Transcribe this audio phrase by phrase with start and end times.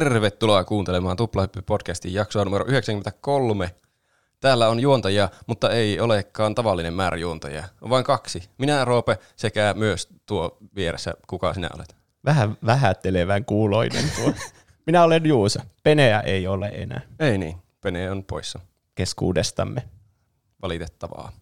[0.00, 3.74] Tervetuloa kuuntelemaan Tuplahyppy-podcastin jaksoa numero 93.
[4.40, 7.64] Täällä on juontajia, mutta ei olekaan tavallinen määrä juontajia.
[7.80, 8.42] On vain kaksi.
[8.58, 11.14] Minä, Roope, sekä myös tuo vieressä.
[11.26, 11.96] Kuka sinä olet?
[12.24, 14.32] Vähän vähättelevän kuuloinen tuo.
[14.86, 15.64] Minä olen Juusa.
[15.82, 18.60] Peneä ei ole enää Ei niin, Pene on poissa.
[18.94, 19.82] keskuudestamme.
[20.62, 21.32] Valitettavaa.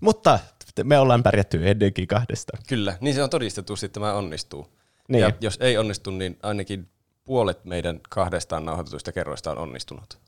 [0.00, 0.38] Mutta
[0.84, 2.56] me ollaan pärjätty ennenkin kahdesta.
[2.68, 4.66] Kyllä, niin se on todistetusti, että tämä onnistuu.
[5.08, 5.20] Niin.
[5.20, 6.88] Ja jos ei onnistu, niin ainakin
[7.26, 10.18] puolet meidän kahdestaan nauhoitetuista kerroista on onnistunut.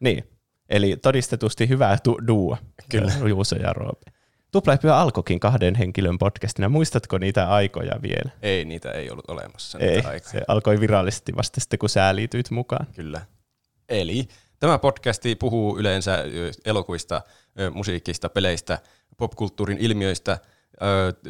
[0.00, 0.24] Niin.
[0.68, 2.56] Eli todistetusti hyvää tu- duo.
[2.88, 3.12] Kyllä.
[3.28, 4.10] Juuso ja Roope.
[4.52, 6.68] Tuplahyppy alkoikin kahden henkilön podcastina.
[6.68, 8.30] Muistatko niitä aikoja vielä?
[8.42, 9.78] Ei, niitä ei ollut olemassa.
[9.78, 10.30] Ei, Niitä aikoja.
[10.30, 12.86] se alkoi virallisesti vasta sitten, kun sä liityit mukaan.
[12.96, 13.20] Kyllä.
[13.88, 16.24] Eli tämä podcasti puhuu yleensä
[16.64, 17.22] elokuvista,
[17.60, 18.78] ö, musiikista, peleistä,
[19.16, 20.38] popkulttuurin ilmiöistä,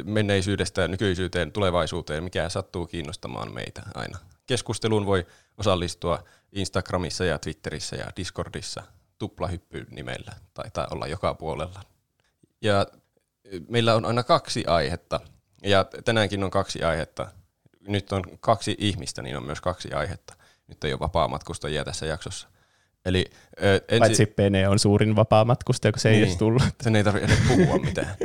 [0.03, 4.17] menneisyydestä, nykyisyyteen, tulevaisuuteen, mikä sattuu kiinnostamaan meitä aina.
[4.49, 5.25] Keskusteluun voi
[5.57, 8.83] osallistua Instagramissa ja Twitterissä ja Discordissa
[9.19, 11.81] tuplahyppy nimellä, taitaa olla joka puolella.
[12.61, 12.85] Ja
[13.67, 15.19] meillä on aina kaksi aihetta,
[15.63, 17.31] ja tänäänkin on kaksi aihetta.
[17.87, 20.33] Nyt on kaksi ihmistä, niin on myös kaksi aihetta.
[20.67, 22.47] Nyt ei ole vapaamatkustajia tässä jaksossa.
[23.05, 23.25] Eli
[23.63, 23.99] ö, ensi...
[23.99, 26.23] Paitsi Pene on suurin vapaamatkustaja, kun se ei Niin.
[26.27, 26.63] edes tullut.
[26.83, 28.15] Sen ei tarvitse edes puhua mitään.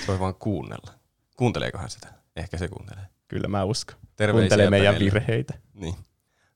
[0.00, 0.94] Se voi vaan kuunnella.
[1.36, 2.08] Kuunteleekohan sitä?
[2.36, 3.04] Ehkä se kuuntelee.
[3.28, 3.96] Kyllä mä uskon.
[4.16, 5.54] Terveisiä Kuuntelee meidän virheitä.
[5.74, 5.94] Niin.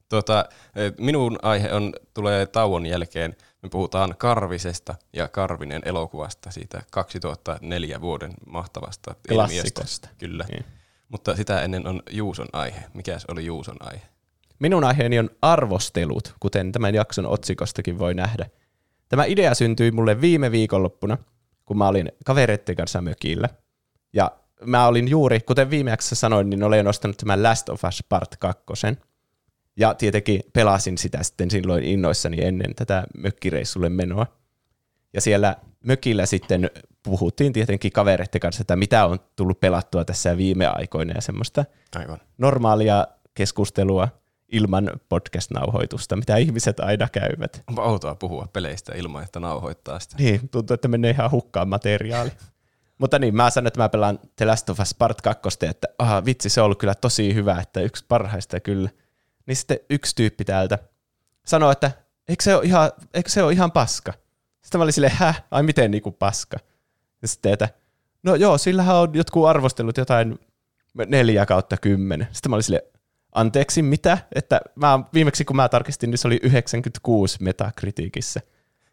[0.09, 0.45] Tota,
[0.77, 8.01] eh, minun aihe on, tulee tauon jälkeen, me puhutaan Karvisesta ja Karvinen elokuvasta, siitä 2004
[8.01, 9.53] vuoden mahtavasta ilmiöstä.
[9.61, 10.09] Klassikosta.
[10.19, 10.45] Kyllä.
[10.49, 10.65] Niin.
[11.09, 12.83] Mutta sitä ennen on Juuson aihe.
[12.95, 14.03] Mikäs oli Juuson aihe?
[14.59, 18.47] Minun aiheeni on arvostelut, kuten tämän jakson otsikostakin voi nähdä.
[19.09, 21.19] Tämä idea syntyi mulle viime viikonloppuna,
[21.65, 23.49] kun mä olin kavereitten kanssa mökillä.
[24.13, 24.31] Ja
[24.65, 28.37] mä olin juuri, kuten viime jaksossa sanoin, niin olen ostanut tämän Last of Us Part
[28.37, 28.65] 2.
[29.77, 34.27] Ja tietenkin pelasin sitä sitten silloin innoissani ennen tätä mökkireissulle menoa.
[35.13, 36.71] Ja siellä mökillä sitten
[37.03, 41.65] puhuttiin tietenkin kavereitten kanssa, että mitä on tullut pelattua tässä viime aikoina ja semmoista
[41.97, 42.19] Aivan.
[42.39, 44.09] normaalia keskustelua
[44.53, 47.63] ilman podcast-nauhoitusta, mitä ihmiset aina käyvät.
[47.69, 50.17] Onpa outoa puhua peleistä ilman, että nauhoittaa sitä.
[50.19, 52.31] Niin, tuntuu, että menee ihan hukkaan materiaali.
[52.99, 56.25] Mutta niin, mä sanon, että mä pelaan The Last of Us Part 2, että aha,
[56.25, 58.91] vitsi, se on ollut kyllä tosi hyvä, että yksi parhaista kyllä.
[59.47, 60.79] Niin sitten yksi tyyppi täältä
[61.47, 61.91] sanoi, että
[62.29, 64.13] eikö se ole ihan, eikö se ole ihan paska?
[64.63, 66.57] Sitten mä olin silleen, häh, ai miten niinku paska?
[67.23, 67.69] Ja sitten, että
[68.23, 70.39] no joo, sillähän on jotkut arvostelut jotain
[71.07, 72.29] neljä kautta kymmenen.
[72.33, 72.83] Sitten mä olin silleen,
[73.35, 74.19] anteeksi, mitä?
[74.35, 78.41] Että mä, viimeksi kun mä tarkistin, niin se oli 96 metakritiikissä.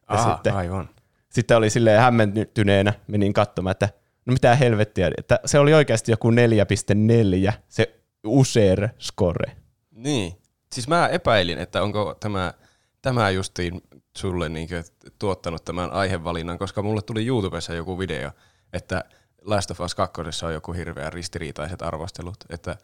[0.10, 0.90] Ja Aha, sitten, aivan.
[1.34, 3.90] Sitten oli silleen hämmentyneenä, menin katsomaan, että
[4.26, 9.52] no mitä helvettiä, että se oli oikeasti joku 4.4, se user score.
[9.92, 10.34] Niin.
[10.74, 12.54] Siis mä epäilin, että onko tämä,
[13.02, 13.82] tämä justiin
[14.18, 14.84] sulle niinkö
[15.20, 18.32] tuottanut tämän aihevalinnan, koska mulle tuli YouTubessa joku video,
[18.74, 19.04] että
[19.42, 22.76] Last of Us 2 on joku hirveän ristiriitaiset arvostelut, että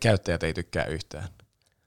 [0.00, 1.28] käyttäjät ei tykkää yhtään.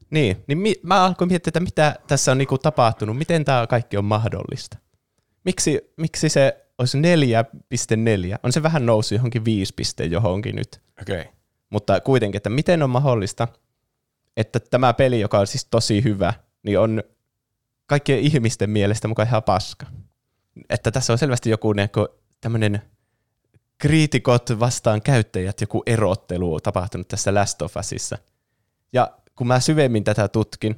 [0.09, 3.97] Niin, niin mi- mä alkoin miettiä, että mitä tässä on niinku tapahtunut, miten tämä kaikki
[3.97, 4.77] on mahdollista.
[5.45, 7.03] Miksi, miksi se olisi 4.4?
[8.43, 10.81] On se vähän noussut johonkin 5 piste johonkin nyt.
[11.01, 11.21] Okei.
[11.21, 11.33] Okay.
[11.69, 13.47] Mutta kuitenkin, että miten on mahdollista,
[14.37, 17.03] että tämä peli, joka on siis tosi hyvä, niin on
[17.85, 19.85] kaikkien ihmisten mielestä mukaan ihan paska.
[20.69, 22.07] Että tässä on selvästi joku niinku
[22.41, 22.81] tämmöinen
[23.77, 28.17] kriitikot vastaan käyttäjät, joku erottelu tapahtunut tässä Last of Usissa.
[28.93, 30.75] Ja kun mä syvemmin tätä tutkin,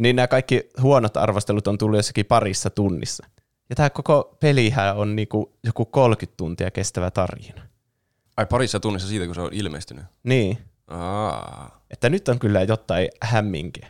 [0.00, 3.26] niin nämä kaikki huonot arvostelut on tullut jossakin parissa tunnissa.
[3.72, 7.62] Ja tämä koko pelihän on niinku joku 30 tuntia kestävä tarina.
[8.36, 10.04] Ai parissa tunnissa siitä, kun se on ilmestynyt.
[10.22, 11.82] Niin, Aa.
[11.90, 13.88] että nyt on kyllä jotain hämminkiä.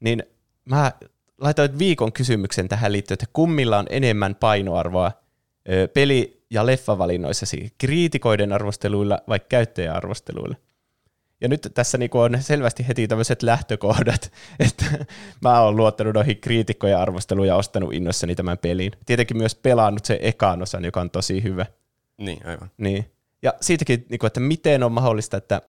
[0.00, 0.22] Niin
[0.64, 0.92] mä
[1.38, 5.12] laitoin viikon kysymyksen tähän liittyen, että kummilla on enemmän painoarvoa
[5.94, 10.56] peli- ja leffavalinnoissasi, kriitikoiden arvosteluilla vai käyttäjäarvosteluilla.
[11.42, 14.32] Ja nyt tässä niinku on selvästi heti tämmöiset lähtökohdat,
[14.66, 14.84] että
[15.40, 18.92] mä oon luottanut noihin kriitikkojen arvosteluun ja ostanut innoissani tämän pelin.
[19.06, 21.66] Tietenkin myös pelannut sen ekaan osan, joka on tosi hyvä.
[22.18, 22.70] Niin, aivan.
[22.78, 23.12] Niin.
[23.42, 25.62] Ja siitäkin, niin kuin, että miten on mahdollista, että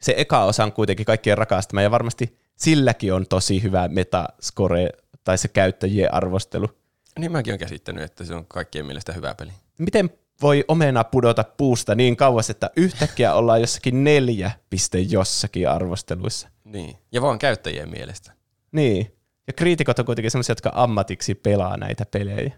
[0.00, 4.90] se eka osa on kuitenkin kaikkien rakastama, ja varmasti silläkin on tosi hyvä metascore,
[5.24, 6.70] tai se käyttäjien arvostelu.
[7.18, 9.50] Niin mäkin olen käsittänyt, että se on kaikkien mielestä hyvä peli.
[9.78, 10.10] Miten
[10.42, 16.48] voi omena pudota puusta niin kauas, että yhtäkkiä ollaan jossakin neljä piste jossakin arvosteluissa?
[16.64, 16.96] Niin.
[17.12, 18.32] Ja vaan käyttäjien mielestä.
[18.72, 19.16] Niin.
[19.46, 22.52] Ja kriitikot on kuitenkin sellaisia, jotka ammatiksi pelaa näitä pelejä.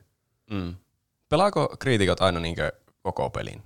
[0.51, 0.75] Mm.
[1.29, 3.63] Pelaako kriitikot aina niinkö koko pelin?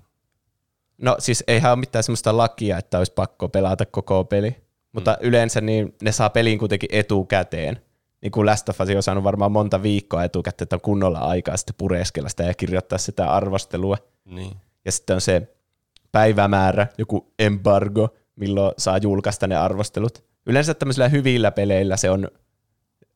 [0.98, 4.56] No siis eihän ole mitään sellaista lakia, että olisi pakko pelata koko peli.
[4.92, 5.28] mutta mm.
[5.28, 7.80] yleensä niin ne saa pelin kuitenkin etukäteen.
[8.22, 11.56] Niin kuin Last of Us on saanut varmaan monta viikkoa etukäteen, että on kunnolla aikaa
[11.56, 13.96] sitten pureskella sitä ja kirjoittaa sitä arvostelua.
[14.24, 14.56] Niin.
[14.84, 15.56] Ja sitten on se
[16.12, 20.24] päivämäärä, joku embargo, milloin saa julkaista ne arvostelut.
[20.46, 22.28] Yleensä tämmöisillä hyvillä peleillä se on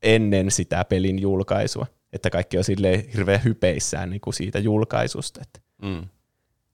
[0.03, 5.41] ennen sitä pelin julkaisua, että kaikki on silleen hirveän hypeissään niin kuin siitä julkaisusta.
[5.43, 5.61] Että.
[5.83, 6.09] Mm.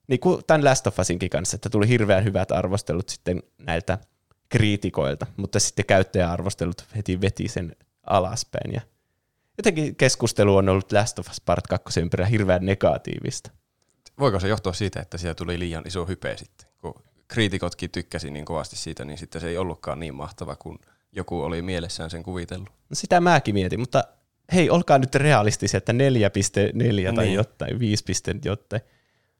[0.07, 3.97] Niin kuin tämän Last of Usinkin kanssa, että tuli hirveän hyvät arvostelut sitten näiltä
[4.49, 7.75] kriitikoilta, mutta sitten käyttäjäarvostelut heti veti sen
[8.09, 8.73] alaspäin.
[8.73, 8.81] Ja
[9.57, 13.51] jotenkin keskustelu on ollut Last of Us Part 2 ympärillä hirveän negatiivista.
[14.19, 16.67] Voiko se johtua siitä, että siellä tuli liian iso hype sitten?
[16.77, 16.93] Kun
[17.27, 20.79] kriitikotkin tykkäsi niin kovasti siitä, niin sitten se ei ollutkaan niin mahtava kuin
[21.11, 22.69] joku oli mielessään sen kuvitellut.
[22.69, 24.03] No sitä mäkin mietin, mutta
[24.53, 27.35] hei, olkaa nyt realistisia, että 4.4 tai Niin.
[27.35, 28.03] jotain, 5.
[28.45, 28.81] jotain.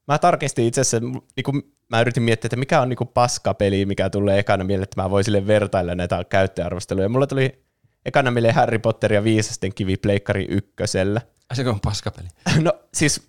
[0.08, 1.00] Mä tarkistin itse asiassa,
[1.36, 5.02] niin kun mä yritin miettiä, että mikä on niin paskapeli, mikä tulee ekana mieleen, että
[5.02, 7.10] mä voin sille vertailla näitä käyttäjäarvosteluja.
[7.10, 7.67] Mulla tuli
[8.08, 11.22] ekana mieleen Harry Potter ja viisasten kivi Pleikkari ykkösellä.
[11.54, 12.28] Se on paskapeli.
[12.62, 13.28] No siis,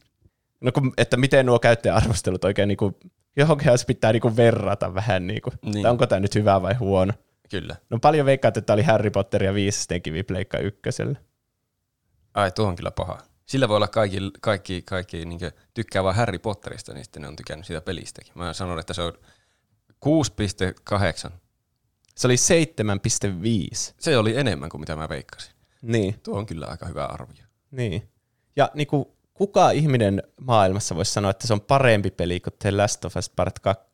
[0.61, 2.97] no kun, että miten nuo käyttäjäarvostelut oikein niin kuin,
[3.37, 5.87] johonkin olisi pitää niin kuin verrata vähän, niin kuin, Niin.
[5.87, 7.13] onko tämä nyt hyvä vai huono.
[7.51, 7.77] Kyllä.
[7.91, 11.19] No paljon veikkaat, että tämä oli Harry Potter ja viisasten kivi Pleikka ykkösellä.
[12.35, 13.19] Ai, tuo on kyllä paha.
[13.47, 15.41] Sillä voi olla kaikki, kaikki, kaikki niin
[15.75, 18.33] tykkää vaan Harry Potterista, niin sitten ne on tykännyt siitä pelistäkin.
[18.35, 19.13] Mä sanon, että se on
[21.27, 21.31] 6,8.
[22.19, 23.95] Se oli 7,5.
[24.01, 25.55] Se oli enemmän kuin mitä mä veikkasin.
[25.83, 27.45] Niin, Tuo on kyllä aika hyvä arvio.
[27.71, 28.09] niin.
[28.57, 29.05] Ja niin kuin,
[29.35, 33.31] kuka ihminen maailmassa voisi sanoa, että se on parempi peli kuin The Last of Us
[33.31, 33.85] Part 2?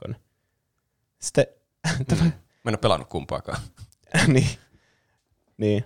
[1.23, 1.47] Sitten,
[2.07, 2.31] tämä, Mä
[2.67, 3.61] en ole pelannut kumpaakaan.
[4.35, 4.49] niin,
[5.57, 5.85] niin.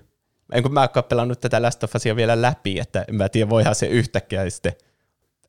[0.53, 3.51] En kun mä ole pelannut tätä Last of Usia vielä läpi, että en mä tiedä,
[3.51, 4.73] voihan se yhtäkkiä sitten,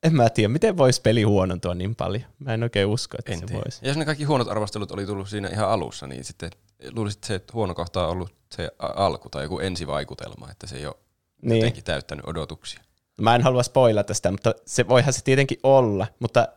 [0.02, 2.24] en mä tiedä, miten voisi peli huonontua niin paljon.
[2.38, 3.62] Mä en oikein usko, että En se tiedä.
[3.64, 3.78] voisi.
[3.82, 6.50] Ja jos ne kaikki huonot arvostelut oli tullut siinä ihan alussa, niin sitten
[6.92, 10.86] luulisit, että se huono kohta on ollut se alku tai joku ensivaikutelma, että se ei
[10.86, 10.94] ole
[11.42, 11.56] Niin.
[11.56, 12.80] jotenkin täyttänyt odotuksia.
[13.20, 16.48] Mä en halua spoilata sitä, mutta se voihan se tietenkin olla, mutta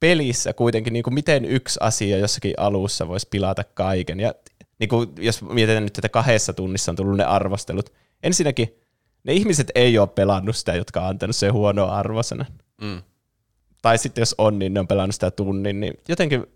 [0.00, 4.20] pelissä kuitenkin, niin kuin miten yksi asia jossakin alussa voisi pilata kaiken.
[4.20, 4.34] Ja
[4.78, 7.92] niin kuin, jos mietitään nyt, että kahdessa tunnissa on tullut ne arvostelut.
[8.22, 8.80] Ensinnäkin
[9.24, 12.46] ne ihmiset ei ole pelannut sitä, jotka on antanut sen huonoa arvosana.
[12.80, 13.02] Mm.
[13.82, 15.80] Tai sitten jos on, niin ne on pelannut sitä tunnin.
[15.80, 16.46] Niin jotenkin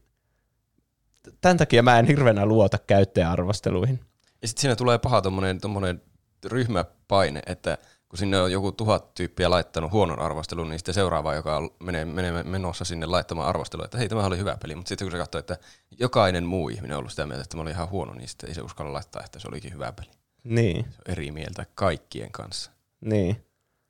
[1.40, 4.00] tämän takia mä en hirveänä luota käyttäjäarvosteluihin.
[4.42, 6.02] Ja sitten siinä tulee paha tommonen, tommonen
[6.44, 7.78] ryhmäpaine, että
[8.08, 12.42] kun sinne on joku tuhat tyyppiä laittanut huonon arvostelun, niin sitten seuraava, joka menee, menee
[12.42, 15.38] menossa sinne laittamaan arvostelua, että hei, tämä oli hyvä peli, mutta sitten kun se katsoo,
[15.38, 15.58] että
[15.98, 18.54] jokainen muu ihminen on ollut sitä mieltä, että tämä oli ihan huono, niin sitten ei
[18.54, 20.10] se uskalla laittaa, että se olikin hyvä peli.
[20.44, 20.84] Niin.
[20.84, 22.70] Se on eri mieltä kaikkien kanssa.
[23.00, 23.44] Niin.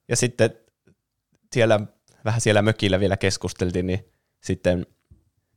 [0.08, 0.50] Ja sitten
[1.52, 1.80] siellä,
[2.24, 4.04] vähän siellä mökillä vielä keskusteltiin, niin
[4.40, 4.86] sitten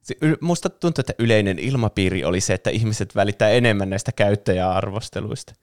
[0.04, 5.54] se musta tuntuu, että yleinen ilmapiiri oli se, että ihmiset välittää enemmän näistä käyttäjäarvosteluista.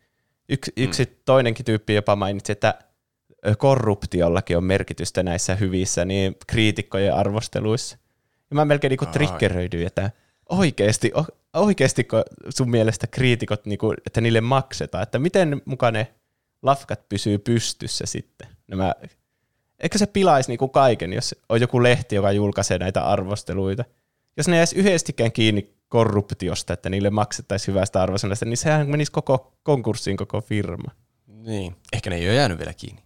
[0.48, 2.74] Yksi, yksi toinenkin tyyppi jopa mainitsi, että
[3.58, 7.96] korruptiollakin on merkitystä näissä hyvissä niin kriitikkojen arvosteluissa.
[8.50, 10.10] Ja mä melkein niinku triggeröidyin, että
[10.48, 16.14] oikeasti, o- oikeastiko sun mielestä kriitikot, niinku, että niille maksetaan, että miten mukaan ne
[16.62, 18.48] lafkat pysyy pystyssä sitten.
[18.66, 18.94] Nämä,
[19.80, 23.84] eikö se pilaisi niinku kaiken, jos on joku lehti, joka julkaisee näitä arvosteluita.
[24.36, 29.52] Jos ne jäisi yhdestikään kiinni korruptiosta, että niille maksettaisiin hyvästä arvosanasta, niin sehän menisi koko
[29.62, 30.90] konkurssiin koko firma.
[31.26, 31.76] Niin.
[31.92, 33.02] Ehkä ne ei ole jäänyt vielä kiinni.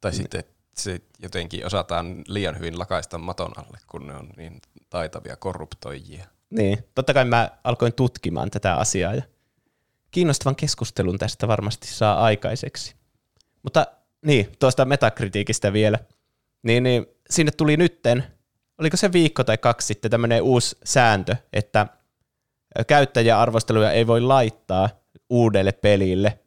[0.00, 5.36] Tai sitten se jotenkin osataan liian hyvin lakaista maton alle, kun ne on niin taitavia
[5.36, 6.26] korruptoijia.
[6.50, 9.22] Niin, totta kai mä alkoin tutkimaan tätä asiaa ja
[10.10, 12.94] kiinnostavan keskustelun tästä varmasti saa aikaiseksi.
[13.62, 13.86] Mutta
[14.26, 15.98] niin, tuosta metakritiikistä vielä.
[16.62, 18.24] Niin, niin sinne tuli nytten,
[18.80, 21.86] oliko se viikko tai kaksi sitten tämmöinen uusi sääntö, että
[22.86, 24.88] käyttäjäarvosteluja ei voi laittaa
[25.30, 26.38] uudelle pelille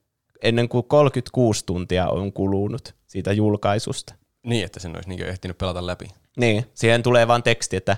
[0.43, 4.15] ennen kuin 36 tuntia on kulunut siitä julkaisusta.
[4.45, 6.07] Niin, että sen olisi niin ehtinyt pelata läpi.
[6.37, 7.97] Niin, siihen tulee vaan teksti, että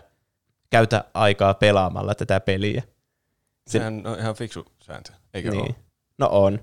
[0.69, 2.83] käytä aikaa pelaamalla tätä peliä.
[3.67, 5.61] Sehän on ihan fiksu sääntö, eikö niin.
[5.61, 5.75] ole?
[6.17, 6.59] No on.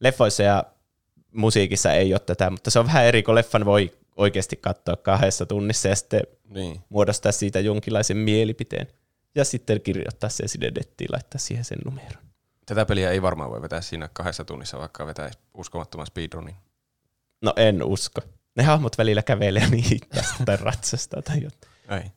[0.00, 0.64] Leffoissa ja
[1.34, 5.46] musiikissa ei ole tätä, mutta se on vähän eri, kun leffan voi oikeasti katsoa kahdessa
[5.46, 6.80] tunnissa ja sitten Niin.
[6.88, 8.86] muodostaa siitä jonkinlaisen mielipiteen.
[9.34, 12.22] Ja sitten kirjoittaa sen sinne nettiin, laittaa siihen sen numeron.
[12.66, 16.54] Tätä peliä ei varmaan voi vetää siinä kahdessa tunnissa, vaikka vetää uskomattoman speedrunin.
[17.42, 18.20] No en usko.
[18.56, 22.02] Ne hahmot välillä kävelee niin tästä tai ratsastaa tai jotain.
[22.02, 22.10] Ei.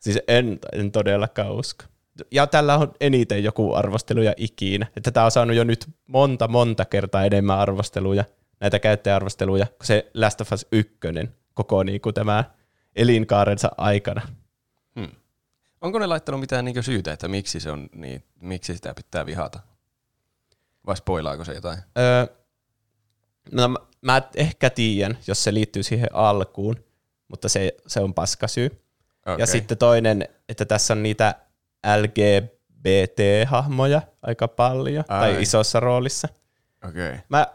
[0.00, 1.84] Siis en, en todellakaan usko.
[2.30, 4.86] Ja tällä on eniten joku arvosteluja ikinä.
[4.96, 8.24] Että tämä on saanut jo nyt monta, monta kertaa enemmän arvosteluja,
[8.60, 10.98] näitä käyttäjäarvosteluja, kuin se Last of Us 1
[11.54, 12.44] koko niin kuin tämä
[12.96, 14.22] elinkaarensa aikana.
[15.80, 19.60] Onko ne laittanut mitään niin syytä, että miksi, se on, niin, miksi sitä pitää vihata?
[20.86, 21.78] Vai spoilaako se jotain?
[21.98, 22.26] Öö,
[23.52, 26.84] no mä, mä ehkä tiedän, jos se liittyy siihen alkuun,
[27.28, 28.84] mutta se, se on paskasyy.
[29.26, 29.36] Okay.
[29.38, 31.34] Ja sitten toinen, että tässä on niitä
[31.96, 35.20] LGBT-hahmoja aika paljon, Ai.
[35.20, 36.28] tai isossa roolissa.
[36.88, 37.18] Okay.
[37.28, 37.46] Mä,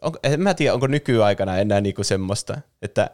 [0.00, 3.10] on, en mä tiedä, onko nykyaikana enää niinku semmoista, että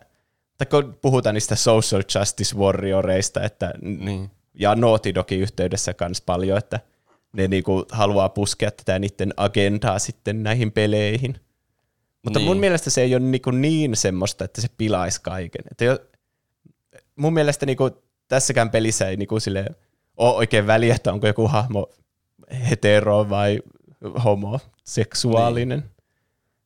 [0.58, 4.30] tai kun puhutaan niistä social justice warrioreista, että, Niin.
[4.54, 6.80] ja Naughty Dogin yhteydessä kans paljon, että
[7.32, 11.40] ne niinku haluaa puskea tätä niiden agendaa sitten näihin peleihin.
[12.24, 12.46] Mutta Niin.
[12.48, 15.64] mun mielestä se ei ole niinku niin semmoista, että se pilaisi kaiken.
[15.70, 15.98] Että jo,
[17.16, 17.90] mun mielestä niinku
[18.28, 19.66] tässäkään pelissä ei niinku sille
[20.16, 21.90] ole oikein väliä, että onko joku hahmo
[22.70, 23.60] hetero vai
[24.24, 25.78] homoseksuaalinen.
[25.78, 25.90] Niin.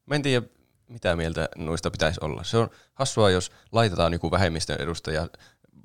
[0.08, 0.46] Mä en tiedä,
[0.88, 2.44] mitä mieltä noista pitäisi olla.
[2.44, 5.28] Se on hassua, jos laitetaan joku vähemmistön edustaja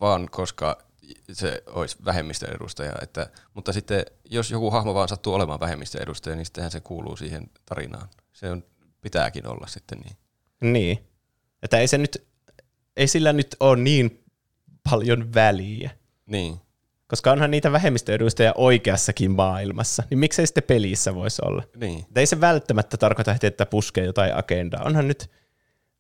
[0.02, 0.78] vaan koska
[1.32, 2.94] se olisi vähemmistön edustaja.
[3.02, 7.18] Että, mutta sitten jos joku hahmo vaan sattuu olemaan vähemmistön edustaja, niin sittenhän se kuuluu
[7.18, 8.10] siihen tarinaan.
[8.34, 8.64] Se on,
[9.02, 10.18] pitääkin olla sitten niin.
[10.74, 11.08] Niin.
[11.64, 12.28] Että ei se nyt,
[12.98, 14.24] ei sillä nyt ole niin
[14.90, 15.92] paljon väliä.
[16.26, 16.60] Niin.
[17.14, 21.64] Koska onhan niitä vähemmistöedustajia oikeassakin maailmassa, niin miksei sitten pelissä voisi olla?
[21.76, 22.06] Niin.
[22.16, 24.84] Ei se välttämättä tarkoita, että puskee jotain agendaa.
[24.84, 25.32] Onhan nyt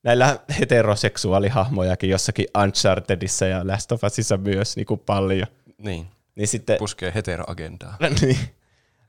[0.03, 5.47] näillä heteroseksuaalihahmojakin jossakin Unchartedissa ja Last of Usissa myös niin kuin paljon.
[5.77, 6.07] Niin.
[6.35, 7.97] Niin sitten, Puskee heteroagendaa.
[8.21, 8.39] niin,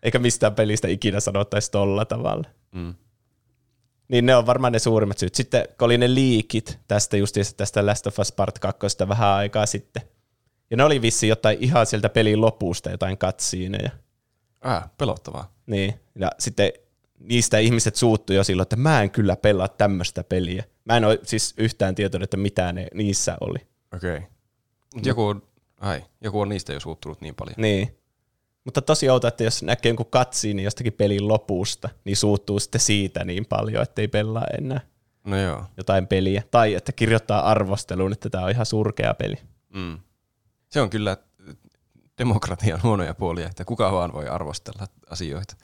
[0.02, 2.49] eikä mistään pelistä ikinä sanottaisi tolla tavalla.
[2.73, 2.94] Mm.
[4.08, 5.34] Niin ne on varmaan ne suurimmat syyt.
[5.34, 9.66] Sitten kun oli ne liikit tästä justiinsa tästä Last of Us Part 2 vähän aikaa
[9.66, 10.13] sitten.
[10.74, 13.90] Ja ne oli vissi jotain ihan sieltä pelin lopusta, jotain katsiineja.
[14.66, 15.54] Äh, pelottavaa.
[15.66, 16.72] Niin, ja sitten
[17.18, 20.64] niistä ihmiset suuttu jo silloin, että mä en kyllä pelaa tämmöistä peliä.
[20.84, 23.58] Mä en ole siis yhtään tietoinen, että mitä ne niissä oli.
[23.96, 24.16] Okei.
[24.16, 24.28] Okay.
[25.04, 25.42] Joku on,
[25.80, 27.54] ai, joku on niistä jo suuttunut niin paljon.
[27.58, 27.98] Niin.
[28.64, 33.24] Mutta tosi outo, että jos näkee jonkun katsiin jostakin pelin lopusta, niin suuttuu sitten siitä
[33.24, 34.80] niin paljon, että ei pelaa enää
[35.24, 35.64] No joo.
[35.76, 36.42] jotain peliä.
[36.50, 39.36] Tai että kirjoittaa arvosteluun, että tämä on ihan surkea peli.
[39.74, 39.98] Mm.
[40.74, 41.16] Se on kyllä
[42.18, 45.56] demokratian huonoja puolia, että kuka vaan voi arvostella asioita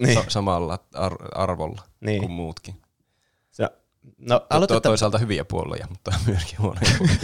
[0.00, 0.14] Niin.
[0.14, 2.20] Sa- samalla ar- arvolla Niin.
[2.20, 2.74] kuin muutkin.
[3.50, 3.68] Se,
[4.18, 7.16] no, To- aloitetaan toisaalta hyviä puolia, mutta myöskin huonoja puolia.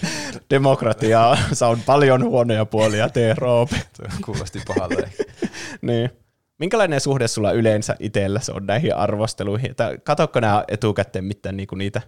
[0.50, 3.82] demokratiassa on paljon huonoja puolia, tee Roope.
[4.24, 5.12] Kuulosti pahalle.
[5.82, 6.10] niin.
[6.58, 9.74] Minkälainen suhde sulla yleensä itsellä on näihin arvosteluihin?
[10.04, 12.02] Katokko nämä etukäteen mitään niinku niitä,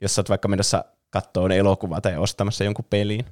[0.00, 3.24] jos sä oot vaikka menossa kattoon elokuvaa tai ostamassa jonkun peliin?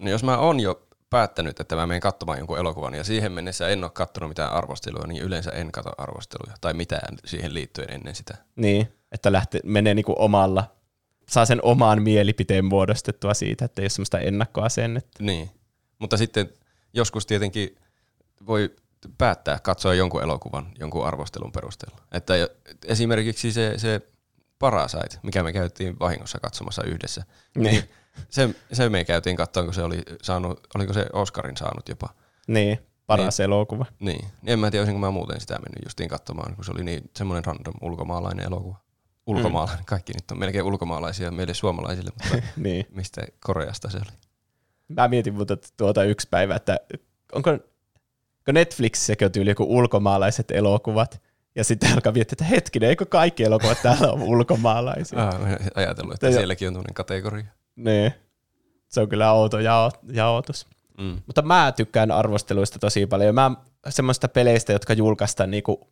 [0.00, 3.68] No jos mä oon jo päättänyt, että mä menen katsomaan jonkun elokuvan ja siihen mennessä
[3.68, 8.14] en ole katsonut mitään arvostelua, niin yleensä en katso arvosteluja tai mitään siihen liittyen ennen
[8.14, 8.34] sitä.
[8.56, 10.76] Niin, että lähtee, menee niinku omalla,
[11.28, 15.22] saa sen omaan mielipiteen muodostettua siitä, että ei ole semmoista ennakkoasennetta.
[15.22, 15.50] Niin,
[15.98, 16.52] mutta sitten
[16.92, 17.76] joskus tietenkin
[18.46, 18.76] voi
[19.18, 21.98] päättää katsoa jonkun elokuvan jonkun arvostelun perusteella.
[22.12, 22.34] Että
[22.86, 24.00] esimerkiksi se, se
[24.58, 27.84] Parasite, mikä me käytiin vahingossa katsomassa yhdessä, Niin.
[28.28, 32.08] Se, se me käytiin katsomaan, kun se oli saanut, oliko se Oscarin saanut jopa.
[32.46, 33.44] Niin, paras niin.
[33.44, 33.86] elokuva.
[34.00, 37.10] Niin, en mä tiedä, olisinko mä muuten sitä mennyt justiin katsomaan, kun se oli niin
[37.16, 38.76] semmoinen random ulkomaalainen elokuva.
[39.26, 42.86] Ulkomaalainen, kaikki nyt on melkein ulkomaalaisia meille suomalaisille, mutta niin.
[42.90, 44.16] mistä Koreasta se oli?
[44.88, 46.80] Mä mietin mutta tuota yksi päivä, että
[47.32, 47.64] onko, onko
[49.24, 51.22] on tyyli joku ulkomaalaiset elokuvat,
[51.54, 55.28] ja sitten alkaa miettiä, että hetkinen, eikö kaikki elokuvat täällä ole ulkomaalaisia?
[55.28, 55.34] Ah,
[55.74, 57.44] ajatellut, että sielläkin on tämmöinen kategoria.
[57.84, 58.12] Niin.
[58.88, 60.66] Se on kyllä outo jao, jaotus.
[60.98, 61.18] Mm.
[61.26, 63.34] Mutta mä tykkään arvosteluista tosi paljon.
[63.34, 63.50] Mä
[63.88, 65.88] semmoista peleistä, jotka julkaistaan niinku,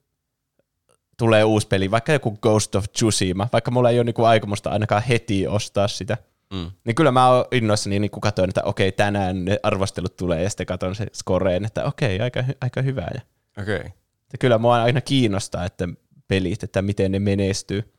[1.17, 5.03] tulee uusi peli, vaikka joku Ghost of Tsushima, vaikka mulla ei ole niinku aikomusta ainakaan
[5.03, 6.17] heti ostaa sitä,
[6.53, 6.71] Mm.
[6.85, 10.51] niin kyllä mä oon innoissani niin kun katsoin, että okei, tänään ne arvostelut tulee, ja
[10.51, 13.07] sitten katson se scoreen, että okei, aika, aika hyvä.
[13.15, 13.21] Ja.
[13.63, 13.75] Okay.
[13.77, 15.89] että kyllä mua aina kiinnostaa, että
[16.29, 17.93] pelit, että miten ne menestyy.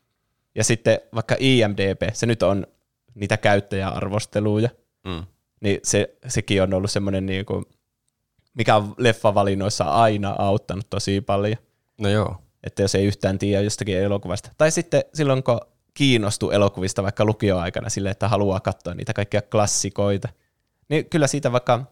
[0.55, 2.67] Ja sitten vaikka IMDB, se nyt on
[3.16, 4.70] niitä käyttäjäarvosteluja,
[5.06, 5.24] Mm.
[5.62, 7.66] niin se, sekin on ollut semmoinen, niin kuin,
[8.54, 11.58] mikä on leffavalinnoissa aina auttanut tosi paljon,
[12.01, 12.36] No joo.
[12.63, 14.50] että jos ei yhtään tiedä jostakin elokuvasta.
[14.58, 15.60] Tai sitten silloin, kun
[15.94, 20.30] kiinnostuu elokuvista vaikka lukioaikana sille, että haluaa katsoa niitä kaikkia klassikoita,
[20.89, 21.86] niin kyllä siitä vaikka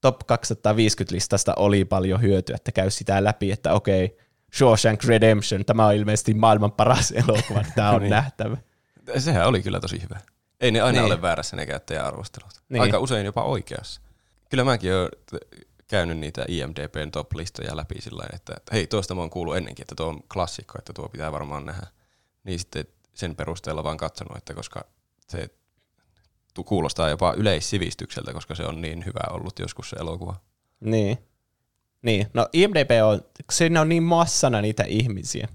[0.00, 4.16] top 250 listasta oli paljon hyötyä, että käy sitä läpi, että okei,
[4.58, 8.10] Shawshank Redemption, tämä on ilmeisesti maailman paras elokuva, tämä on Niin.
[8.10, 8.56] nähtävä.
[9.18, 10.18] Sehän oli kyllä tosi hyvä.
[10.62, 11.12] Ei ne aina Niin.
[11.12, 12.50] ole väärässä ne käyttäjäarvostelut.
[12.68, 12.82] Niin.
[12.82, 14.00] Aika usein jopa oikeassa.
[14.50, 15.08] Kyllä mäkin olen
[15.88, 20.06] käynyt niitä IMDBn top-listoja läpi sillä että hei, tuosta mä oon kuullut ennenkin, että tuo
[20.06, 21.86] on klassikko, että tuo pitää varmaan nähdä.
[22.44, 24.84] Niin sitten sen perusteella vaan katsonut, että koska
[25.28, 25.48] se
[26.64, 30.36] kuulostaa jopa yleissivistykseltä, koska se on niin hyvä ollut joskus se elokuva.
[30.80, 31.18] Niin.
[32.02, 33.20] Niin, no IMDB on,
[33.52, 35.48] siinä on niin massana niitä ihmisiä,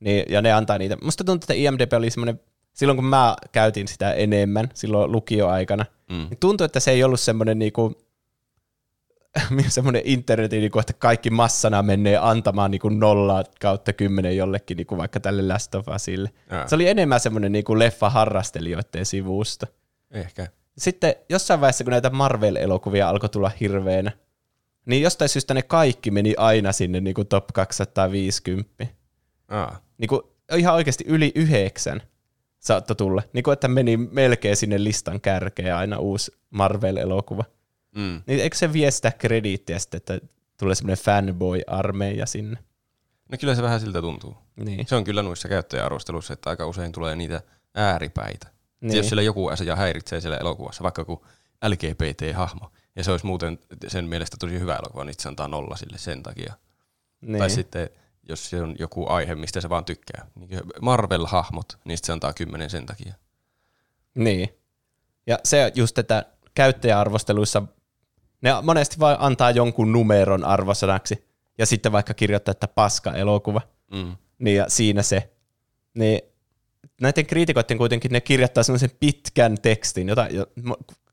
[0.00, 0.96] niin, ja ne antaa niitä.
[1.02, 2.40] Musta tuntuu, että IMDB oli semmoinen,
[2.74, 6.16] silloin kun mä käytin sitä enemmän, silloin lukioaikana, mm.
[6.16, 7.94] niin tuntui, että se ei ollut semmoinen niinku,
[9.68, 15.20] semmoinen internetin, niinku, että kaikki massana menee antamaan niinku nolla kautta kymmenen jollekin niinku vaikka
[15.20, 16.30] tälle Last of Usille.
[16.50, 16.68] Ja.
[16.68, 19.66] Se oli enemmän semmoinen niinku leffa-harrastelijoiden sivusta.
[20.10, 20.46] Ehkä.
[20.78, 24.12] Sitten jossain vaiheessa, kun näitä Marvel-elokuvia alkoi tulla hirveänä,
[24.86, 28.86] niin jostain syystä ne kaikki meni aina sinne niin kuin top 250.
[29.48, 29.80] Aa.
[29.98, 30.22] Niin kuin
[30.56, 32.02] ihan oikeasti yli yhdeksän
[32.64, 33.22] saattoi tulla.
[33.32, 37.44] Niin kuin, että meni melkein sinne listan kärkeen aina uusi Marvel-elokuva.
[37.96, 38.22] Mm.
[38.26, 40.20] Niin eikö se vie sitä krediittiä sitten, että
[40.56, 42.58] tulee semmoinen fanboy-armeija sinne?
[43.32, 44.36] No kyllä se vähän siltä tuntuu.
[44.56, 44.86] Niin.
[44.86, 47.40] Se on kyllä noissa käyttäjäarvosteluissa, että aika usein tulee niitä
[47.74, 48.48] ääripäitä.
[48.80, 48.96] Niin.
[48.96, 51.24] Jos siellä joku asia häiritsee siellä elokuvassa, vaikka kun
[51.68, 55.98] LGBT-hahmo, ja se olisi muuten sen mielestä tosi hyvä elokuva, niin se antaa nolla sille
[55.98, 56.54] sen takia.
[57.20, 57.38] Niin.
[57.38, 57.90] Tai sitten,
[58.28, 60.26] jos se on joku aihe, mistä se vaan tykkää.
[60.34, 63.14] Niin Marvel-hahmot, niin sit se antaa kymmenen sen takia.
[64.14, 64.48] Niin.
[65.26, 67.62] Ja se just, että käyttäjäarvosteluissa
[68.40, 71.28] ne monesti vaan antaa jonkun numeron arvosanaksi,
[71.58, 73.60] ja sitten vaikka kirjoittaa, että paska elokuva,
[73.92, 74.16] Mm.
[74.38, 75.30] niin ja siinä se.
[75.94, 76.20] Niin
[77.00, 80.28] näiden kriitikoiden kuitenkin ne kirjoittaa sellaisen pitkän tekstin, jota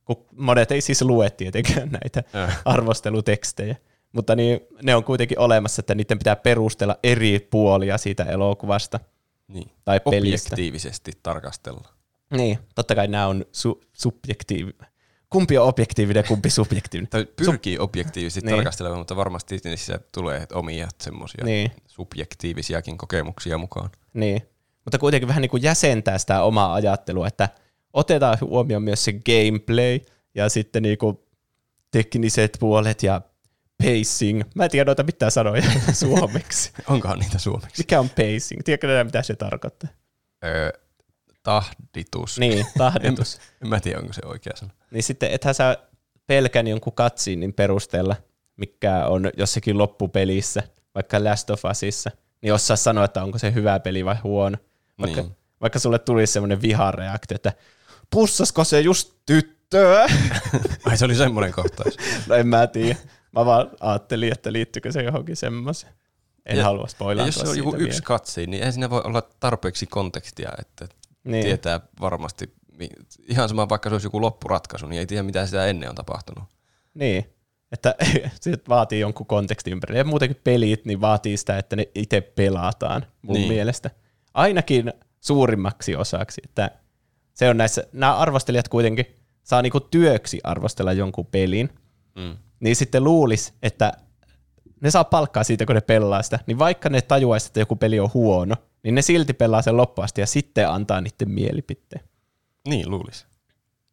[0.06, 2.62] kun monet ei siis lue tietenkään näitä Äh.
[2.66, 3.76] arvostelutekstejä.
[4.12, 9.00] Mutta niin, ne on kuitenkin olemassa, että niiden pitää perustella eri puolia siitä elokuvasta
[9.48, 9.72] Niin.
[9.86, 10.48] tai pelistä.
[10.48, 11.90] Objektiivisesti tarkastella.
[12.38, 14.72] Niin, totta kai nämä on su- subjektiivi.
[15.30, 17.10] Kumpi on objektiivinen, kumpi subjektiivinen?
[17.10, 18.56] Tai pyrkii objektiivisesti Niin.
[18.56, 21.72] tarkastelemaan, mutta varmasti niissä tulee omia semmoisia Niin.
[21.88, 23.90] subjektiivisiakin kokemuksia mukaan.
[24.14, 24.42] Niin,
[24.86, 27.50] mutta kuitenkin vähän niin kuin jäsentää sitä omaa ajattelua, että
[27.94, 30.00] otetaan huomioon myös se gameplay
[30.36, 31.18] ja sitten niin kuin
[31.92, 33.22] tekniset puolet ja
[33.82, 34.42] pacing.
[34.56, 35.64] Mä en tiedä noita mitään sanoja
[35.94, 36.72] suomeksi.
[36.88, 37.76] Onkohan niitä suomeksi?
[37.82, 38.62] Mikä on pacing?
[38.66, 39.90] Tiedätkö mitä se tarkoittaa?
[40.46, 40.72] Öö,
[41.44, 42.40] tahditus.
[42.40, 43.36] Niin, tahditus.
[43.36, 44.72] En, en mä tiedä, onko se oikea sana.
[44.92, 45.78] niin sitten ethän sä
[46.28, 48.16] pelkän jonkun katsiinin perusteella,
[48.58, 50.64] mikä on jossakin loppupelissä,
[50.96, 54.58] vaikka Last of Usissa, niin osaa sanoa, että onko se hyvä peli vai huono.
[55.02, 55.36] Vaikka, Niin.
[55.62, 57.54] vaikka sulle tulisi semmoinen vihareaktio, että
[58.10, 60.08] pussasko se just tyttöä?
[60.86, 61.98] Ai se oli semmoinen kohtaus.
[62.28, 62.96] no en mä tiedä.
[63.32, 65.94] Mä vaan ajattelin, että liittyykö se johonkin semmoiseen.
[66.46, 69.22] En Ja- halua spoilata jos se on joku yksi katsi, niin eihän siinä voi olla
[69.40, 70.88] tarpeeksi kontekstia, että
[71.24, 71.44] Niin.
[71.46, 72.54] tietää varmasti,
[73.28, 76.44] ihan sama vaikka se olisi joku loppuratkaisu, niin ei tiedä mitä sitä ennen on tapahtunut.
[76.94, 77.26] Niin,
[77.72, 77.96] että
[78.42, 79.98] se vaatii jonkun kontekstin ympärille.
[79.98, 83.48] Ja muutenkin pelit niin vaatii sitä, että ne itse pelataan mun niin.
[83.48, 83.90] mielestä.
[84.34, 86.42] Ainakin suurimmaksi osaksi.
[86.46, 86.72] Että
[87.34, 89.06] se on näissä, nämä arvostelijat kuitenkin
[89.44, 91.70] saa niinku työksi arvostella jonkun pelin,
[92.16, 92.38] Mm.
[92.62, 93.94] Niin sitten luulis, että
[94.82, 98.00] ne saa palkkaa siitä, kun ne pelaa sitä, niin vaikka ne tajuaisi, että joku peli
[98.00, 102.04] on huono, niin ne silti pelaa sen loppuun asti ja sitten antaa niiden mielipiteen.
[102.68, 103.26] Niin, luulisi.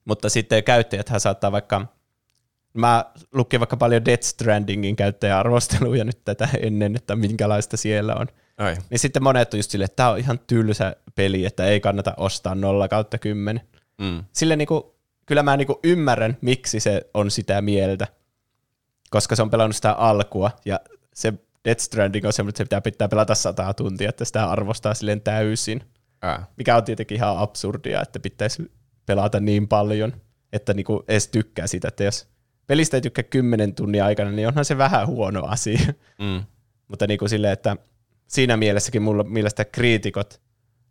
[0.04, 1.86] Mutta sitten käyttäjäthän saattaa vaikka,
[2.74, 8.26] mä lukin vaikka paljon Death Strandingin käyttäjäarvosteluja nyt tätä ennen, että minkälaista siellä on.
[8.58, 8.76] Ai.
[8.90, 12.14] Niin sitten monet on just silleen, että tämä on ihan tylsä peli, että ei kannata
[12.16, 13.68] ostaa 0 kautta 10.
[14.00, 14.24] Mm.
[14.32, 18.06] Sille niinku, kyllä mä niinku ymmärrän, miksi se on sitä mieltä,
[19.10, 20.80] koska se on pelannut sitä alkua, ja
[21.14, 24.94] se Death Stranding on semmoinen, että se pitää, pitää pelata sata tuntia, että sitä arvostaa
[24.94, 25.80] silleen täysin.
[26.22, 26.46] Ää.
[26.56, 28.72] Mikä on tietenkin ihan absurdia, että pitäisi
[29.06, 30.12] pelata niin paljon,
[30.52, 32.28] että niinku edes tykkää siitä, että jos
[32.66, 35.80] pelistä ei tykkää 10 tunnin aikana, niin onhan se vähän huono asia.
[36.18, 36.44] Mm.
[36.88, 37.76] Mutta niinku silleen, että
[38.26, 40.40] siinä mielessäkin mulla mielestä kriitikot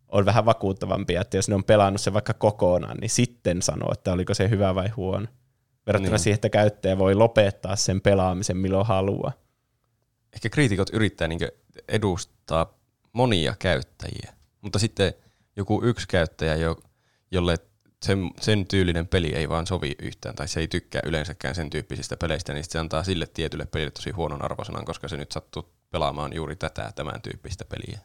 [0.07, 4.13] on vähän vakuuttavampia, että jos ne on pelannut sen vaikka kokonaan, niin sitten sanoo, että
[4.13, 5.27] oliko se hyvä vai huono.
[5.87, 6.19] Verrattuna Niin.
[6.19, 9.31] siihen, että käyttäjä voi lopettaa sen pelaamisen milloin haluaa.
[10.33, 11.39] Ehkä kriitikot yrittää niin
[11.87, 12.73] edustaa
[13.13, 15.13] monia käyttäjiä, mutta sitten
[15.55, 16.75] joku yksi käyttäjä, jo,
[17.31, 17.55] jolle
[18.05, 22.17] sen, sen tyylinen peli ei vaan sovi yhtään, tai se ei tykkää yleensäkään sen tyyppisistä
[22.17, 26.33] peleistä, niin se antaa sille tietylle pelille tosi huonon arvosanan, koska se nyt sattuu pelaamaan
[26.33, 27.99] juuri tätä tämän tyyppistä peliä.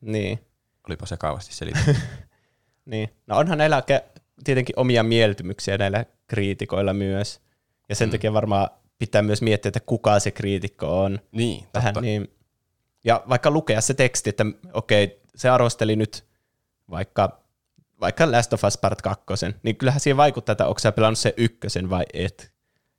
[0.00, 0.40] Niin.
[0.88, 1.96] Olipa sekavasti selitetty.
[2.84, 3.08] Niin.
[3.26, 3.82] No onhan näillä
[4.44, 7.40] tietenkin omia mieltymyksiä näillä kriitikoilla myös.
[7.88, 8.10] Ja sen Mm.
[8.12, 11.18] takia varmaan pitää myös miettiä, että kuka se kriitikko on.
[11.32, 12.00] niin, Vähän totta.
[12.06, 12.28] niin.
[13.04, 16.24] Ja vaikka lukea se teksti, että okei, se arvosteli nyt
[16.90, 17.40] vaikka,
[18.00, 19.24] vaikka Last of Us Part 2,
[19.62, 22.52] niin kyllähän siihen vaikuttaa, että onko sä pelannut se ykkösen vai et.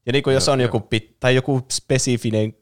[0.06, 2.54] Ja niin kuin jos on joku, pit, tai joku spesifinen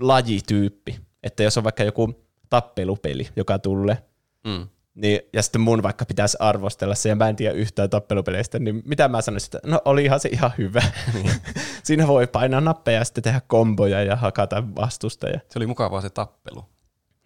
[0.00, 2.14] lajityyppi, että jos on vaikka joku
[2.50, 3.98] tappelupeli, joka tulee,
[4.44, 4.68] Mm.
[5.00, 8.82] Niin, ja sitten mun vaikka pitäisi arvostella se, ja mä en tiedä yhtään tappelupeleistä, niin
[8.84, 10.82] mitä mä sanoisin, että no olihan se ihan hyvä.
[11.14, 11.32] Niin.
[11.84, 15.40] Siinä voi painaa nappeja ja sitten tehdä komboja ja hakata vastustajia.
[15.48, 16.64] Se oli mukavaa se tappelu.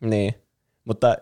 [0.01, 0.35] Niin,
[0.85, 1.17] mutta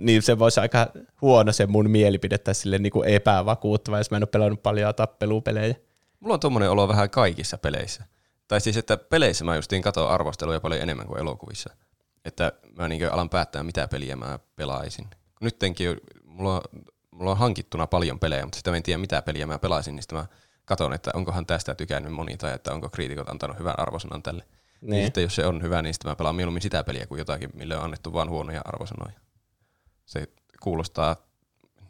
[0.00, 0.86] niin se voisi aika
[1.22, 4.94] huono se mun mielipide tai sille niin kuin epävakuuttava, jos mä en ole pelannut paljon
[4.94, 5.74] tappelupelejä.
[6.20, 8.04] Mulla on tuommoinen olo vähän kaikissa peleissä.
[8.48, 11.70] Tai siis, että peleissä mä justiin katon arvosteluja paljon enemmän kuin elokuvissa.
[12.24, 15.06] Että mä niin alan päättää, mitä peliä mä pelaisin.
[15.40, 16.60] Nyttenkin mulla on,
[17.10, 20.18] mulla on hankittuna paljon pelejä, mutta sitä en tiedä, mitä peliä mä pelaisin, niin sitten
[20.18, 20.26] mä
[20.64, 24.44] katon, että onkohan tästä tykännyt moni tai että onko kriitikot antanut hyvän arvosanan tälle.
[24.80, 24.90] Niin.
[24.90, 27.50] niin sitten jos se on hyvä, niin sitten mä pelaan mieluummin sitä peliä kuin jotakin,
[27.54, 29.20] mille on annettu vain huonoja arvosanoja.
[30.06, 30.28] Se
[30.62, 31.16] kuulostaa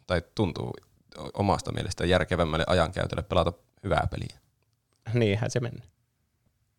[0.07, 0.73] tai tuntuu
[1.33, 4.39] omasta mielestä järkevämmälle ajankäytölle pelata hyvää peliä.
[5.13, 5.83] Niinhän se menee.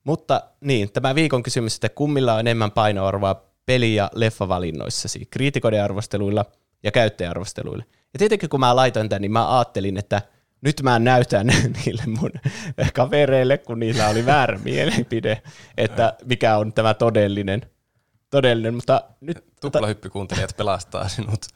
[0.04, 6.44] Mutta niin, tämä viikon kysymys, että kummilla on enemmän painoarvoa peli- ja leffavalinnoissasi, kriitikoiden arvosteluilla
[6.82, 7.84] ja käyttäjäarvosteluilla.
[8.12, 10.22] Ja tietenkin kun mä laitoin tämän, niin mä ajattelin, että
[10.60, 12.30] nyt mä näytän niille mun
[12.94, 15.42] kavereille, kun niillä oli väärä mielipide,
[15.76, 17.62] että mikä on tämä todellinen.
[18.30, 21.46] todellinen mutta nyt, Tuplahyppykuuntelijat pelastaa sinut,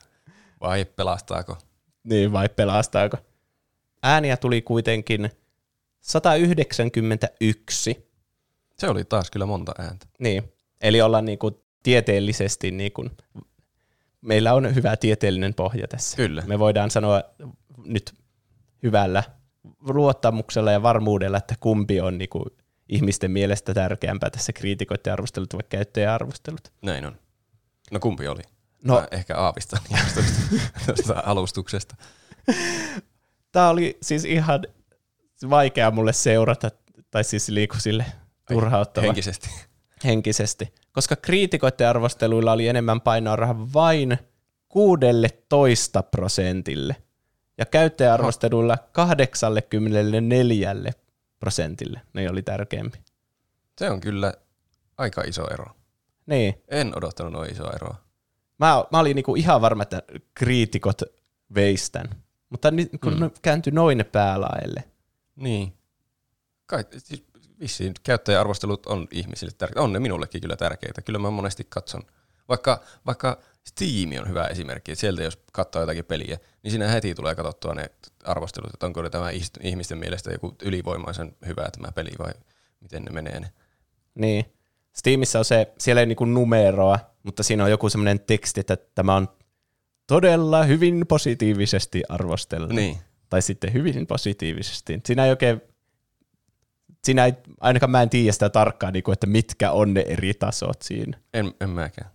[0.60, 1.58] vai pelastaako?
[2.04, 3.16] Niin, vai pelastaako?
[4.02, 5.30] Ääniä tuli kuitenkin
[6.00, 8.06] 191.
[8.78, 10.06] Se oli taas kyllä monta ääntä.
[10.18, 13.10] Niin, eli ollaan niinku tieteellisesti, niinku,
[14.26, 16.16] meillä on hyvä tieteellinen pohja tässä.
[16.16, 16.42] Kyllä.
[16.46, 17.22] Me voidaan sanoa
[17.84, 18.14] nyt
[18.82, 19.22] hyvällä
[19.88, 22.46] luottamuksella ja varmuudella, että kumpi on niinku
[22.88, 26.72] ihmisten mielestä tärkeämpää tässä kriitikoiden arvostelut vai käyttäjäarvostelut.
[26.82, 27.18] Näin on.
[27.90, 28.42] No kumpi oli?
[28.84, 29.78] No, Mä ehkä aavistan
[30.86, 31.96] tuosta alustuksesta.
[33.52, 34.66] Tämä oli siis ihan
[35.50, 36.70] vaikea mulle seurata,
[37.10, 38.06] tai siis liiku sille
[38.48, 39.06] turhauttava.
[39.06, 39.50] Henkisesti.
[40.04, 40.74] Henkisesti.
[40.96, 44.18] Koska kriitikoiden arvosteluilla oli enemmän painoarvoa vain
[44.68, 46.96] 16 prosentille.
[47.58, 50.92] Ja käyttäjäarvosteluilla 84
[51.40, 52.00] prosentille.
[52.12, 52.98] Ne oli tärkeämpi.
[53.78, 54.34] Se on kyllä
[54.98, 55.66] aika iso ero.
[56.26, 56.62] Niin.
[56.68, 57.96] En odottanut noin iso eroa.
[58.58, 60.02] Mä, mä olin niinku ihan varma, että
[60.34, 61.02] kriitikot
[61.54, 62.08] veistän.
[62.50, 63.20] Mutta nyt, kun mm.
[63.20, 64.84] ne kääntyi noin päälaelle.
[65.36, 65.72] Niin.
[66.66, 67.24] Kai, siis
[67.60, 69.82] vissiin käyttäjäarvostelut on ihmisille tärkeitä.
[69.82, 71.02] On ne minullekin kyllä tärkeitä.
[71.02, 72.02] Kyllä mä monesti katson.
[72.48, 74.92] Vaikka, vaikka Steam on hyvä esimerkki.
[74.92, 77.90] Että sieltä jos katsoo jotakin peliä, niin siinä heti tulee katsottua ne
[78.24, 82.32] arvostelut, että onko tämä ihmisten mielestä joku ylivoimaisen hyvä tämä peli vai
[82.80, 83.52] miten ne menee ne.
[84.14, 84.44] Niin.
[84.92, 89.14] Steamissa on se, siellä ei niinku numeroa, mutta siinä on joku semmoinen teksti, että tämä
[89.14, 89.28] on
[90.06, 92.68] todella hyvin positiivisesti arvostella.
[92.68, 92.98] Niin.
[93.28, 95.00] Tai sitten hyvin positiivisesti.
[95.04, 95.62] Siinä ei oikein,
[97.06, 100.82] siinä ei, ainakaan mä en tiedä sitä tarkkaan, niinku, että mitkä on ne eri tasot
[100.82, 101.18] siinä.
[101.34, 102.10] En, en mäkään.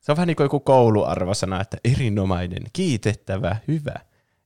[0.00, 3.94] Se on vähän niin kuin joku kouluarvosana, että erinomainen, kiitettävä, hyvä.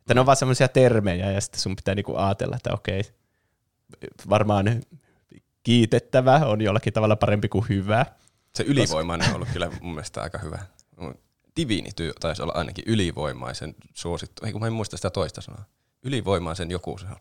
[0.01, 3.03] Että ne on vaan semmoisia termejä ja sitten sun pitää niinku ajatella, että okei,
[4.29, 4.83] varmaan
[5.63, 8.07] kiitettävä on jollakin tavalla parempi kuin hyvä.
[8.55, 10.59] Se ylivoimainen on ollut kyllä mun mielestä aika hyvä.
[11.57, 14.47] Divinity taisi olla ainakin ylivoimaisen suosittu.
[14.47, 15.65] Ei kun mä en muista sitä toista sanaa.
[16.03, 17.17] Ylivoimaisen joku se on.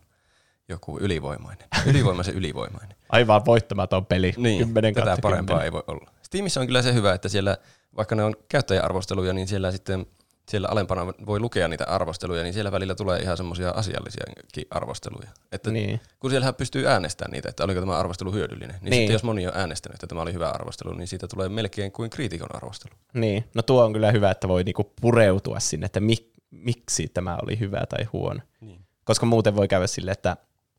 [0.68, 1.68] Joku ylivoimainen.
[1.86, 2.96] Ylivoimaisen ylivoimainen.
[3.08, 4.34] Aivan voittamaton peli.
[4.36, 5.64] Niin, tätä parempaa 10.
[5.64, 6.10] ei voi olla.
[6.22, 7.56] Steamissa on kyllä se hyvä, että siellä,
[7.96, 10.06] vaikka ne on käyttäjäarvosteluja, niin siellä sitten
[10.50, 15.28] siellä alempana voi lukea niitä arvosteluja, niin siellä välillä tulee ihan semmoisia asiallisiakin arvosteluja.
[15.52, 16.00] Että niin.
[16.20, 18.94] Kun siellähän pystyy äänestämään niitä, että oliko tämä arvostelu hyödyllinen, niin, niin.
[18.94, 22.10] sitten jos moni on äänestänyt, että tämä oli hyvä arvostelu, niin siitä tulee melkein kuin
[22.10, 22.94] kriitikon arvostelu.
[23.14, 27.38] Niin, no tuo on kyllä hyvä, että voi niinku pureutua sinne, että mik, miksi tämä
[27.42, 28.40] oli hyvä tai huono.
[28.60, 28.80] Niin.
[29.04, 30.36] Koska muuten voi käydä sille, että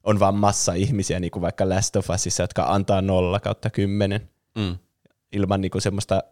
[0.08, 4.30] on vaan massa ihmisiä, niin kuin vaikka Last of Usissa, jotka antaa nolla kautta kymmenen
[4.58, 4.78] mm.
[5.32, 6.24] ilman niin kuin semmoista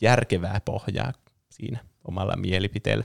[0.00, 1.12] järkevää pohjaa
[1.50, 3.04] siinä omalla mielipiteellä.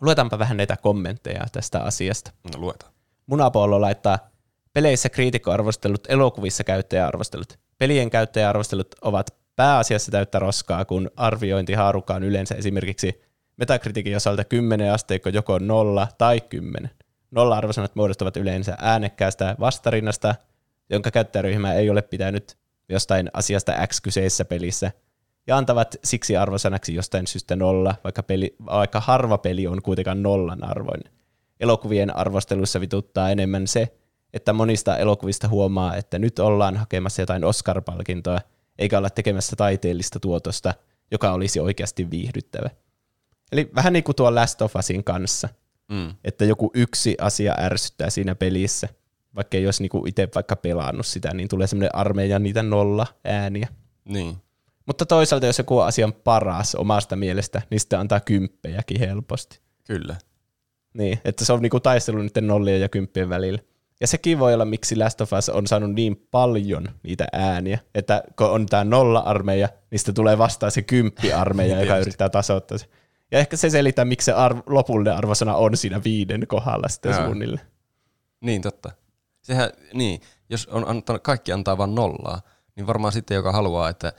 [0.00, 2.30] Luetaanpa vähän näitä kommentteja tästä asiasta.
[2.54, 2.92] No luetaan.
[3.26, 4.18] Munapollo laittaa
[4.72, 7.58] peleissä kriitikkoarvostelut, elokuvissa käyttäjäarvostelut.
[7.78, 13.22] Pelien käyttäjäarvostelut ovat pääasiassa täyttä roskaa, kun arviointihaarukka on yleensä esimerkiksi
[13.56, 16.90] metakritiikin osalta 10 asteikko joko 0 tai 10.
[17.36, 20.34] Nolla-arvosanat muodostuvat yleensä äänekkäästä vastarinnasta,
[20.90, 24.92] jonka käyttäjäryhmä ei ole pitänyt jostain asiasta X kyseisessä pelissä,
[25.46, 30.64] ja antavat siksi arvosanaksi jostain syystä nolla, vaikka, peli, vaikka harva peli on kuitenkaan nollan
[30.64, 31.12] arvoinen.
[31.60, 33.96] Elokuvien arvosteluissa vituttaa enemmän se,
[34.32, 38.40] että monista elokuvista huomaa, että nyt ollaan hakemassa jotain Oscar-palkintoa,
[38.78, 40.74] eikä olla tekemässä taiteellista tuotosta,
[41.10, 42.70] joka olisi oikeasti viihdyttävä.
[43.52, 45.48] Eli vähän niin kuin tuo Last of Usin kanssa–
[45.88, 46.14] Mm.
[46.24, 48.88] Että joku yksi asia ärsyttää siinä pelissä,
[49.34, 53.68] vaikka ei olisi niinku itse vaikka pelannut sitä, niin tulee semmoinen armeija niitä nolla ääniä.
[54.04, 54.36] Niin.
[54.86, 59.60] Mutta toisaalta, jos joku asia on paras omasta mielestä, niin sitten antaa kymppejäkin helposti.
[59.84, 60.16] Kyllä.
[60.94, 63.58] Niin, että se on niinku taistelu niiden nollien ja kymppien välillä.
[64.00, 68.22] Ja sekin voi olla, miksi Last of Us on saanut niin paljon niitä ääniä, että
[68.38, 72.86] kun on tämä nolla-armeija, niin tulee vastaan se kymppi-armeija, joka yrittää tasoittaa se.
[73.30, 77.24] Ja ehkä se selittää, miksi se arv- lopullinen arvosana on siinä viiden kohdalla sitten Jaa.
[77.24, 77.66] suunnilleen.
[78.40, 78.90] Niin, totta.
[79.42, 82.40] Sehän, niin, jos on antanut, kaikki antaa vain nollaa,
[82.76, 84.12] niin varmaan sitten joka haluaa, että,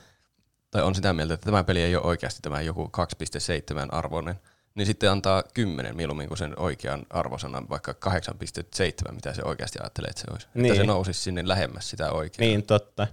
[0.70, 4.34] tai on sitä mieltä, että tämä peli ei ole oikeasti tämä joku 2.7 arvoinen,
[4.74, 7.94] niin sitten antaa 10 mieluummin kuin sen oikean arvosanan, vaikka
[9.08, 10.46] 8.7, mitä se oikeasti ajattelee, että se olisi.
[10.54, 10.62] Niin.
[10.62, 10.72] Niin.
[10.72, 12.48] Että se nousisi sinne lähemmäs sitä oikeaa.
[12.48, 13.06] Niin, totta.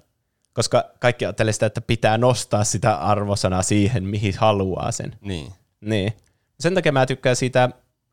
[0.53, 5.15] Koska kaikki ajattelee sitä, että pitää nostaa sitä arvosanaa siihen, mihin haluaa sen.
[5.21, 5.53] Niin.
[5.81, 6.13] Niin.
[6.59, 7.69] Sen takia mä tykkään siitä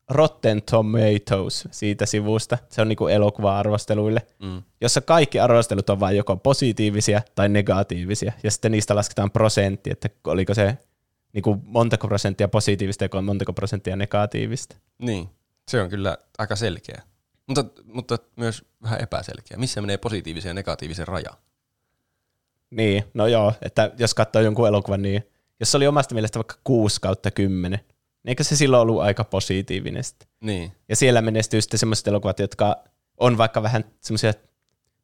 [0.09, 2.57] Rotten Tomatoes siitä sivusta.
[2.69, 4.63] Se on niinku elokuva-arvosteluille, Mm.
[4.81, 8.33] jossa kaikki arvostelut on vain joko positiivisia tai negatiivisia.
[8.43, 10.77] Ja sitten niistä lasketaan prosentti, että oliko se
[11.33, 14.75] niinku montako prosenttia positiivista ja montako prosenttia negatiivista.
[14.97, 15.29] Niin.
[15.67, 17.01] Se on kyllä aika selkeä.
[17.47, 19.57] Mutta, mutta myös vähän epäselkeä.
[19.57, 21.31] Missä menee positiivisen ja negatiivisen raja?
[22.69, 25.27] Niin, no joo, että jos katsoo jonkun elokuvan, niin
[25.63, 27.85] jos se oli omasta mielestä vaikka 6 kautta 10, niin
[28.25, 30.27] eikö se silloin ollut aika positiivinen sitten?
[30.41, 30.71] Niin.
[30.89, 32.83] Ja siellä menestyy sitten semmoiset elokuvat, jotka
[33.17, 34.33] on vaikka vähän semmoisia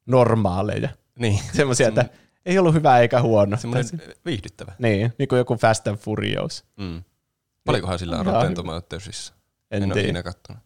[0.06, 0.90] normaaleja.
[1.20, 1.40] Niin.
[1.56, 2.06] Semmoisia, että
[2.46, 3.58] ei ollut hyvä eikä huono.
[3.58, 4.74] Semmoinen viihdyttävä.
[4.80, 6.66] Niin, niin kuin joku Fast and Furious.
[6.78, 7.04] Mm.
[7.66, 8.56] Paljonkohan sillä on Ihan Rotten.
[8.56, 9.34] Tomatoesissa?
[9.72, 10.64] En, En ole ikinä kattonut.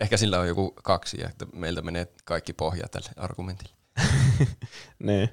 [0.00, 3.74] Ehkä sillä on joku kaksi, että meiltä menee kaikki pohja tälle argumentille.
[4.98, 5.30] Niin.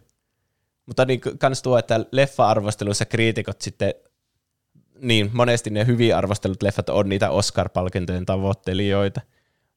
[0.86, 3.94] Mutta niin kans tuo, että leffa-arvosteluissa kriitikot sitten,
[5.00, 9.22] niin monesti ne hyvin arvostelut leffat on niitä Oscar-palkintojen tavoittelijoita.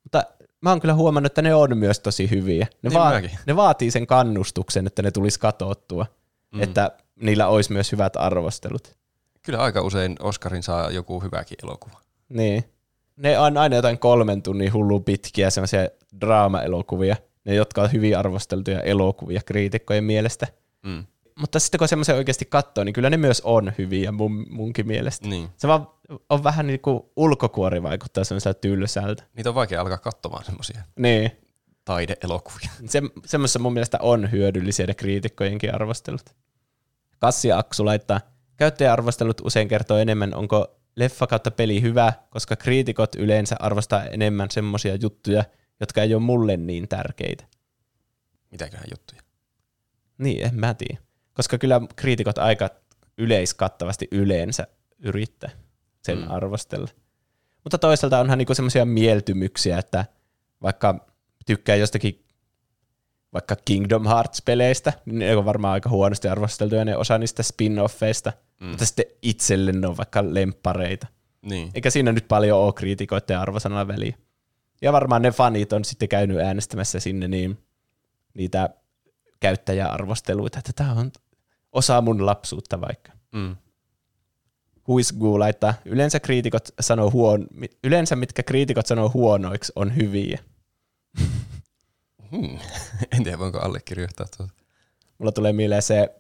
[0.03, 0.25] Mutta
[0.61, 2.67] mä oon kyllä huomannut, että ne on myös tosi hyviä.
[2.83, 6.07] Ne, Niin va- ne vaatii sen kannustuksen, että ne tulisi katottua,
[6.53, 6.63] mm.
[6.63, 8.97] että niillä olisi myös hyvät arvostelut.
[9.43, 12.01] Kyllä aika usein Oscarin saa joku hyväkin elokuva.
[12.29, 12.65] Niin.
[13.17, 15.89] Ne on aina jotain kolmen tunnin hullu pitkiä semmoisia
[16.21, 20.47] draama-elokuvia, ne jotka on hyvin arvosteltuja elokuvia kriitikkojen mielestä.
[20.87, 21.05] Mm.
[21.39, 25.29] Mutta sitten kun semmoisen oikeasti katsoo, niin kyllä ne myös on hyviä mun, munkin mielestä.
[25.29, 25.49] Niin.
[25.57, 25.89] Se vaan
[26.31, 29.25] on vähän niin kuin ulkokuori vaikuttaa semmoiselta tylsältä.
[29.37, 31.31] Niitä on vaikea alkaa katsomaan semmoisia Niin.
[31.85, 32.71] taideelokuvia.
[32.87, 36.35] Se, semmoisessa mun mielestä on hyödyllisiä ne kriitikkojenkin arvostelut.
[37.19, 38.21] Kassi Aksu laittaa,
[38.57, 44.95] käyttäjäarvostelut usein kertoo enemmän, onko leffa kautta peli hyvä, koska kriitikot yleensä arvostaa enemmän semmoisia
[44.95, 45.45] juttuja,
[45.81, 47.45] jotka ei ole mulle niin tärkeitä.
[48.51, 49.26] Mitäköhän juttuja.
[50.19, 51.01] Niin, en mä tiedä.
[51.35, 52.71] Koska kyllä kriitikot aika
[53.19, 54.67] yleiskattavasti yleensä
[54.99, 55.51] yrittää
[56.03, 56.31] sen Mm.
[56.31, 56.89] arvostella.
[57.65, 60.05] Mutta toisaalta onhan niinku semmoisia mieltymyksiä, että
[60.63, 61.07] vaikka
[61.47, 62.25] tykkää jostakin
[63.33, 68.67] vaikka Kingdom Hearts-peleistä, niin ne on varmaan aika huonosti arvosteltuja ne osa niistä spin-offeista, mm.
[68.67, 71.07] mutta sitten itselle ne on vaikka lemppareita.
[71.43, 71.71] Niin.
[71.75, 74.17] Eikä siinä nyt paljon ole kriitikoiden ja arvosanalla väliä.
[74.83, 77.59] Ja varmaan ne fanit on sitten käynyt äänestämässä sinne niin
[78.35, 78.71] niitä
[79.41, 81.13] käyttäjäarvosteluita, että tämä on
[81.73, 83.13] osa mun lapsuutta vaikka.
[83.33, 83.57] Mm.
[84.87, 87.47] Huisgu laittaa, yleensä kriitikot sanoo huon,
[87.85, 90.39] yleensä mitkä kriitikot sanoo huonoiksi on hyviä.
[92.31, 92.59] Hmm.
[93.17, 94.53] en tiedä, voinko allekirjoittaa tuota.
[95.19, 96.15] Mulla tulee mieleen se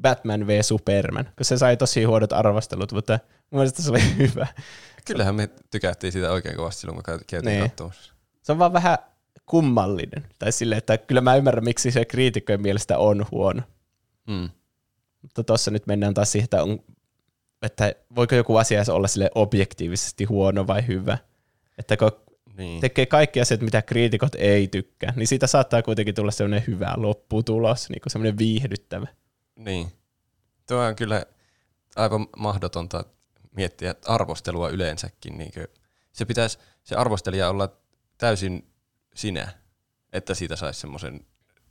[0.00, 3.18] Batman v Superman, kun se sai tosi huonot arvostelut, mutta
[3.50, 4.46] mun mielestä se oli hyvä.
[5.04, 7.70] Kyllähän me tykättiin siitä oikein kovasti silloin, kun käy- käytiin Niin.
[7.70, 8.12] katsomassa.
[8.42, 8.98] Se on vaan vähän
[9.46, 10.26] kummallinen.
[10.38, 13.62] Tai silleen, että kyllä mä ymmärrän, miksi se kriitikkojen mielestä on huono.
[14.26, 14.48] Mm.
[15.22, 16.78] Mutta tuossa nyt mennään taas siihen, että, on,
[17.62, 21.18] että voiko joku asia olla sille objektiivisesti huono vai hyvä.
[21.78, 22.12] Että kun
[22.56, 22.80] Niin.
[22.80, 27.90] tekee kaikki asiat, mitä kriitikot ei tykkää, niin siitä saattaa kuitenkin tulla semmoinen hyvä lopputulos,
[27.90, 29.06] niin kuin semmoinen viihdyttävä.
[29.56, 29.92] Niin.
[30.68, 31.24] Tuo on kyllä
[31.96, 33.04] aivan mahdotonta
[33.56, 35.38] miettiä arvostelua yleensäkin.
[35.38, 35.52] Niin
[36.12, 37.68] se pitäisi se arvostelija olla
[38.18, 38.66] täysin
[39.14, 39.48] sinä,
[40.12, 41.20] että siitä saisi semmoisen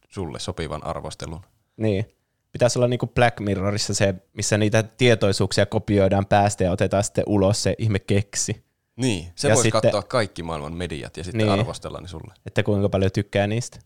[0.10, 1.42] sulle sopivan arvostelun.
[1.78, 2.06] Niin.
[2.52, 7.24] Pitäisi olla niin kuin Black Mirrorissa se, missä niitä tietoisuuksia kopioidaan päästä ja otetaan sitten
[7.28, 8.64] ulos se ihme keksi.
[8.96, 11.60] Niin, se Ja voisi sitten- katsoa kaikki maailman mediat ja sitten Niin.
[11.60, 12.34] arvostella ne sulle.
[12.46, 13.80] Että kuinka paljon tykkää niistä.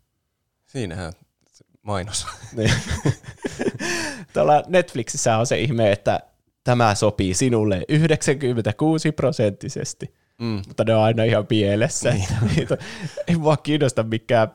[0.66, 1.14] Siinähän
[1.82, 2.28] mainos.
[2.56, 2.74] Niin.
[4.34, 6.20] Tuolla Netflixissä on se ihme, että
[6.64, 10.14] tämä sopii sinulle 96 prosenttisesti.
[10.42, 10.62] Mm.
[10.68, 12.10] Mutta ne on aina ihan pielessä.
[12.12, 12.28] Niin.
[12.56, 12.78] Niitä-
[13.28, 14.48] ei mua kiinnosta mikään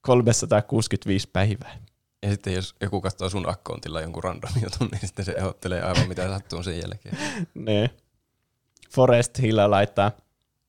[0.00, 1.76] 365 päivää.
[2.22, 6.08] Ja sitten jos joku katsoo sun akkoontilla jonkun random jutun, niin sitten se ehdottelee aivan
[6.08, 7.18] mitä sattuu sen jälkeen.
[7.54, 7.90] Ne.
[8.94, 10.12] Forest Hill laittaa.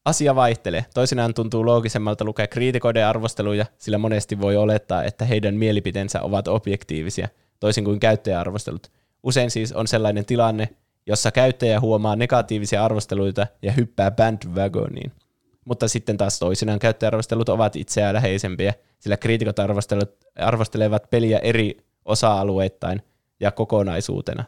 [0.05, 0.85] Asia vaihtelee.
[0.93, 7.27] Toisinaan tuntuu loogisemmalta lukea kriitikoiden arvosteluja, sillä monesti voi olettaa, että heidän mielipiteensä ovat objektiivisia,
[7.59, 8.91] toisin kuin käyttäjäarvostelut.
[9.23, 10.69] Usein siis on sellainen tilanne,
[11.07, 15.11] jossa käyttäjä huomaa negatiivisia arvosteluita ja hyppää bandwagoniin.
[15.65, 19.55] Mutta sitten taas toisinaan käyttäjäarvostelut ovat itseään läheisempiä, sillä kriitikot
[20.35, 23.01] arvostelevat peliä eri osa-alueittain
[23.39, 24.43] ja kokonaisuutena.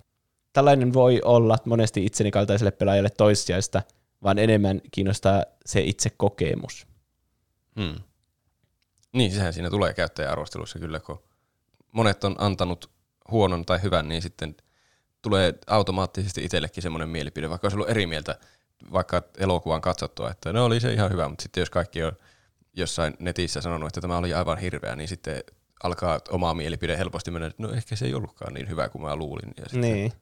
[0.54, 3.82] Tällainen voi olla monesti itseni kaltaiselle pelaajalle toissijaista,
[4.24, 6.88] vaan enemmän kiinnostaa se itse kokemus.
[7.80, 7.96] Hmm.
[9.14, 11.24] Niin, sehän siinä tulee käyttäjäarvostelussa kyllä, kun
[11.92, 12.90] monet on antanut
[13.32, 14.56] huonon tai hyvän, niin sitten
[15.24, 18.38] tulee automaattisesti itsellekin semmoinen mielipide, vaikka olisi ollut eri mieltä
[18.92, 22.12] vaikka elokuvan katsottua, että no oli se ihan hyvä, mutta sitten jos kaikki on
[22.74, 25.44] jossain netissä sanonut, että tämä oli aivan hirveä, niin sitten
[25.84, 29.16] alkaa omaa mielipide helposti mennä, että no ehkä se ei ollutkaan niin hyvä kuin mä
[29.16, 29.52] luulin.
[29.58, 29.82] Ja sitten...
[29.82, 30.14] Niin.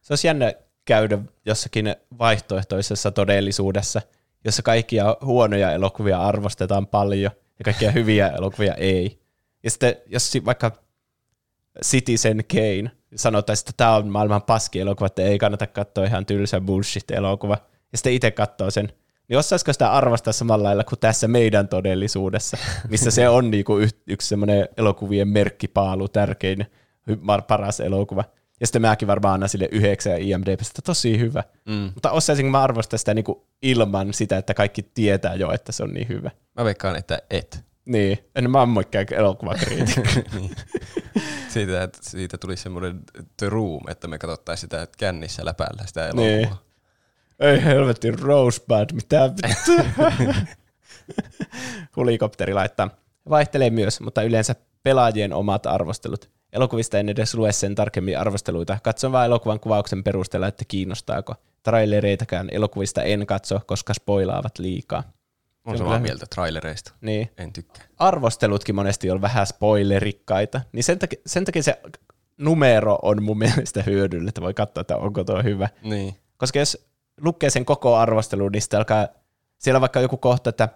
[0.00, 0.52] Se olisi jännä
[0.84, 4.02] käydä jossakin vaihtoehtoisessa todellisuudessa,
[4.44, 9.20] jossa kaikkia huonoja elokuvia arvostetaan paljon ja kaikkia hyviä elokuvia ei.
[9.62, 10.72] Ja sitten jos vaikka
[11.84, 16.60] Citizen Kane sanottaisiin, että tämä on maailman paski elokuva, että ei kannata katsoa ihan tylsä
[16.60, 17.56] bullshit-elokuva,
[17.92, 18.92] ja sitten itse katsoo sen,
[19.28, 22.56] niin osaisiko sitä arvostaa samalla lailla kuin tässä meidän todellisuudessa,
[22.88, 26.66] missä se on niinku yksi semmoinen elokuvien merkkipaalu, tärkein,
[27.48, 28.24] paras elokuva.
[28.60, 31.44] Ja sitten mäkin varmaan annan sille yhdeksän IMDbstä, tosi hyvä.
[31.66, 31.90] Mm.
[31.94, 35.94] Mutta osaisinko mä arvostaa sitä niinku ilman sitä, että kaikki tietää jo, että se on
[35.94, 36.30] niin hyvä.
[36.56, 37.64] Mä veikkaan, että et.
[37.90, 40.02] Niin, en mä ole elokuvakriitikko.
[40.34, 40.50] niin.
[41.48, 43.00] siitä, että siitä tuli semmoinen
[43.36, 46.26] The Room, että me katsottaisiin sitä kännissä läpällä sitä elokuvaa.
[46.26, 46.48] Niin.
[47.40, 49.30] Ei helvetti, Rosebud, mitä
[51.96, 52.90] Hulikopteri laittaa.
[53.28, 56.30] Vaihtelee myös, mutta yleensä pelaajien omat arvostelut.
[56.52, 58.78] Elokuvista en edes lue sen tarkemmin arvosteluita.
[58.82, 61.34] Katson vain elokuvan kuvauksen perusteella, että kiinnostaako.
[61.62, 65.02] Trailereitäkään elokuvista en katso, koska spoilaavat liikaa.
[65.64, 66.92] On samaa mieltä trailereista.
[67.00, 67.30] Niin.
[67.38, 67.84] En tykkää.
[67.98, 71.80] Arvostelutkin monesti on vähän spoilerikkaita, niin sen takia, sen takia se
[72.38, 75.68] numero on mun mielestä hyödyllinen, että voi katsoa, että onko tuo hyvä.
[75.82, 76.16] Niin.
[76.36, 79.08] Koska jos lukee sen koko arvostelun, niin sitten alkaa,
[79.58, 80.68] siellä on vaikka joku kohta, että,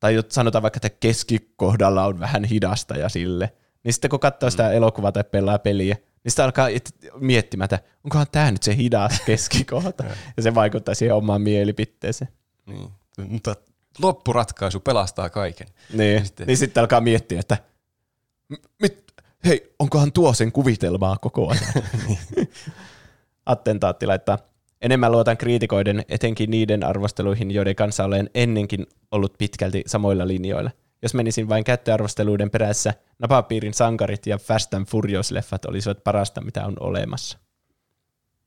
[0.00, 3.52] tai sanotaan vaikka, että keskikohdalla on vähän hidasta ja sille,
[3.84, 4.74] niin sitten kun katsoo sitä mm.
[4.74, 6.68] elokuvaa tai pelaa peliä, niin sitten alkaa
[7.20, 10.04] miettimään, että onkohan tämä nyt se hidas keskikohta,
[10.36, 12.30] ja se vaikuttaa siihen omaan mielipiteeseen.
[12.66, 12.90] Niin.
[13.28, 13.56] Mutta
[13.98, 15.66] loppuratkaisu pelastaa kaiken.
[15.92, 17.58] Niin, sitten, niin sitten alkaa miettiä, että
[18.82, 19.12] mit,
[19.44, 21.64] hei, onkohan tuo sen kuvitelmaa koko ajan?
[23.46, 24.38] Attentaatti laittaa.
[24.82, 30.70] Enemmän luotan kriitikoiden, etenkin niiden arvosteluihin, joiden kanssa olen ennenkin ollut pitkälti samoilla linjoilla.
[31.02, 36.76] Jos menisin vain käyttöarvosteluiden perässä, napapiirin sankarit ja Fast and Furious-leffat olisivat parasta, mitä on
[36.80, 37.38] olemassa.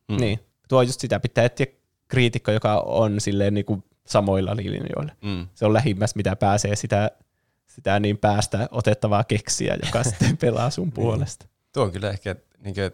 [0.08, 0.18] Mm.
[0.18, 1.66] Niin, tuo just sitä pitää etsiä
[2.08, 5.12] kriitikko, joka on silleen niin kuin samoilla linjoilla.
[5.22, 5.48] Mm.
[5.56, 7.12] Se on lähimmäs, mitä pääsee sitä,
[7.68, 10.94] sitä niin päästä otettavaa keksiä, joka sitten pelaa sun niin.
[10.94, 11.46] puolesta.
[11.74, 12.92] Tuo on kyllä ehkä niin kuin,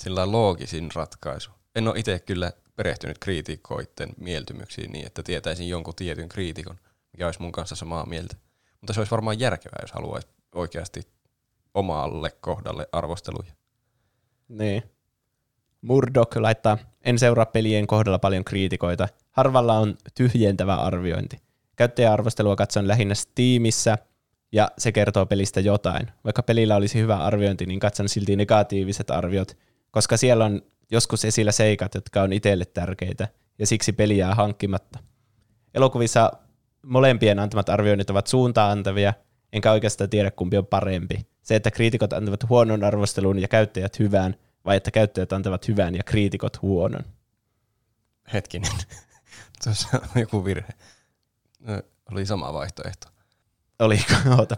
[0.00, 1.50] sillä loogisin ratkaisu.
[1.74, 6.76] En ole itse kyllä perehtynyt kriitikoiden mieltymyksiin niin, että tietäisin jonkun tietyn kriitikon,
[7.12, 8.36] mikä olisi mun kanssa samaa mieltä.
[8.80, 11.00] Mutta se olisi varmaan järkevää, jos haluaisi oikeasti
[11.74, 13.52] omalle kohdalle arvosteluja.
[14.48, 14.82] Niin.
[15.82, 19.08] Murdoch laittaa, en seuraa pelien kohdalla paljon kriitikoita.
[19.30, 21.36] Harvalla on tyhjentävä arviointi.
[21.76, 23.98] Käyttäjäarvostelua katson lähinnä Steamissa,
[24.52, 26.10] ja se kertoo pelistä jotain.
[26.24, 29.56] Vaikka pelillä olisi hyvä arviointi, niin katson silti negatiiviset arviot,
[29.90, 34.98] koska siellä on joskus esillä seikat, jotka on itselle tärkeitä, ja siksi peli jää hankkimatta.
[35.74, 36.32] Elokuvissa
[36.86, 39.14] molempien antamat arvioinnit ovat suuntaan antavia,
[39.52, 41.26] enkä oikeastaan tiedä kumpi on parempi.
[41.42, 46.02] Se, että kriitikot antavat huonon arvostelun ja käyttäjät hyvään, vai että käyttäjät antavat hyvän ja
[46.02, 47.04] kriitikot huonon?
[48.32, 48.72] Hetkinen.
[49.64, 50.72] Tuossa on joku virhe.
[51.60, 53.08] No, oli sama vaihtoehto.
[53.78, 54.12] Oliko?
[54.38, 54.56] Oota.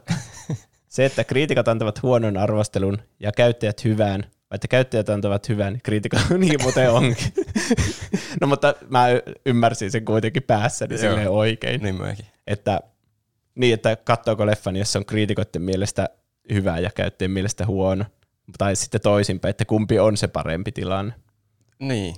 [0.89, 6.21] Se, että kriitikot antavat huonon arvostelun ja käyttäjät hyvään, vai että käyttäjät antavat hyvän, kriitikot,
[6.39, 7.33] niin muuten onkin.
[8.41, 9.07] no mutta mä
[9.47, 11.83] ymmärsin sen kuitenkin päässäni silleen oikein.
[11.83, 12.27] Niin mäkin.
[12.47, 12.81] Että,
[13.55, 16.09] niin, että katsoako leffan, jos on kriitikoiden mielestä
[16.53, 18.05] hyvä ja käyttäjien mielestä huono.
[18.59, 21.15] Tai sitten toisinpäin, että kumpi on se parempi tilanne.
[21.79, 22.17] Niin,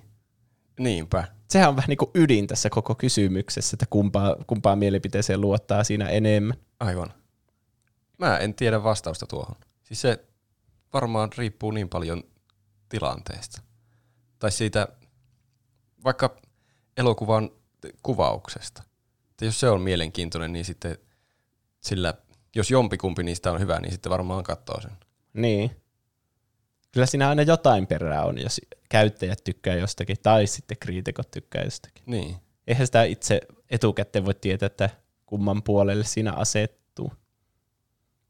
[0.78, 1.24] niinpä.
[1.50, 6.08] Sehän on vähän niin kuin ydin tässä koko kysymyksessä, että kumpaa, kumpaa mielipiteeseen luottaa siinä
[6.08, 6.56] enemmän.
[6.80, 7.12] Aivan.
[8.18, 9.56] Mä en tiedä vastausta tuohon.
[9.82, 10.24] Siis se
[10.92, 12.22] varmaan riippuu niin paljon
[12.88, 13.62] tilanteesta.
[14.38, 14.88] Tai siitä
[16.04, 16.36] vaikka
[16.96, 17.50] elokuvan
[18.02, 18.82] kuvauksesta.
[19.30, 20.98] Että jos se on mielenkiintoinen, niin sitten
[21.80, 22.14] sillä,
[22.56, 24.96] jos jompikumpi niistä on hyvä, niin sitten varmaan katsoo sen.
[25.32, 25.76] Niin.
[26.96, 32.04] Kyllä siinä aina jotain perää on, jos käyttäjät tykkää jostakin tai sitten kriitikot tykkää jostakin.
[32.06, 32.36] Niin.
[32.66, 33.40] Eihän sitä itse
[33.70, 34.90] etukäteen voi tietää, että
[35.26, 37.12] kumman puolelle siinä asettuu.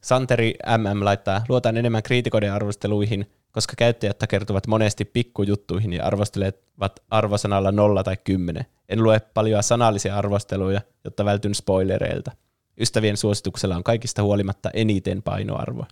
[0.01, 7.73] Santeri MM laittaa, luotan enemmän kriitikoiden arvosteluihin, koska käyttäjät takertuvat monesti pikkujuttuihin ja arvostelevat arvosanalla
[7.73, 8.67] nolla tai kymmenen.
[8.89, 12.33] En lue paljon sanallisia arvosteluja, jotta vältyn spoilereilta.
[12.81, 15.87] Ystävien suosituksella on kaikista huolimatta eniten painoarvoa.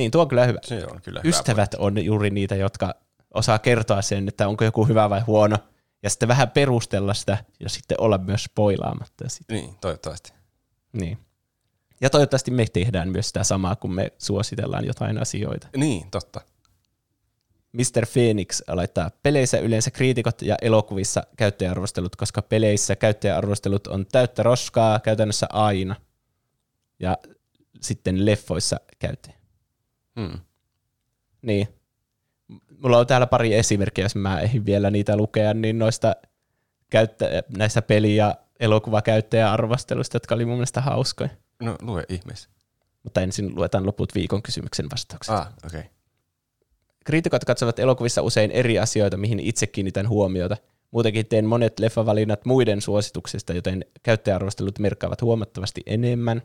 [0.00, 0.58] Niin, tuo on kyllä hyvä.
[0.62, 2.94] Se on kyllä hyvä Ystävät on juuri niitä, jotka
[3.34, 5.56] osaa kertoa sen, että onko joku hyvä vai huono,
[6.02, 9.54] ja sitten vähän perustella sitä, ja sitten olla myös spoilaamatta sitä.
[9.54, 10.32] Niin, toivottavasti.
[10.92, 11.18] Niin.
[12.00, 15.68] Ja toivottavasti me tehdään myös sitä samaa, kun me suositellaan jotain asioita.
[15.76, 16.40] Niin, totta.
[17.72, 18.06] Mr.
[18.12, 25.46] Phoenix laittaa peleissä yleensä kriitikot ja elokuvissa käyttäjäarvostelut, koska peleissä käyttäjäarvostelut on täyttä roskaa käytännössä
[25.52, 25.96] aina.
[26.98, 27.18] Ja
[27.80, 29.39] sitten leffoissa käyttäjä.
[30.20, 30.38] Hmm.
[31.42, 31.68] Niin.
[32.82, 36.16] Mulla on täällä pari esimerkkiä, jos mä ehdin vielä niitä lukea, niin noista
[36.90, 41.30] käyttä- näistä peli- ja elokuvakäyttäjäarvosteluista, jotka oli mun mielestä hauskoja.
[41.62, 42.48] No, lue ihmeessä.
[43.02, 45.34] Mutta ensin luetaan loput viikon kysymyksen vastaukset.
[45.34, 45.80] Ah, okei.
[45.80, 45.90] Okay.
[47.04, 50.56] Kriitikot katsovat elokuvissa usein eri asioita, mihin itse kiinnitän huomiota.
[50.90, 56.42] Muutenkin teen monet leffavalinnat muiden suosituksista, joten käyttäjäarvostelut merkkaavat huomattavasti enemmän.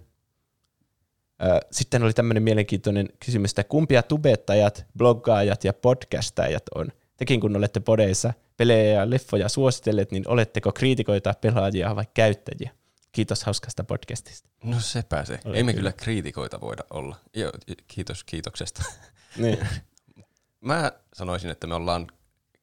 [1.71, 6.87] Sitten oli tämmöinen mielenkiintoinen kysymys, että kumpia tubettajat, bloggaajat ja podcastajat on?
[7.17, 12.71] Tekin kun olette podeissa pelejä ja leffoja suositelleet, niin oletteko kriitikoita, pelaajia vai käyttäjiä?
[13.11, 14.49] Kiitos hauskasta podcastista.
[14.63, 15.39] No sepä se.
[15.53, 17.15] Ei me kyllä kriitikoita voida olla.
[17.35, 17.51] Joo,
[17.87, 18.83] kiitos kiitoksesta.
[19.37, 19.67] Niin.
[20.61, 22.07] Mä sanoisin, että me ollaan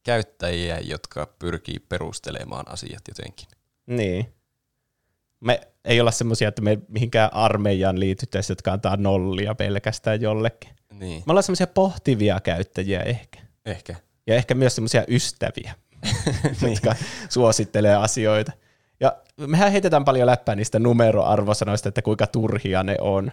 [0.02, 3.48] käyttäjiä, jotka pyrkii perustelemaan asiat jotenkin.
[3.86, 4.34] Niin.
[5.42, 10.70] Me ei olla semmoisia, että me mihinkään armeijaan liityttäisiin, jotka antaa nollia pelkästään jollekin.
[10.92, 13.40] Niin, Me ollaan semmoisia pohtivia käyttäjiä ehkä.
[13.66, 13.96] ehkä.
[14.26, 15.74] Ja ehkä myös semmoisia ystäviä,
[16.70, 16.94] jotka
[17.28, 18.52] suosittelee asioita.
[19.00, 23.32] Ja mehän heitetään paljon läppää niistä numeroarvosanoista, että kuinka turhia ne on.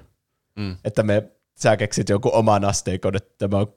[0.56, 0.78] Mm.
[0.86, 1.24] Että me,
[1.56, 3.68] sä keksit jonkun oman asteikon, että tämä on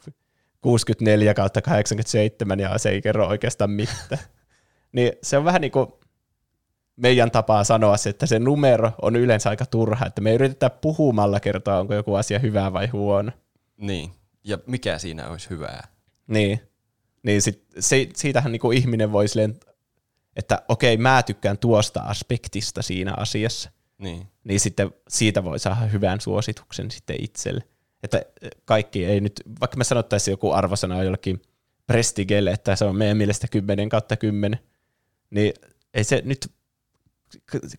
[0.61, 4.19] 64 kautta 87 ja se ei kerro oikeastaan mitään.
[4.93, 5.87] niin se on vähän niin kuin
[6.97, 11.41] meidän tapaa sanoa se, että se numero on yleensä aika turha, että me yritetään puhumalla
[11.41, 13.33] kertoa, onko joku asia hyvä vai huono.
[13.77, 14.11] Niin.
[14.45, 15.89] Ja mikä siinä olisi hyvää?
[16.27, 16.61] Niin,
[17.23, 19.61] niin sit, se, siitähän niinku ihminen voi silleen,
[20.37, 24.27] että okei, mä tykkään tuosta aspektista siinä asiassa, Niin.
[24.45, 27.63] niin sitten siitä voi saada hyvän suosituksen sitten itselle.
[28.03, 28.23] Että
[28.65, 31.43] kaikki ei nyt, vaikka me sanottaisiin joku arvosana jollekin
[31.87, 34.59] Prestigelle, että se on meidän mielestä 10 kautta 10,
[35.31, 35.53] niin
[35.95, 36.53] ei se nyt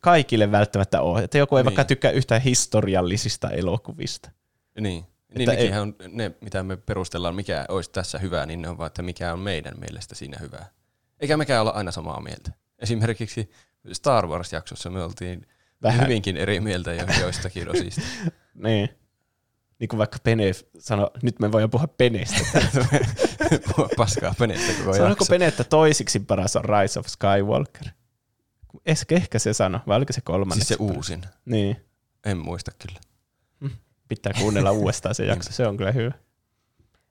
[0.01, 1.23] kaikille välttämättä ole.
[1.23, 1.65] Että joku ei Niin.
[1.65, 4.31] vaikka tykkää yhtään historiallisista elokuvista.
[4.79, 5.05] Niin.
[5.37, 8.77] Niin Että ei- on ne, mitä me perustellaan, mikä olisi tässä hyvää, niin ne on
[8.77, 10.69] vaan, että mikä on meidän mielestä siinä hyvää.
[11.19, 12.51] Eikä mekään olla aina samaa mieltä.
[12.79, 13.51] Esimerkiksi
[13.91, 15.47] Star Wars-jaksossa me oltiin
[15.83, 16.01] Vähän.
[16.05, 18.01] Hyvinkin eri mieltä jo joistakin osista.
[18.53, 18.89] Niin.
[19.79, 22.39] Niin kuin vaikka Pene sanoi, nyt me voidaan puhua Penestä.
[23.97, 25.25] Paskaa penestä koko Sanoiko.
[25.29, 27.87] Pene, että toisiksi paras on Rise of Skywalker?
[28.85, 30.67] Ehkä, ehkä se sano, vai oliko se kolmanneksi?
[30.67, 31.25] Siis se uusin.
[31.45, 31.77] Niin,
[32.25, 32.99] En muista kyllä.
[34.07, 36.11] pitää kuunnella uudestaan se jakso, se on kyllä hyvä.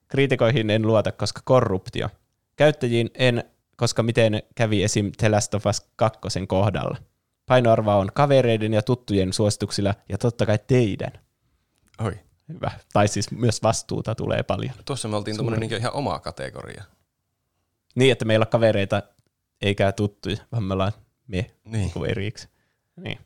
[0.08, 2.08] Kriitikoihin en luota, koska korruptio.
[2.56, 3.44] Käyttäjiin en,
[3.76, 5.12] koska miten kävi esim.
[5.16, 6.96] The Last of Us 2 kohdalla.
[7.46, 11.12] Painoarvoa on kavereiden ja tuttujen suosituksilla ja totta kai teidän.
[11.98, 12.18] Oi.
[12.48, 12.70] Hyvä.
[12.92, 14.74] Tai siis myös vastuuta tulee paljon.
[14.84, 16.84] Tuossa me oltiin tuommoinen niin ihan oma kategoria.
[17.94, 19.02] Niin, että meillä on kavereita
[19.62, 20.92] eikä tuttuja, vaan me ollaan
[21.32, 21.90] me Niin.
[21.90, 22.48] kuin eriksi.
[22.96, 23.18] Niin.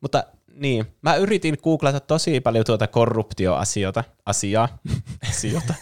[0.00, 4.78] Mutta niin, mä yritin googlata tosi paljon tuota korruptioasiota, asiaa,
[5.30, 5.74] asiota,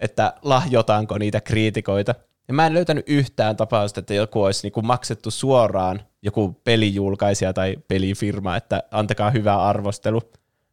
[0.00, 2.14] että lahjotaanko niitä kriitikoita.
[2.48, 7.76] Ja mä en löytänyt yhtään tapausta, että joku olisi niinku maksettu suoraan joku pelijulkaisija tai
[7.88, 10.22] pelifirma, että antakaa hyvä arvostelu.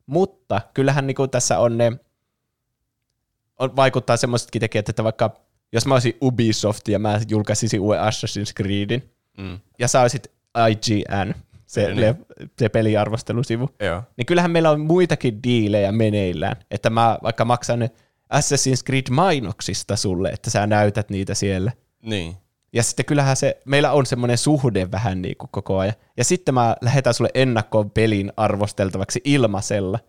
[0.06, 1.92] Mutta kyllähän niinku tässä on ne,
[3.60, 5.36] on, vaikuttaa semmoisetkin tekijät, että vaikka
[5.72, 9.60] jos mä olisin Ubisoft ja mä julkaisisin uuden Assassin's Creedin, Mm.
[9.80, 10.32] ja sä olisit
[10.70, 11.34] IGN,
[11.66, 12.02] se, Niin.
[12.02, 12.16] le,
[12.60, 14.04] se peliarvostelusivu, Joo.
[14.18, 17.82] niin kyllähän meillä on muitakin diilejä meneillään, että mä vaikka maksan
[18.34, 21.72] Assassin's Creed-mainoksista sulle, että sä näytät niitä siellä.
[22.02, 22.36] Niin.
[22.74, 25.94] Ja sitten kyllähän se, meillä on semmoinen suhde vähän niin kuin koko ajan.
[26.18, 30.00] Ja sitten mä lähetän sulle ennakkoon pelin arvosteltavaksi ilmaisella.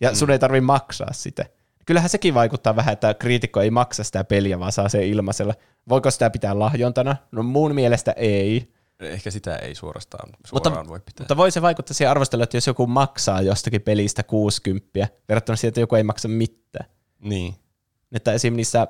[0.00, 1.44] Ja sun ei tarvi maksaa sitä.
[1.86, 5.54] Kyllähän sekin vaikuttaa vähän, että kriitikko ei maksa sitä peliä, vaan saa se ilmaisella.
[5.88, 7.16] Voiko sitä pitää lahjontana?
[7.32, 8.72] No mun mielestä ei.
[9.00, 11.24] Ehkä sitä ei suorastaan Mutta- suoraan voi pitää.
[11.24, 15.68] Mutta voi se vaikuttaa siihen arvosteluun, että jos joku maksaa jostakin pelistä 60 verrattuna siihen,
[15.68, 16.90] että joku ei maksa mitään.
[17.18, 17.54] Niin.
[18.12, 18.54] Että esim.
[18.54, 18.86] niissä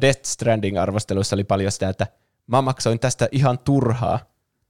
[0.00, 2.06] Death Stranding-arvosteluissa oli paljon sitä, että
[2.46, 4.20] mä maksoin tästä ihan turhaa.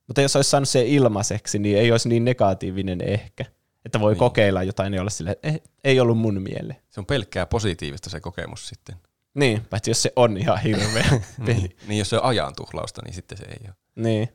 [0.07, 3.45] Mutta jos olisi saanut se ilmaiseksi, niin ei olisi niin negatiivinen ehkä.
[3.85, 4.18] Että voi niin.
[4.18, 6.79] kokeilla jotain ja olla silleen, eh, ei ollut mun mieleen.
[6.91, 8.97] Se on pelkkää positiivista se kokemus sitten.
[9.35, 11.05] Niin, paitsi jos se on ihan hirveä
[11.47, 11.55] peli.
[11.55, 13.75] niin, niin, jos se on ajan tuhlausta, niin sitten se ei ole.
[13.97, 14.29] Niin.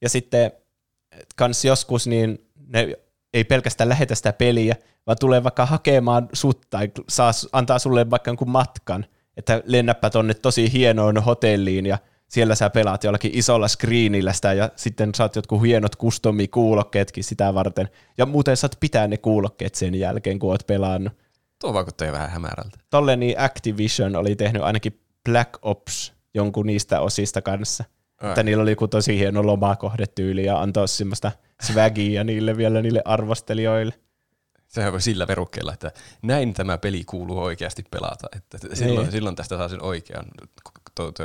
[0.00, 0.52] Ja sitten
[1.36, 2.96] kans joskus niin ne
[3.34, 4.76] ei pelkästään lähetä sitä peliä,
[5.06, 10.34] vaan tulee vaikka hakemaan sut tai saa, antaa sulle vaikka jonkun matkan, että lennäpä tonne
[10.34, 11.98] tosi hienoon hotelliin ja
[12.28, 15.96] siellä sä pelaat jollakin isolla screenillä sitä ja sitten saat jotkut hienot
[16.50, 17.88] kuulokkeetkin sitä varten.
[18.18, 21.12] Ja muuten saat pitää ne kuulokkeet sen jälkeen, kun oot pelannut.
[21.60, 22.78] Tuo vaikuttaa jo vähän hämärältä.
[22.90, 27.84] Tolle niin Activision oli tehnyt ainakin Black Ops jonkun niistä osista kanssa.
[28.20, 33.94] Että niillä oli joku tosi hieno lomakohdetyyli ja antoi semmoista swagia niille vielä niille arvostelijoille.
[34.66, 35.92] Sehän voi sillä verukkeella, että
[36.22, 38.28] näin tämä peli kuuluu oikeasti pelata.
[38.36, 39.12] Että silloin, niin.
[39.12, 40.24] silloin tästä saa sen oikean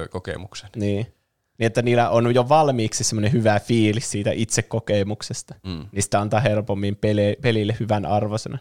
[0.09, 0.69] kokemuksen.
[0.75, 1.15] Niin.
[1.57, 5.55] Niin, että niillä on jo valmiiksi semmoinen hyvä fiilis siitä itse kokemuksesta.
[5.63, 5.85] Mm.
[5.91, 8.57] Niistä antaa helpommin pele, pelille hyvän arvosana.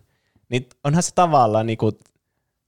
[0.48, 1.92] Niin onhan se tavallaan, niin kuin,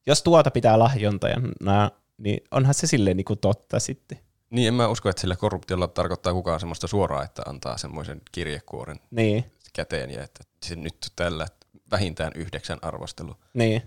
[0.07, 4.19] jos tuota pitää lahjontajana, niin onhan se silleen niin kuin totta sitten.
[4.51, 9.01] Niin, en mä usko, että sillä korruptiolla tarkoittaa kukaan semmoista suoraa, että antaa semmoisen kirjekuoren
[9.11, 9.45] niin.
[9.73, 11.47] käteen ja että se nyt tällä
[11.91, 13.37] vähintään yhdeksän arvostelu.
[13.55, 13.83] Niin.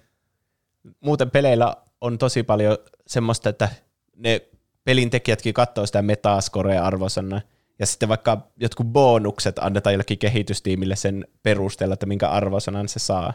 [0.99, 3.69] Muuten peleillä on tosi paljon semmoista, että
[4.15, 4.41] ne
[4.83, 7.41] pelintekijätkin katsoo sitä metascorea arvosana,
[7.79, 13.33] ja sitten vaikka jotkut bonukset annetaan jollekin kehitystiimille sen perusteella, että minkä arvosanan se saa.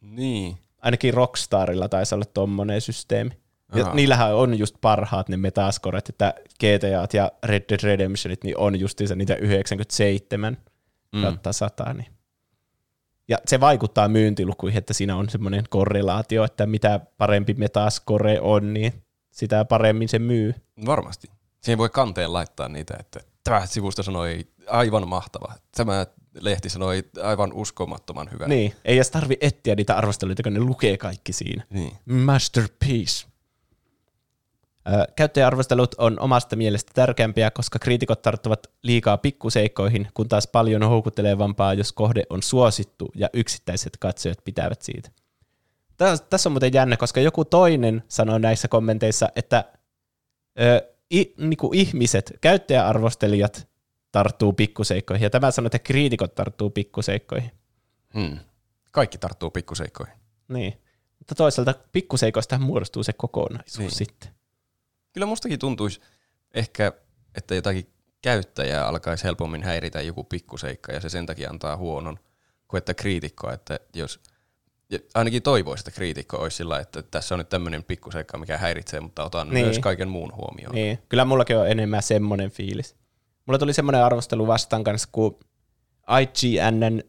[0.00, 0.58] Niin.
[0.78, 3.39] Ainakin Rockstarilla taisi olla tommonen systeemi.
[3.74, 8.80] Ja niillähän on just parhaat ne metascoret, että GTA ja Red Dead Redemptionit niin on
[8.80, 10.56] justiinsa niitä 97
[11.12, 11.22] mm.
[11.22, 11.92] kautta 100.
[11.94, 12.06] Niin.
[13.28, 18.92] Ja se vaikuttaa myyntilukuihin, että siinä on semmoinen korrelaatio, että mitä parempi metascore on, niin
[19.30, 20.54] sitä paremmin se myy.
[20.86, 21.30] Varmasti.
[21.60, 25.54] Siihen voi kanteen laittaa niitä, että tämä sivusto sanoi aivan mahtava.
[25.76, 26.06] Tämä
[26.40, 28.48] lehti sanoi aivan uskomattoman hyvä.
[28.48, 31.64] Niin, ei edes tarvi etsiä niitä arvosteluita, kun ne lukee kaikki siinä.
[31.70, 31.92] Niin.
[32.06, 33.26] Masterpiece.
[35.16, 41.92] Käyttäjäarvostelut on omasta mielestä tärkeämpiä, koska kriitikot tarttuvat liikaa pikkuseikkoihin, kun taas paljon houkuttelevampaa, jos
[41.92, 45.10] kohde on suosittu ja yksittäiset katsojat pitävät siitä.
[46.30, 49.64] Tässä on muuten jännä, koska joku toinen sanoi näissä kommenteissa, että
[50.60, 53.68] ö, i, niinku ihmiset, käyttäjäarvostelijat
[54.12, 57.50] tarttuu pikkuseikkoihin, ja tämä sanoi, että kriitikot tarttuu pikkuseikkoihin.
[58.14, 58.38] Hmm.
[58.90, 60.14] Kaikki tarttuu pikkuseikkoihin.
[60.48, 60.80] Niin.
[61.18, 63.90] Mutta toisaalta pikkuseikoista muodostuu se kokonaisuus niin.
[63.90, 64.39] sitten.
[65.12, 66.00] Kyllä mustakin tuntuisi
[66.54, 66.92] ehkä,
[67.34, 67.86] että jotakin
[68.22, 72.18] käyttäjää alkaisi helpommin häiritä joku pikkuseikka, ja se sen takia antaa huonon,
[72.68, 74.20] kuin että kriitikko, että jos
[75.14, 79.24] ainakin toivoisi, että kriitikko olisi sillä, että tässä on nyt tämmöinen pikkuseikka, mikä häiritsee, mutta
[79.24, 79.66] otan niin.
[79.66, 80.74] myös kaiken muun huomioon.
[80.74, 80.98] Niin.
[81.08, 82.96] Kyllä mullakin on enemmän semmoinen fiilis.
[83.46, 85.38] Mulla tuli semmoinen arvostelu vastaan kanssa, kun
[86.20, 87.02] IGNn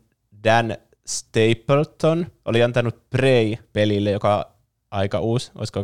[0.44, 4.46] Dan Stapleton oli antanut Prey-pelille, joka on
[4.92, 5.84] aika uusi, olisiko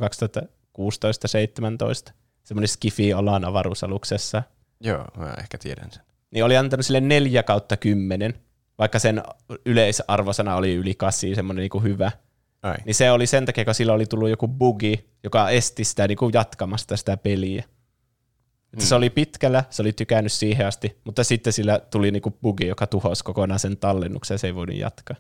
[2.10, 2.14] 2016-17,
[2.44, 4.44] semmoinen Skifi-olan avaruusaluksessa.
[4.82, 6.04] Joo, mä ehkä tiedän sen.
[6.32, 8.34] Niin oli antanut sille 4 kautta 10,
[8.78, 9.24] vaikka sen
[9.66, 12.12] yleisarvosana oli yli 8, semmoinen niin hyvä.
[12.64, 12.76] Ai.
[12.86, 16.18] Niin se oli sen takia, kun sillä oli tullut joku bugi, joka esti sitä niin
[16.18, 17.64] kuin jatkamasta sitä peliä.
[18.72, 18.80] Mm.
[18.80, 22.88] Se oli pitkällä, se oli tykännyt siihen asti, mutta sitten sillä tuli niinku bugi, joka
[22.88, 25.16] tuhosi kokonaan sen tallennuksen ja se ei voinut jatkaa.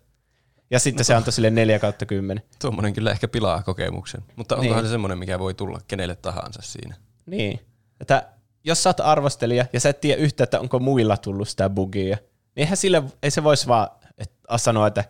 [0.71, 2.43] Ja sitten no, se antoi sille 4 kautta 10.
[2.61, 4.87] Tuommoinen kyllä ehkä pilaa kokemuksen, mutta onkohan niin.
[4.87, 6.95] se semmoinen, mikä voi tulla kenelle tahansa siinä.
[7.25, 7.59] Niin,
[8.01, 8.27] että
[8.63, 12.17] jos sä oot arvostelija ja sä et tiedä yhtä, että onko muilla tullut sitä bugia,
[12.17, 13.87] niin eihän sille, ei se voisi vaan
[14.17, 15.03] että, sanoa, että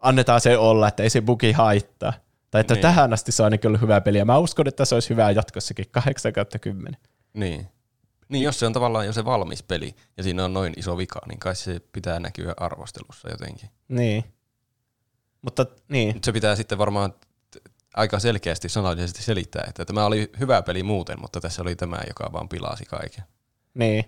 [0.00, 2.12] annetaan se olla, että ei se bugi haittaa.
[2.50, 2.82] Tai että niin.
[2.82, 5.30] tähän asti se on ainakin ollut hyvä peli, ja mä uskon, että se olisi hyvää
[5.30, 6.96] jatkossakin 8 kautta 10.
[7.34, 7.68] Niin.
[8.28, 11.20] Niin, jos se on tavallaan jo se valmis peli, ja siinä on noin iso vika,
[11.28, 13.70] niin kai se pitää näkyä arvostelussa jotenkin.
[13.88, 14.24] Niin.
[15.42, 16.20] Mutta niin.
[16.24, 17.14] Se pitää sitten varmaan
[17.94, 22.32] aika selkeästi sanallisesti selittää, että tämä oli hyvä peli muuten, mutta tässä oli tämä, joka
[22.32, 23.24] vaan pilasi kaiken.
[23.74, 24.04] Niin.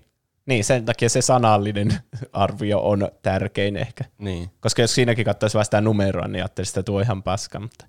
[0.46, 1.98] Niin, sen takia se sanallinen
[2.32, 4.04] arvio on tärkein ehkä.
[4.18, 4.50] Niin.
[4.60, 7.86] Koska jos siinäkin katsoisi vain sitä numeroa, niin ajattelisi, että tuo ihan paska, mutta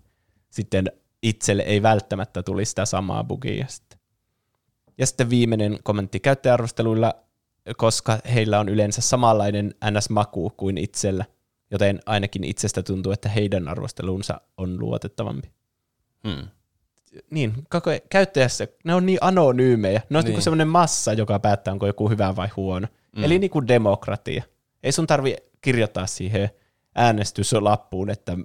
[0.49, 0.91] sitten
[1.23, 3.99] itselle ei välttämättä tulisi sitä samaa bugia sitten.
[4.97, 7.13] Ja sitten viimeinen kommentti käyttäjäarvosteluilla,
[7.77, 11.25] koska heillä on yleensä samanlainen NS-maku kuin itsellä,
[11.71, 15.51] joten ainakin itsestä tuntuu, että heidän arvostelunsa on luotettavampi.
[16.27, 16.47] Hmm.
[17.29, 17.53] Niin,
[18.09, 20.01] käyttäjässä, ne on niin anonyymejä.
[20.09, 20.33] Ne on niin.
[20.33, 22.87] niin semmoinen massa, joka päättää, onko joku hyvä vai huono.
[23.15, 23.23] Mm.
[23.23, 24.43] Eli niin kuin demokratia.
[24.83, 26.49] Ei sun tarvi kirjoittaa siihen
[26.95, 28.37] äänestyslappuun, että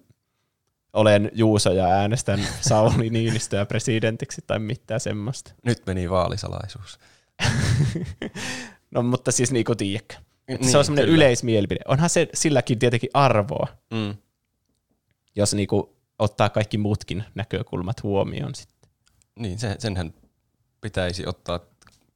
[0.93, 5.53] olen Juuso ja äänestän Sauli Niinistöä presidentiksi tai mitään semmoista.
[5.65, 6.99] Nyt meni vaalisalaisuus.
[8.95, 10.15] no mutta siis niin kuin tiedätkö.
[10.59, 11.17] Niin, se on semmoinen kyllä.
[11.17, 11.81] yleismielipide.
[11.89, 14.15] Onhan se silläkin tietenkin arvoa, Mm.
[15.37, 18.55] jos niinku ottaa kaikki muutkin näkökulmat huomioon.
[18.55, 18.91] Sitten.
[19.39, 20.15] Niin, se, senhän
[20.81, 21.61] pitäisi ottaa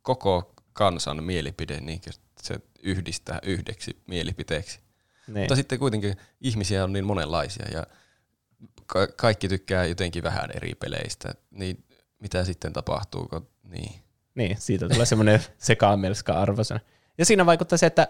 [0.03, 2.01] koko kansan mielipide, niin
[2.43, 4.81] se yhdistää yhdeksi mielipiteeksi.
[5.27, 5.39] Niin.
[5.39, 7.87] Mutta sitten kuitenkin ihmisiä on niin monenlaisia ja
[8.87, 11.85] ka- kaikki tykkää jotenkin vähän eri peleistä, niin
[12.19, 13.29] mitä sitten tapahtuu?
[13.63, 13.95] Niin.
[14.35, 16.81] Niin, siitä tulee semmoinen sekamelska arvosana.
[17.19, 18.09] Ja siinä vaikuttaa se, että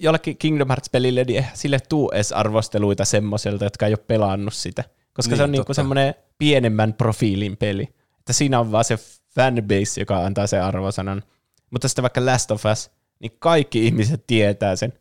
[0.00, 4.84] jollekin Kingdom Hearts-pelille niin eihän sille tuu edes arvosteluita semmoiselta, jotka ei ole pelannut sitä.
[5.14, 5.74] Koska Niin, se on niinku totta.
[5.74, 7.88] semmoinen pienemmän profiilin peli.
[8.18, 8.98] Että siinä on vaan se
[9.34, 11.22] fanbase, joka antaa sen arvosanan.
[11.70, 12.90] Mutta sitten vaikka Last of Us,
[13.20, 14.92] niin kaikki ihmiset tietää sen.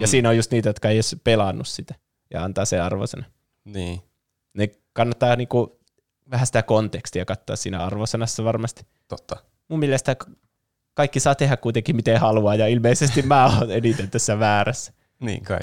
[0.00, 0.10] Ja Mm.
[0.10, 1.94] siinä on just niitä, jotka ei edes pelannut sitä
[2.30, 3.26] ja antaa sen arvosanan.
[3.64, 4.00] niin.
[4.54, 5.80] Ne kannattaa niinku
[6.30, 9.36] vähän sitä kontekstia katsoa siinä arvosanassa varmasti Totta.
[9.68, 10.16] mun mielestä
[10.94, 14.92] kaikki saa tehdä kuitenkin miten haluaa, ja ilmeisesti mä oon eniten tässä väärässä.
[15.20, 15.60] Niin kai.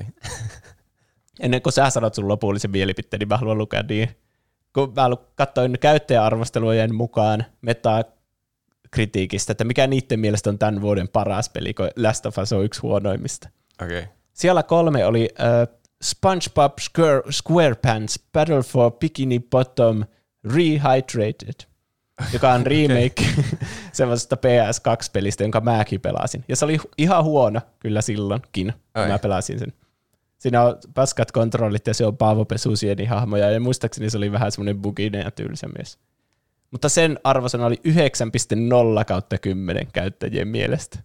[1.39, 4.09] Ennen kuin sä sanot sun lopullisen mielipiteen, niin mä haluan lukea niin.
[4.73, 11.73] Kun mä katsoin käyttäjäarvostelujen mukaan metakritiikistä, että mikä niiden mielestä on tämän vuoden paras peli,
[11.73, 13.49] kun Last of Us on yksi huonoimmista.
[13.83, 13.99] Okei.
[13.99, 14.11] Okay.
[14.33, 20.03] Siellä kolme oli uh, SpongeBob Square, SquarePants Battle for Bikini Bottom
[20.53, 21.70] Rehydrated,
[22.33, 23.25] joka on remake
[23.93, 26.45] semmoisesta PS2-pelistä, jonka mäkin pelasin.
[26.47, 29.07] Ja se oli ihan huono kyllä silloinkin, kun Ai.
[29.07, 29.73] mä pelasin sen.
[30.37, 34.51] Siinä on paskat kontrollit ja se on Paavo Pesusieni hahmoja ja muistaakseni se oli vähän
[34.51, 35.99] semmoinen buginen ja tylsä mies.
[36.71, 40.99] Mutta sen arvosana oli 9.0 kautta 10 käyttäjien mielestä.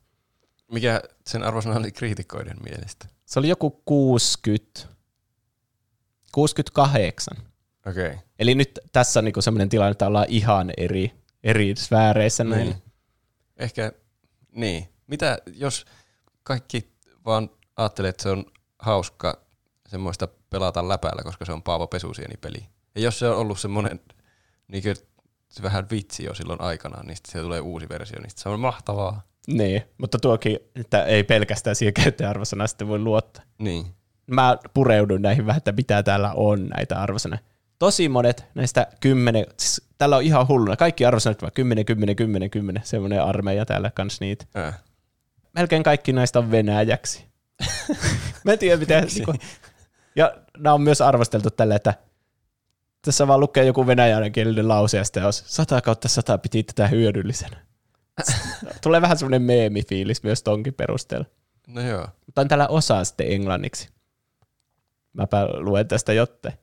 [0.72, 3.06] Mikä sen arvosana oli kriitikoiden mielestä?
[3.26, 4.80] Se oli joku 60,
[6.32, 7.36] 68.
[7.86, 8.06] Okei.
[8.06, 8.18] Okay.
[8.38, 11.12] Eli nyt tässä on niinku semmoinen tilanne, että ollaan ihan eri,
[11.44, 12.64] eri sfääreissä näin.
[12.64, 12.82] Niin.
[13.56, 13.92] Ehkä,
[14.52, 14.88] niin.
[15.06, 15.84] Mitä jos
[16.42, 16.92] kaikki
[17.24, 18.44] vaan ajattelee, että se on
[18.78, 19.40] hauska
[19.88, 22.66] semmoista pelata läpäällä, koska se on Paavo Pesusieni peli.
[22.94, 24.00] Ja jos se on ollut semmoinen
[24.68, 24.82] niin
[25.48, 28.60] se vähän vitsi jo silloin aikanaan, niin sitten se tulee uusi versio, niin se on
[28.60, 29.22] mahtavaa.
[29.46, 33.44] Niin, mutta tuokin, että ei pelkästään siihen käyttäjäarvosanaan sitten voi luottaa.
[33.58, 33.86] Niin.
[34.26, 37.40] Mä pureudun näihin vähän, että mitä täällä on näitä arvosanoja.
[37.78, 42.50] Tosi monet näistä kymmenen, siis täällä on ihan hulluna, kaikki arvosanat vaan 10, 10, 10,
[42.50, 44.44] 10, semmoinen armeija täällä kans niitä.
[44.56, 44.78] Äh.
[45.52, 47.24] Melkein kaikki näistä on venäjäksi.
[48.44, 49.34] Mä en tiedä miten, niinku,
[50.16, 51.94] ja nämä on myös arvosteltu tälle, että
[53.02, 57.56] tässä vaan lukee joku venäjänkielinen lause ja sitten jos 100 kautta 100 piti tätä hyödyllisenä.
[58.82, 61.26] Tulee vähän semmoinen meemifiilis myös tonkin perusteella.
[61.66, 62.08] No joo.
[62.26, 63.88] Mutta on täällä osa sitten englanniksi.
[65.12, 66.58] Mäpä luen tästä jotte.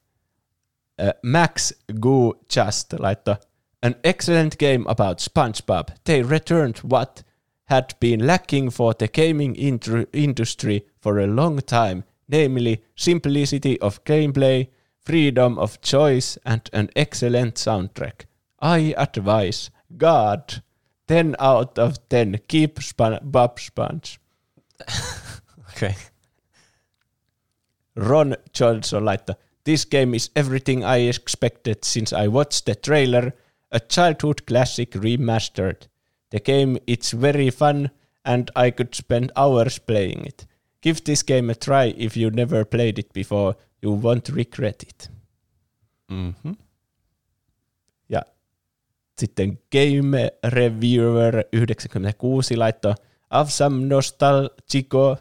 [0.97, 3.37] Uh, Max Goo Just laittoi
[3.81, 5.89] An excellent game about SpongeBob.
[6.05, 7.23] They returned what
[7.65, 14.67] had been lacking for the gaming industry for a long time, namely simplicity of gameplay,
[14.99, 18.25] freedom of choice, and an excellent soundtrack.
[18.59, 20.61] I advise, God,
[21.07, 24.19] 10 out of 10, keep Spon- Bob Sponge.
[25.75, 25.95] Okay.
[27.95, 29.35] Ron Johnson laittoi,
[29.65, 33.33] This game is everything I expected since I watched the trailer,
[33.71, 35.87] a childhood classic remastered.
[36.31, 37.91] The game it's very fun
[38.25, 40.45] and I could spend hours playing it.
[40.81, 45.09] Give this game a try if you never played it before, you won't regret it.
[46.11, 46.53] Mm-hmm.
[48.09, 48.21] Ja
[49.19, 52.95] sitten Game Reviewer 96 laittoi
[53.31, 55.17] Of some nostalgico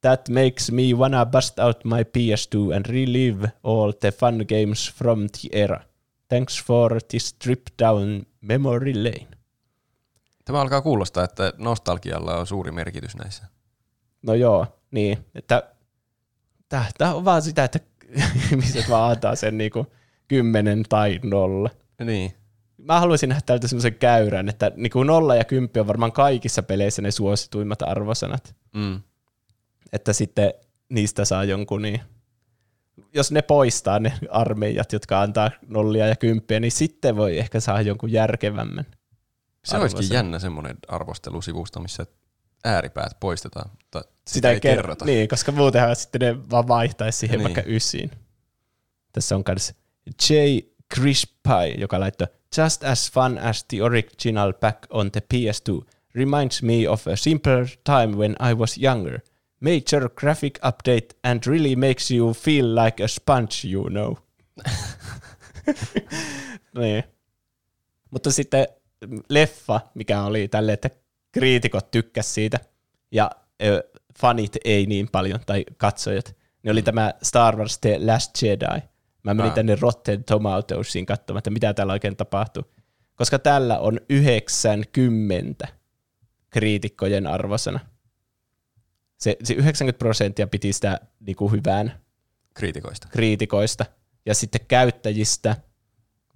[0.00, 5.26] that makes me wanna bust out my PS2 and relive all the fun games from
[5.26, 5.80] the era.
[6.28, 9.28] Thanks for this trip down memory lane.
[10.44, 13.44] Tämä alkaa kuulostaa, että nostalgialla on suuri merkitys näissä.
[14.22, 15.18] No joo, niin.
[15.34, 15.62] Että
[16.68, 17.80] tämä on vaan sitä, että
[18.50, 19.86] ihmiset vaan antaa sen niinku
[20.28, 21.70] kymmenen tai nolla.
[22.04, 22.34] Niin.
[22.78, 27.02] Mä haluaisin nähdä täältä semmoisen käyrän, että niinku nolla ja kymppi on varmaan kaikissa peleissä
[27.02, 28.54] ne suosituimmat arvosanat.
[28.74, 29.00] Mm.
[29.92, 30.54] Että sitten
[30.88, 32.00] niistä saa jonkun niin.
[33.14, 37.80] Jos ne poistaa ne armeijat, jotka antaa nollia ja kymppiä, niin sitten voi ehkä saada
[37.80, 38.86] jonkun järkevämmän.
[39.64, 40.14] Se olisikin arvosanan.
[40.14, 42.06] jännä semmoinen arvostelusivusto, missä
[42.64, 45.04] ääripäät poistetaan, mutta sitä, Sitä ei kerrota.
[45.04, 47.44] Niin, koska muutenhan sitten ne vaan vaihtaisi siihen Niin.
[47.44, 48.10] vaikka ysiin.
[49.12, 49.74] Tässä on myös
[50.30, 50.34] J.
[50.94, 52.26] Crispy, joka laittoi
[52.56, 55.86] Just as fun as the original back on the PS2.
[56.14, 59.20] Reminds me of a simpler time when I was younger.
[59.60, 64.14] Major graphic update and really makes you feel like a sponge, you know.
[66.78, 67.04] niin.
[68.10, 68.66] Mutta sitten
[69.28, 70.90] leffa, mikä oli tälle, että
[71.32, 72.58] kriitikot tykkäs siitä,
[73.12, 73.30] ja
[73.62, 73.82] ö,
[74.20, 78.80] fanit ei niin paljon, tai katsojat, niin oli tämä Star Wars The Last Jedi.
[79.22, 79.54] Mä menin Ah.
[79.54, 82.62] tänne Rotten Tomatoesiin katsomaan, että mitä täällä oikein tapahtuu.
[83.14, 85.68] Koska täällä on 90
[86.50, 87.80] kriitikkojen arvosana.
[89.18, 91.92] Se, se 90 prosenttia piti sitä niinku hyvään
[92.54, 93.08] Kriitikoista.
[93.08, 93.86] kriitikoista,
[94.26, 95.56] ja sitten käyttäjistä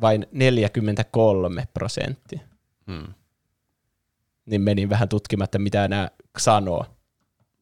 [0.01, 2.41] vain 43 prosenttia.
[2.87, 3.15] Hmm.
[4.47, 6.09] Niin menin vähän tutkimatta, mitä nämä
[6.39, 6.87] sanoo.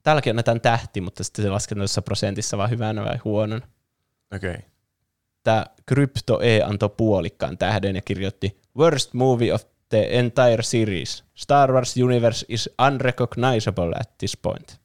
[0.02, 3.66] Täälläkin annetaan tähti, mutta sitten se lasketaan tuossa prosentissa vaan hyvänä vai huonona.
[4.34, 4.50] Okei.
[4.50, 4.62] Okay.
[5.42, 11.24] Tämä Crypto E antoi puolikkaan tähden ja kirjoitti Worst movie of the entire series.
[11.34, 14.79] Star Wars universe is unrecognizable at this point.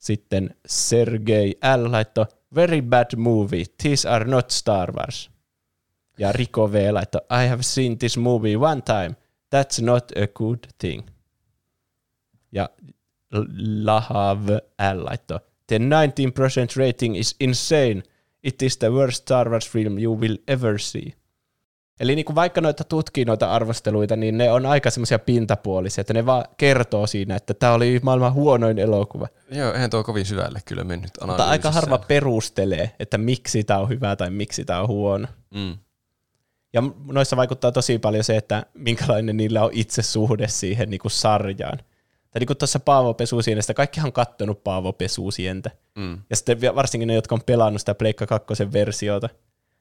[0.00, 1.92] Sitten Sergei L.
[1.92, 3.64] laittoi Very bad movie.
[3.82, 5.30] These are not Star Wars.
[6.18, 6.92] Ja Rico V.
[6.92, 9.16] laittoi I have seen this movie one time.
[9.50, 11.02] That's not a good thing.
[12.52, 12.68] Ja
[13.84, 14.48] Lahav
[14.78, 15.04] L.
[15.04, 18.02] laittoi The 19% rating is insane.
[18.42, 21.14] It is the worst Star Wars film you will ever see.
[22.00, 26.14] Eli niin kuin vaikka noita tutkii noita arvosteluita, niin ne on aika semmoisia pintapuolisia, että
[26.14, 29.28] ne vaan kertoo siinä, että tämä oli maailman huonoin elokuva.
[29.50, 33.88] Joo, eihän tuo kovin syvälle kyllä mennyt Mutta aika harva perustelee, että miksi tämä on
[33.88, 35.26] hyvä tai miksi tämä on huono.
[35.54, 35.78] Mm.
[36.72, 36.82] Ja
[37.12, 41.78] noissa vaikuttaa tosi paljon se, että minkälainen niillä on itse suhde siihen niin kuin sarjaan.
[42.30, 45.70] Tai niin kuin tuossa Paavo Pesusienesta, kaikkihan on kattonut Paavo Pesusientä.
[45.96, 46.18] Mm.
[46.30, 49.28] Ja sitten varsinkin ne, jotka on pelannut sitä Pleikka 2 versiota,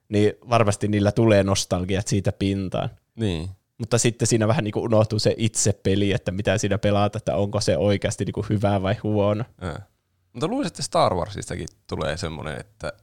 [0.10, 2.90] niin varmasti niillä tulee nostalgiat siitä pintaan.
[3.16, 3.50] Niin.
[3.78, 7.36] Mutta sitten siinä vähän niin kuin unohtuu se itse peli, että mitä siinä pelaat, että
[7.36, 9.44] onko se oikeasti niin kuin hyvä vai huono.
[9.62, 9.86] Ää.
[10.34, 12.94] Mutta luulisin, että Star Warsistakin tulee semmoinen, että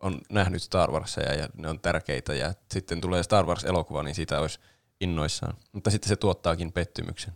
[0.00, 4.40] on nähnyt Star Warsia ja ne on tärkeitä ja sitten tulee Star Wars-elokuva, niin siitä
[4.40, 4.60] olisi
[5.00, 5.56] innoissaan.
[5.72, 7.32] Mutta sitten se tuottaakin pettymyksen.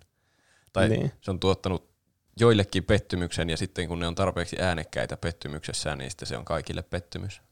[0.73, 1.13] Tai niin.
[1.21, 1.93] se on tuottanut
[2.41, 6.83] joillekin pettymyksen ja sitten kun ne on tarpeeksi äänekkäitä pettymyksessään, niin sitten se on kaikille
[6.83, 7.43] pettymys.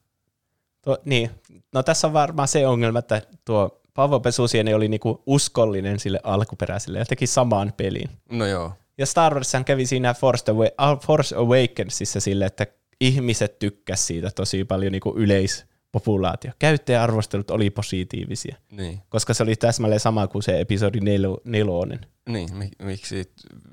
[0.82, 1.30] Tuo, niin,
[1.74, 6.98] no tässä on varmaan se ongelma, että tuo Paavo Pesusieni oli niinku uskollinen sille alkuperäiselle
[6.98, 8.10] ja teki saman pelin.
[8.32, 12.66] No joo, Ja Star Warshan kävi siinä Force, Awa- Force Awakensissa sille, että
[13.00, 16.50] ihmiset tykkäsivät siitä tosi paljon niin yleispopulaatio.
[16.58, 19.00] Käyttäjäarvostelut oli positiivisia, niin.
[19.08, 22.00] koska se oli täsmälleen sama kuin se episodi nelo, nelonen.
[22.28, 23.32] Niin, mi- miksi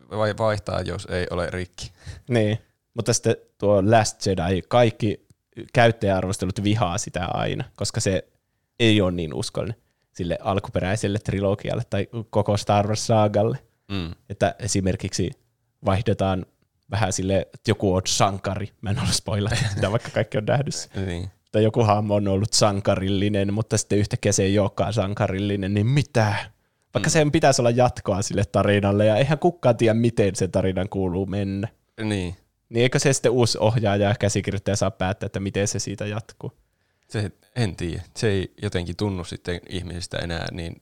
[0.09, 1.91] vai vaihtaa, jos ei ole rikki?
[2.29, 2.57] Niin.
[2.93, 5.26] Mutta sitten tuo Last Jedi, kaikki
[5.73, 8.27] käyttäjäarvostelut vihaa sitä aina, koska se
[8.79, 9.81] ei ole niin uskollinen
[10.17, 13.57] sille alkuperäiselle trilogialle tai koko Star Wars-saagalle.
[13.91, 14.11] Mm.
[14.29, 15.31] Että esimerkiksi
[15.85, 16.45] vaihdetaan
[16.91, 18.69] vähän sille, että joku on sankari.
[18.81, 20.89] Mä en ole spoilata sitä, vaikka kaikki on nähnyt.
[21.05, 21.29] Niin.
[21.51, 26.35] Tai joku hahmo on ollut sankarillinen, mutta sitten yhtäkkiä se ei olekaan sankarillinen, niin mitä?
[26.93, 27.11] Vaikka mm.
[27.11, 31.67] sen pitäisi olla jatkoa sille tarinalle, ja eihän kukaan tiedä, miten se tarinan kuuluu mennä.
[32.03, 32.35] Niin.
[32.69, 36.51] Niin eikö se sitten uusi ohjaaja ja käsikirjoittaja saa päättää, että miten se siitä jatkuu?
[37.09, 38.01] Se, en tiedä.
[38.17, 40.81] Se ei jotenkin tunnu sitten ihmisistä enää niin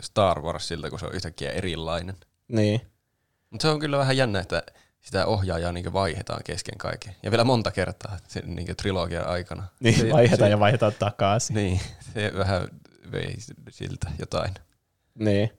[0.00, 2.16] Star Warsilta, kun se on yhtäkkiä erilainen.
[2.48, 2.80] Niin.
[3.50, 4.62] Mutta se on kyllä vähän jännä, että
[5.00, 7.16] sitä ohjaajaa niin vaihdetaan kesken kaiken.
[7.22, 9.68] Ja vielä monta kertaa sen niin trilogian aikana.
[9.80, 11.54] Niin, se, vaihdetaan se, ja vaihdetaan takaisin.
[11.54, 11.80] Niin,
[12.14, 12.68] se vähän
[13.12, 13.34] vei
[13.70, 14.54] siltä jotain.
[15.14, 15.50] Niin.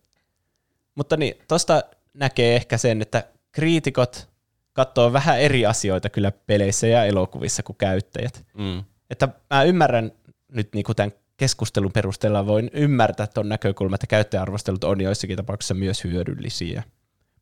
[0.96, 4.31] Mutta niin, tosta näkee ehkä sen, että kriitikot
[4.74, 8.46] katsoo vähän eri asioita kyllä peleissä ja elokuvissa kuin käyttäjät.
[8.54, 8.84] Mm.
[9.10, 10.12] Että mä ymmärrän
[10.52, 15.74] nyt niin kuin tämän keskustelun perusteella voin ymmärtää tuon näkökulman, että käyttäjäarvostelut on joissakin tapauksissa
[15.74, 16.84] myös hyödyllisiä.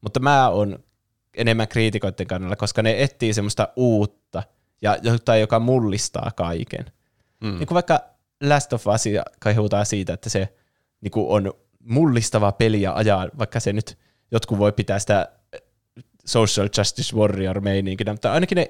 [0.02, 0.80] Mutta mä oon
[1.38, 4.44] enemmän kriitikoiden kannalla, koska ne etsii semmoista uutta
[4.82, 6.86] ja jotain, joka mullistaa kaiken.
[7.44, 7.58] Mm.
[7.58, 8.00] Niin kuin vaikka
[8.44, 9.04] Last of Us
[9.44, 10.54] kehutaan siitä, että se
[11.02, 13.98] niin kuin on mullistava peli ja ajaa, vaikka se nyt,
[14.32, 15.32] jotkut voi pitää sitä
[16.30, 18.68] social justice warrior meininkinä, mutta ainakin ne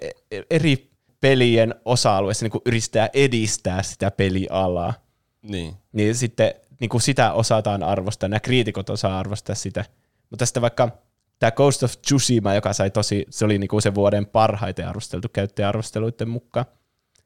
[0.52, 0.90] eri
[1.22, 4.94] pelien osa-alueissa niin yrittää edistää sitä pelialaa.
[5.42, 5.74] Niin.
[5.92, 9.86] Niin sitten niin kuin sitä osataan arvostaa, nämä kriitikot osaa arvostaa sitä.
[10.30, 10.90] Mutta sitten vaikka
[11.40, 15.28] tämä Ghost of Tsushima, joka sai tosi, se oli niin kuin se vuoden parhaiten arvosteltu
[15.34, 16.66] käyttäjäarvosteluiden mukaan,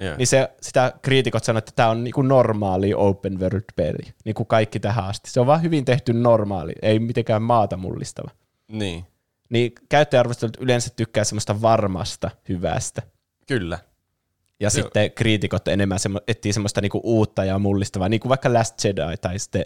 [0.02, 0.18] Yeah.
[0.18, 4.48] niin se, sitä kriitikot sanoivat, että tämä on niin kuin normaali open world-peli, niin kuin
[4.48, 5.30] kaikki tähän asti.
[5.30, 8.30] Se on vaan hyvin tehty normaali, ei mitenkään maata mullistava.
[8.68, 9.06] Niin,
[9.54, 13.02] Niin käyttäjäarvostelut yleensä tykkää semmoista varmasta hyvästä.
[13.48, 13.80] kyllä.
[14.60, 14.70] Ja Joo.
[14.70, 19.18] sitten kriitikot enemmän semmo, etsii semmoista niinku uutta ja mullistavaa, niin kuin vaikka Last Jedi
[19.22, 19.66] tai sitten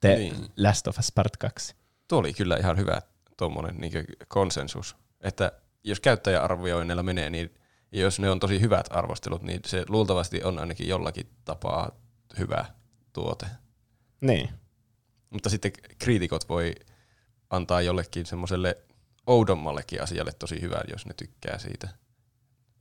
[0.00, 0.34] The Niin.
[0.56, 1.74] Last of Us Part 2.
[2.08, 3.00] Tuo oli kyllä ihan hyvä
[3.36, 3.92] tuommoinen niin
[4.28, 5.52] konsensus, että
[5.84, 7.54] jos käyttäjäarvioinneilla menee, niin
[7.92, 11.90] jos ne on tosi hyvät arvostelut, niin se luultavasti on ainakin jollakin tapaa
[12.38, 12.64] hyvä
[13.12, 13.46] tuote.
[14.20, 14.50] Niin.
[15.30, 16.74] Mutta sitten kriitikot voi
[17.50, 18.76] antaa jollekin semmoiselle
[19.26, 21.88] oudommallekin asialle tosi hyvä, jos ne tykkää siitä.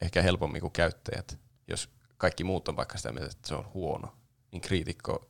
[0.02, 1.40] Ehkä helpommin kuin käyttäjät.
[1.68, 4.14] Jos kaikki muut on vaikka sitä mieltä, että se on huono,
[4.52, 5.30] niin kriitikko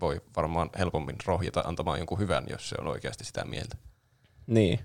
[0.00, 3.76] voi varmaan helpommin rohjata antamaan jonkun hyvän, jos se on oikeasti sitä mieltä.
[4.46, 4.80] Niin.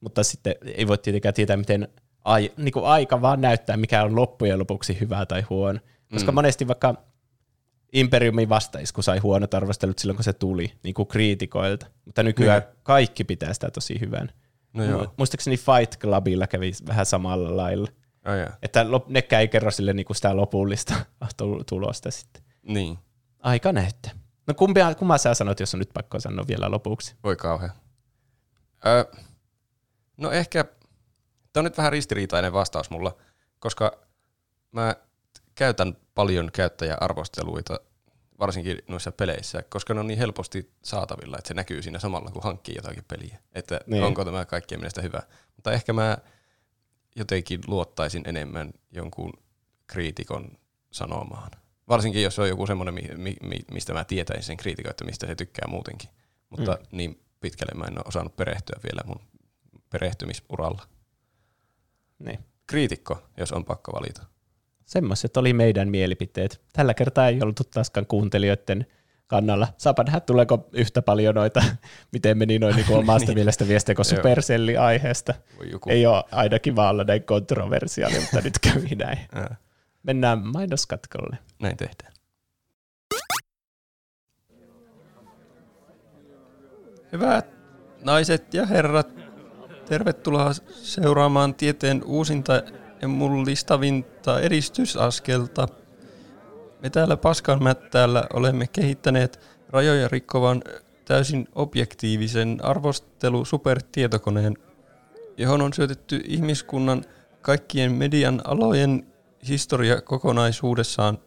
[0.00, 1.88] Mutta sitten ei voi tietenkään tietää, miten
[2.24, 5.78] ai, niin kuin aika vaan näyttää, mikä on loppujen lopuksi hyvä tai huono.
[6.12, 6.34] Koska mm.
[6.34, 6.94] monesti vaikka
[7.92, 11.86] Imperiumin vastaisku sai huonot arvostelut silloin, kun se tuli niin kuin kriitikoilta.
[12.04, 12.68] Mutta nykyään mm.
[12.82, 14.32] kaikki pitää sitä tosi hyvän.
[14.72, 15.14] No joo.
[15.16, 17.88] Muistaakseni Fight Clubilla kävi vähän samalla lailla.
[18.26, 18.58] Oh, yeah.
[18.62, 20.94] Että nekään ei kerro sille niin kuin sitä lopullista
[21.68, 22.42] tulosta sitten.
[22.62, 22.98] Niin.
[23.38, 24.12] Aika näyttää.
[24.46, 27.14] No kumpia, kummaa sä sanot, jos on nyt pakko sanoa vielä lopuksi?
[27.24, 27.72] Voi kauhean.
[28.86, 29.04] Öö,
[30.16, 33.16] no ehkä, tämä on nyt vähän ristiriitainen vastaus mulla,
[33.58, 33.98] koska
[34.72, 34.96] mä
[35.54, 37.80] käytän paljon käyttäjäarvosteluita,
[38.42, 42.42] varsinkin noissa peleissä, koska ne on niin helposti saatavilla, että se näkyy siinä samalla, kun
[42.42, 43.38] hankkii jotakin peliä.
[43.52, 44.02] Että niin.
[44.02, 45.22] onko tämä kaikkien mielestä hyvä.
[45.56, 46.18] Mutta ehkä mä
[47.16, 49.32] jotenkin luottaisin enemmän jonkun
[49.86, 50.58] kriitikon
[50.90, 51.50] sanomaan.
[51.88, 55.34] Varsinkin jos on joku semmoinen, mi- mi- mistä mä tietäisin sen kriitikon, että mistä se
[55.34, 56.10] tykkää muutenkin.
[56.50, 56.96] Mutta mm.
[56.96, 59.20] niin pitkälle mä en ole osannut perehtyä vielä mun
[59.90, 60.86] perehtymisuralla.
[62.18, 62.38] Niin.
[62.66, 64.31] Kriitikko, jos on pakko valita.
[64.92, 66.60] Semmoiset oli meidän mielipiteet.
[66.72, 68.86] Tällä kertaa ei ollut taaskaan kuuntelijoiden
[69.26, 69.68] kannalla.
[69.76, 71.64] Saapa nähdä, tuleeko yhtä paljon noita,
[72.12, 73.38] miten meni noin niin omasta niin.
[73.38, 75.34] mielestä viestiä kuin Supercelli-aiheesta.
[75.88, 79.18] Ei ole ainakin vaan olla näin kontroversiaali, mutta nyt kävi näin.
[80.02, 81.38] Mennään mainoskatkolle.
[81.62, 82.12] Näin tehdään.
[87.12, 87.46] Hyvät
[88.04, 89.08] naiset ja herrat,
[89.86, 92.62] tervetuloa seuraamaan tieteen uusinta
[93.02, 95.68] ja mullistavinta edistysaskelta.
[96.82, 100.62] Me täällä Paskanmättäällä olemme kehittäneet rajoja rikkovan
[101.04, 104.56] täysin objektiivisen arvostelu supertietokoneen,
[105.36, 107.04] johon on syötetty ihmiskunnan
[107.42, 109.06] kaikkien median alojen
[109.48, 111.18] historia kokonaisuudessaan.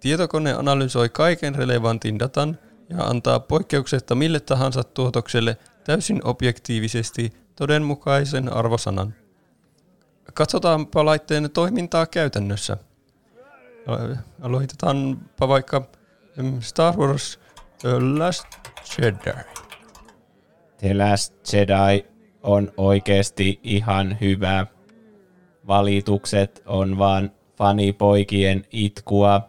[0.00, 2.58] Tietokone analysoi kaiken relevantin datan
[2.90, 9.25] ja antaa poikkeuksetta mille tahansa tuotokselle täysin objektiivisesti todenmukaisen arvosanan.
[10.34, 12.76] Katsotaanpa laitteen toimintaa käytännössä.
[14.42, 15.88] Aloitetaanpa vaikka
[16.60, 17.40] Star Wars
[17.80, 18.46] The Last
[18.98, 19.40] Jedi.
[20.78, 22.06] The Last Jedi
[22.42, 24.66] on oikeasti ihan hyvä
[25.66, 29.48] valitukset on vaan fanipoikien itkua.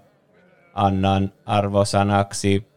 [0.74, 2.68] Annan arvosanaksi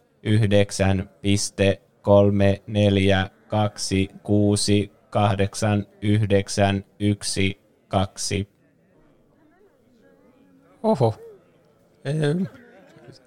[7.94, 8.60] 9,4268912.
[10.82, 11.14] Oho.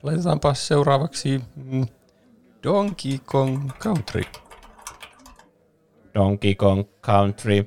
[0.03, 1.85] laitetaanpa seuraavaksi mm,
[2.63, 4.23] Donkey Kong Country.
[6.13, 7.65] Donkey Kong Country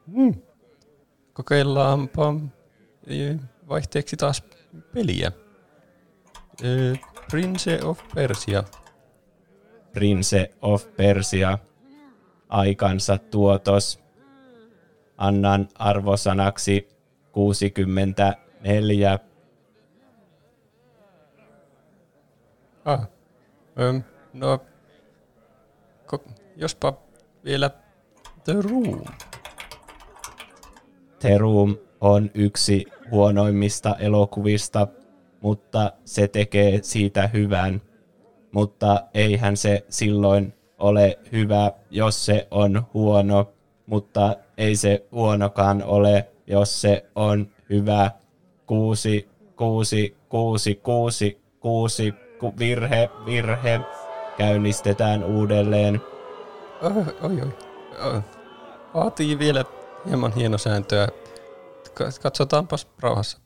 [0.06, 0.34] Mm.
[1.32, 2.34] Kokeillaanpa
[3.68, 4.42] vaihteeksi taas
[4.94, 5.32] peliä.
[7.30, 8.64] Prince of Persia.
[9.92, 11.58] Prince of Persia.
[12.48, 14.00] Aikansa tuotos.
[15.16, 16.97] Annan arvosanaksi
[17.32, 19.18] 64.
[22.84, 23.08] Ah,
[23.80, 23.96] ähm,
[24.32, 24.60] no,
[26.12, 26.92] ko- jospa
[27.44, 27.70] vielä
[28.44, 29.04] The Room.
[31.18, 34.88] The Room on yksi huonoimmista elokuvista,
[35.40, 37.82] mutta se tekee siitä hyvän.
[38.52, 43.52] Mutta eihän se silloin ole hyvä, jos se on huono,
[43.86, 48.10] mutta ei se huonokaan ole, jos se on hyvä.
[48.66, 53.80] Kuusi, kuusi, kuusi, kuusi, kuusi, ku, virhe, virhe.
[54.38, 56.00] Käynnistetään uudelleen.
[56.82, 57.40] Oi, oi,
[58.12, 58.22] oi.
[58.94, 59.64] Vaatii vielä
[60.06, 61.08] Hieman hieno sääntöä.
[62.22, 63.38] Katsotaanpas rauhassa.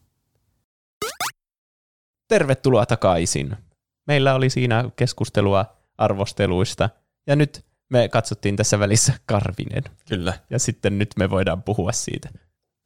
[2.29, 3.57] Tervetuloa takaisin.
[4.07, 5.67] Meillä oli siinä keskustelua
[5.99, 6.91] arvosteluista,
[7.27, 9.83] ja nyt me katsottiin tässä välissä Karvinen.
[10.09, 10.39] Kyllä.
[10.51, 12.29] Ja sitten nyt me voidaan puhua siitä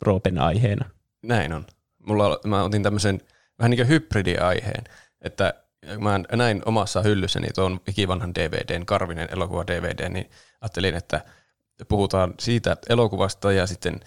[0.03, 0.91] Roopen aiheena.
[1.23, 1.67] Näin on.
[2.07, 3.21] Mulla, mä otin tämmöisen
[3.59, 4.85] vähän niin kuin hybridiaiheen,
[5.21, 5.55] että
[5.99, 10.31] mä näin omassa hyllyssäni tuon ikivanhan DVDn, Karvinen elokuva DVD, niin
[10.61, 11.25] ajattelin, että
[11.89, 14.01] puhutaan siitä elokuvasta ja sitten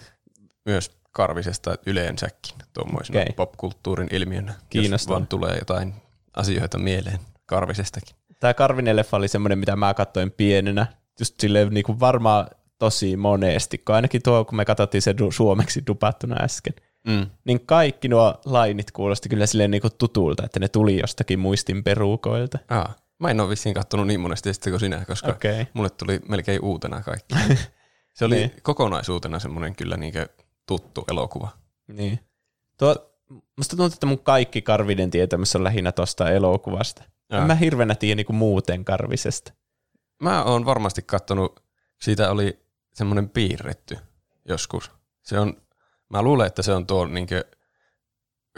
[0.64, 3.34] myös Karvisesta yleensäkin tuommoisena okay.
[3.34, 5.94] popkulttuurin ilmiönä, jos vaan tulee jotain
[6.36, 8.16] asioita mieleen Karvisestakin.
[8.40, 10.86] Tämä Karvinen leffa oli semmoinen, mitä mä katsoin pienenä,
[11.20, 12.46] just silleen niin kuin varmaan
[12.80, 16.74] tosi monesti, kun ainakin tuo, kun me katsottiin se du- suomeksi dupattuna äsken,
[17.06, 17.26] mm.
[17.44, 21.84] niin kaikki nuo lainit kuulosti kyllä silleen niin kuin tutulta, että ne tuli jostakin muistin
[21.84, 22.58] perukoilta.
[22.68, 25.66] Aa, mä en ole vissiin katsonut niin monesti sitten kuin sinä, koska okay.
[25.74, 27.34] mulle tuli melkein uutena kaikki.
[28.14, 28.52] Se oli niin.
[28.62, 30.14] kokonaisuutena semmoinen kyllä niin
[30.66, 31.48] tuttu elokuva.
[31.88, 32.20] Niin.
[32.78, 32.96] Tuo,
[33.56, 37.02] musta tuntuu, että mun kaikki Karvinen tietämys on lähinnä tuosta elokuvasta.
[37.30, 39.52] En mä hirveänä tiedä niin muuten Karvisesta.
[40.22, 41.62] Mä oon varmasti kattonut,
[42.00, 43.98] siitä oli semmoinen piirretty
[44.44, 44.90] joskus.
[45.22, 45.62] Se on,
[46.08, 47.42] mä luulen, että se on tuo, niin kuin,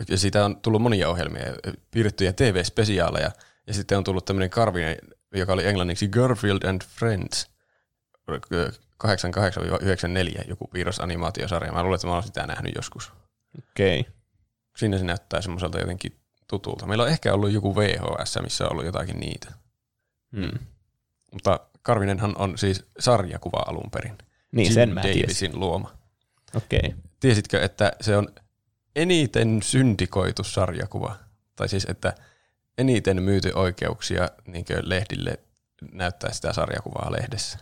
[0.09, 1.43] ja siitä on tullut monia ohjelmia,
[1.91, 3.31] piirrettyjä TV-spesiaaleja,
[3.67, 4.97] ja sitten on tullut tämmöinen Karvinen,
[5.35, 7.51] joka oli englanniksi Garfield and Friends,
[9.07, 11.73] 88-94 joku piirrosanimaatiosarja.
[11.73, 13.13] Mä luulen, että mä olen sitä nähnyt joskus.
[13.59, 14.01] Okei.
[14.01, 14.13] Okay.
[14.77, 16.87] Siinä se näyttää semmoiselta jotenkin tutulta.
[16.87, 19.53] Meillä on ehkä ollut joku VHS, missä on ollut jotakin niitä.
[20.37, 20.59] Hmm.
[21.33, 24.19] Mutta Karvinenhan on siis sarjakuva alun perin.
[24.53, 25.61] Niin, Jim sen mä Davisin tiesin.
[25.61, 25.93] luoma.
[26.57, 26.81] Okei.
[26.85, 26.99] Okay.
[27.21, 28.29] Tiesitkö, että se on
[28.97, 31.17] eniten syndikoitu sarjakuva?
[31.57, 32.15] Tai siis, että
[32.79, 35.39] eniten myyty oikeuksia niin lehdille
[35.93, 37.59] näyttää sitä sarjakuvaa lehdessä.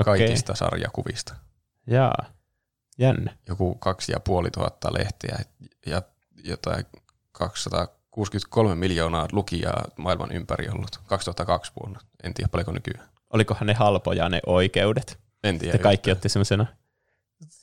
[0.00, 0.18] Okay.
[0.18, 1.34] Kaikista sarjakuvista.
[1.86, 2.24] Jaa,
[2.98, 3.36] jännä.
[3.48, 5.38] Joku kaksi ja puoli tuhatta lehteä
[5.86, 6.02] ja
[6.44, 6.84] jotain
[7.32, 12.00] 263 miljoonaa lukijaa maailman ympäri ollut 2002 vuonna.
[12.22, 13.08] En tiedä paljonko nykyään.
[13.34, 15.18] Olikohan ne halpoja ne oikeudet?
[15.44, 15.78] En tiedä.
[15.78, 16.66] kaikki otti semmoisena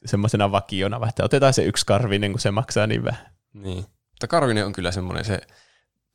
[0.05, 3.25] semmoisena vakiona, että otetaan se yksi karvinen, kun se maksaa niin vähän.
[3.53, 3.85] Niin.
[4.11, 5.41] Mutta karvinen on kyllä semmoinen, se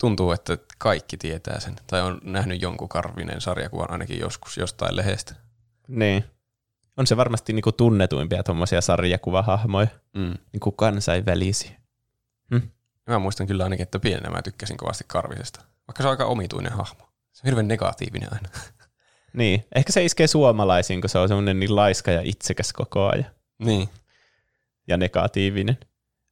[0.00, 1.76] tuntuu, että kaikki tietää sen.
[1.86, 5.34] Tai on nähnyt jonkun karvinen sarjakuvan ainakin joskus jostain lehdestä.
[5.88, 6.24] Niin.
[6.96, 10.34] On se varmasti niinku tunnetuimpia tuommoisia sarjakuvahahmoja, mm.
[10.52, 11.80] niinku kansainvälisiä.
[12.50, 12.68] Hm?
[13.06, 15.60] Mä muistan kyllä ainakin, että pienenä mä tykkäsin kovasti Karvisesta.
[15.88, 17.08] Vaikka se on aika omituinen hahmo.
[17.32, 18.48] Se on hirveän negatiivinen aina.
[19.36, 23.30] Niin, ehkä se iskee suomalaisiin, kun se on semmoinen niin laiska ja itsekäs koko ajan.
[23.58, 23.88] Niin.
[24.88, 25.78] Ja negatiivinen.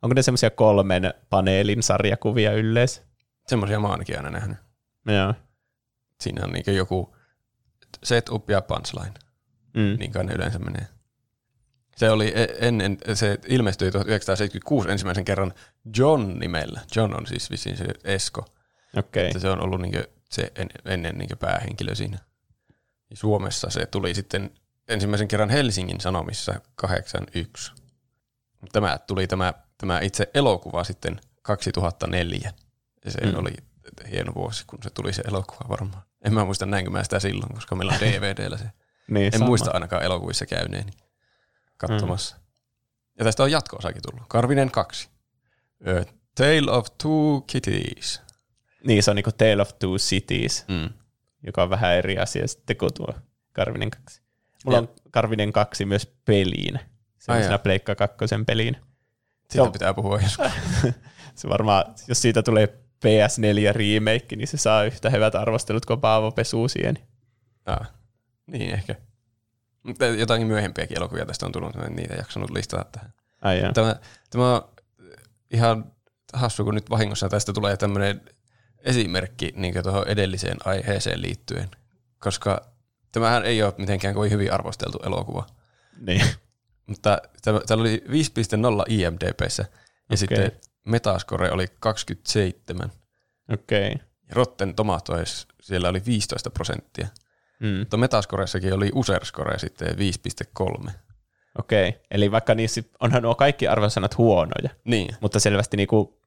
[0.03, 3.03] Onko ne semmoisia kolmen paneelin sarjakuvia yleensä?
[3.47, 4.59] Semmoisia mä ainakin aina nähnyt.
[5.07, 5.35] Joo.
[6.21, 7.17] Siinä on niin joku
[8.03, 9.15] set up ja punchline.
[9.75, 9.97] Mm.
[9.99, 10.87] Niin kai ne yleensä menee.
[11.97, 15.55] Se oli e- ennen, se ilmestyi 1976 ensimmäisen kerran
[15.97, 16.81] John nimellä.
[16.97, 18.45] John on siis vissiin se Esko.
[18.97, 19.25] Okay.
[19.25, 22.19] Että se on ollut niin se en, ennen niin päähenkilö siinä.
[23.15, 24.51] Ja Suomessa se tuli sitten
[24.89, 27.73] ensimmäisen kerran Helsingin Sanomissa 81.
[28.73, 32.53] Tämä tuli tämä, tämä itse elokuva sitten 2004.
[33.05, 33.39] Ja se mm.
[33.39, 33.51] oli
[34.11, 36.03] hieno vuosi, kun se tuli se elokuva varmaan.
[36.25, 38.65] En mä muista näinkö mä sitä silloin, koska meillä on DVDllä se.
[39.11, 39.47] niin, en sama.
[39.47, 40.93] muista ainakaan elokuvissa käyneeni
[41.77, 42.37] katsomassa.
[42.37, 42.43] Mm.
[43.19, 44.29] Ja tästä on jatko-osakin tullut.
[44.29, 45.09] Karvinen 2.
[45.87, 46.05] A
[46.35, 48.23] Tale of Two Kitties.
[48.87, 51.04] Niin, se on niinku Tale of Two Cities, mm.
[51.47, 53.15] Joka on vähän eri asia sitten kuin tuo
[53.53, 54.23] Karvinen 2.
[54.65, 54.83] Mulla ja.
[54.83, 56.81] on Karvinen 2 myös peliin.
[57.19, 58.17] Sellaisena Pleikka 2
[58.47, 58.77] peliin.
[59.51, 60.47] Siitä pitää puhua joskus.
[61.35, 62.67] se varmaan, jos siitä tulee
[63.05, 66.99] PS4 remake, niin se saa yhtä hyvät arvostelut kuin Paavo Pesuusien.
[67.67, 67.93] Ah,
[68.47, 68.95] niin ehkä.
[69.83, 73.13] Mutta jotakin myöhempiäkin elokuvia tästä on tullut, en niitä jaksanut listata tähän.
[73.43, 73.97] Ai tämä,
[74.31, 74.69] tämä on
[75.51, 75.93] ihan
[76.33, 78.21] hassu, kun nyt vahingossa tästä tulee tämmöinen
[78.85, 81.69] esimerkki niin tuohon edelliseen aiheeseen liittyen,
[82.19, 82.67] koska
[83.13, 85.47] tämähän ei ole mitenkään kovin hyvin arvosteltu elokuva.
[86.01, 86.27] Niin.
[86.87, 88.13] Mutta täällä oli 5.0
[88.89, 89.69] IMDBssä ja
[90.05, 90.17] okay.
[90.17, 90.53] sitten
[90.85, 92.93] Metascore oli 27.
[93.53, 93.89] Okei.
[93.93, 94.07] Okay.
[94.29, 97.09] Ja Rotten Tomatoes siellä oli 15 prosenttia.
[97.61, 97.79] Mm.
[97.79, 100.91] Mutta Metascoreissakin oli Userscore sitten 5,3.
[101.59, 102.01] Okei, okay.
[102.11, 105.17] eli vaikka niissä onhan nuo kaikki arvosanat huonoja, niin.
[105.21, 106.21] mutta selvästi niinku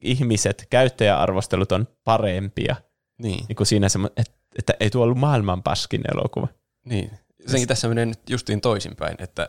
[0.00, 2.76] ihmiset, käyttäjäarvostelut on parempia.
[3.18, 3.44] Niin.
[3.48, 3.86] Niinku siinä
[4.16, 6.48] että, että ei tuo ollut maailman paskin elokuva.
[6.84, 7.10] Niin.
[7.46, 9.48] Senkin tässä menee nyt justiin toisinpäin, että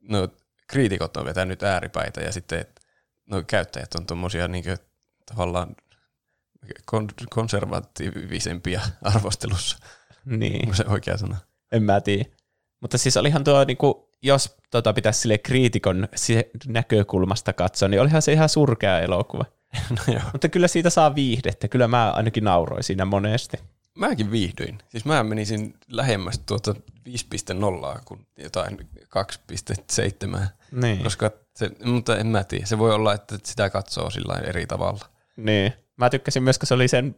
[0.00, 0.28] no,
[0.66, 2.66] kriitikot on vetänyt ääripäitä ja sitten
[3.30, 4.64] no, käyttäjät on tuommoisia niin
[5.26, 5.76] tavallaan
[6.92, 9.78] kon- konservatiivisempia arvostelussa.
[10.24, 10.64] Niin.
[10.64, 11.36] Onko se oikea sana?
[11.72, 12.24] En mä tiedä.
[12.80, 16.08] Mutta siis olihan tuo niinku jos tota, pitäisi sille kriitikon
[16.66, 19.44] näkökulmasta katsoa, niin olihan se ihan surkea elokuva.
[19.96, 20.22] no joo.
[20.32, 21.68] Mutta kyllä siitä saa viihdettä.
[21.68, 23.56] Kyllä mä ainakin nauroin siinä monesti.
[23.94, 24.78] Mäkin viihdyin.
[24.88, 26.74] Siis mä menisin lähemmäs tuota
[27.08, 28.78] 5.0 kuin jotain
[30.38, 30.46] 2.7.
[30.72, 31.02] Niin.
[31.02, 32.66] Koska se, mutta en mä tiedä.
[32.66, 35.06] Se voi olla, että sitä katsoo sillä eri tavalla.
[35.36, 35.72] Niin.
[35.96, 37.16] Mä tykkäsin myös, kun se oli sen,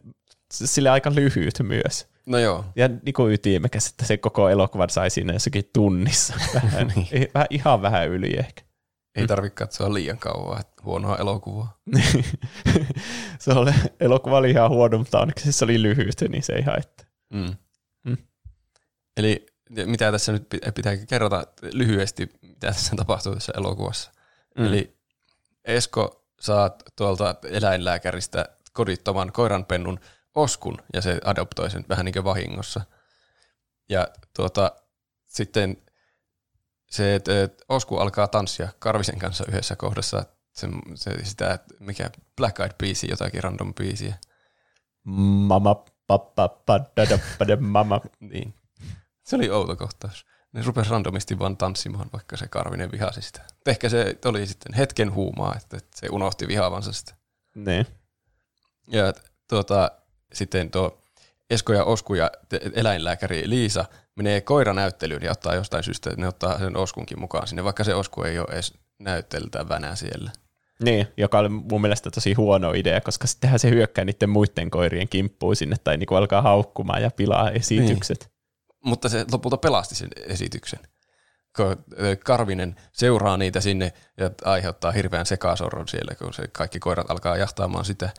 [0.51, 2.07] sille aika lyhyt myös.
[2.25, 2.65] No joo.
[2.75, 6.33] Ja niin kuin ytimekäs, että se koko elokuvan sai siinä jossakin tunnissa.
[6.53, 7.27] Vähän, niin.
[7.33, 8.66] vähän, ihan vähän yli ehkä.
[9.17, 11.77] Ei tarvitse katsoa liian kauan, että huonoa elokuvaa.
[13.39, 17.05] se oli, elokuva oli ihan huono, mutta onneksi se oli lyhyt, niin se ei haittaa.
[17.33, 17.55] Mm.
[18.03, 18.17] Mm.
[19.17, 19.45] Eli
[19.85, 21.43] mitä tässä nyt pitää kerrota
[21.73, 24.11] lyhyesti, mitä tässä tapahtuu tässä elokuvassa.
[24.57, 24.65] Mm.
[24.65, 24.97] Eli
[25.65, 29.99] Esko saa tuolta eläinlääkäristä kodittoman koiranpennun
[30.35, 32.81] Oskun, ja se adoptoi sen vähän niin kuin vahingossa.
[33.89, 34.71] Ja tuota,
[35.25, 35.77] sitten
[36.89, 37.31] se, että
[37.69, 43.43] Osku alkaa tanssia Karvisen kanssa yhdessä kohdassa, se, se sitä, mikä Black Eyed Peas, jotakin
[43.43, 44.15] random biisiä.
[45.03, 48.01] Mama, papa, padada, mama.
[48.19, 48.53] niin.
[49.23, 50.25] Se oli outo kohtaus.
[50.53, 53.41] Ne rupesi randomisti vaan tanssimaan, vaikka se Karvinen vihasi sitä.
[53.65, 57.15] Ehkä se oli sitten hetken huumaa, että se unohti vihaavansa sitä.
[57.55, 57.87] Niin.
[58.87, 59.13] Ja
[59.49, 59.91] tuota,
[60.33, 61.01] sitten tuo
[61.49, 62.31] Esko ja Osku ja
[62.73, 63.85] eläinlääkäri Liisa
[64.15, 68.23] menee koiranäyttelyyn ja ottaa jostain syystä, ne ottaa sen Oskunkin mukaan sinne, vaikka se Osku
[68.23, 70.31] ei ole edes näytteltävänä siellä.
[70.83, 75.09] Niin, joka oli mun mielestä tosi huono idea, koska sittenhän se hyökkää niiden muiden koirien
[75.09, 78.19] kimppuun sinne tai niinku alkaa haukkumaan ja pilaa esitykset.
[78.19, 78.31] Niin.
[78.85, 80.79] Mutta se lopulta pelasti sen esityksen.
[82.23, 87.85] Karvinen seuraa niitä sinne ja aiheuttaa hirveän sekasorron siellä, kun se kaikki koirat alkaa jahtaamaan
[87.85, 88.09] sitä.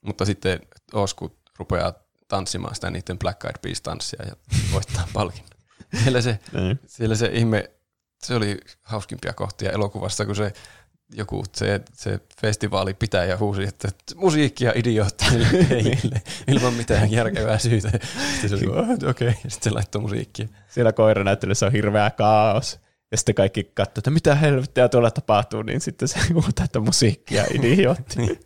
[0.00, 0.60] Mutta sitten
[0.92, 1.92] Osku rupeaa
[2.30, 4.36] tanssimaan sitä niiden Black Eyed Peas tanssia ja
[4.72, 5.50] voittaa palkinnon.
[6.04, 6.80] Siellä se, niin.
[6.86, 7.70] siellä se ihme,
[8.22, 10.52] se oli hauskimpia kohtia elokuvassa, kun se
[11.14, 15.46] joku se, se festivaali pitää ja huusi, että musiikkia idiootteille
[16.52, 17.90] ilman mitään järkevää syytä.
[18.32, 19.32] Sitten se oli, oh, okei, okay.
[19.34, 20.48] sitten se laittoi musiikkia.
[20.68, 22.80] Siellä koiranäyttelyssä on hirveä kaos.
[23.10, 27.44] Ja sitten kaikki katsoo, että mitä helvettiä tuolla tapahtuu, niin sitten se huutaa, että musiikkia
[27.58, 28.18] idiootti.
[28.18, 28.40] niin.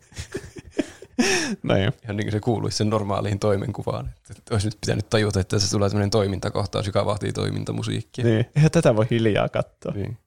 [1.63, 1.91] no joo.
[2.03, 4.11] Ihan niin kuin se kuuluisi sen normaaliin toimenkuvaan.
[4.31, 8.25] Että olisi nyt pitänyt tajuta, että se tulee sellainen toimintakohtaus, joka vaatii toimintamusiikkia.
[8.25, 9.91] Niin, eihän tätä voi hiljaa katsoa.
[9.91, 10.17] Niin.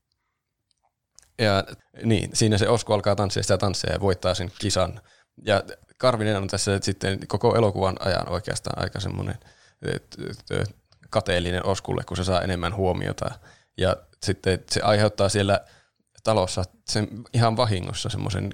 [1.38, 1.64] Ja
[2.04, 5.00] niin, siinä se Osku alkaa tanssia sitä tanssia ja voittaa sen kisan.
[5.44, 5.62] Ja
[5.98, 9.34] Karvinen on tässä sitten koko elokuvan ajan oikeastaan aika semmoinen
[11.10, 13.30] kateellinen Oskulle, kun se saa enemmän huomiota.
[13.78, 15.60] Ja sitten se aiheuttaa siellä
[16.24, 18.50] talossa sen ihan vahingossa semmoisen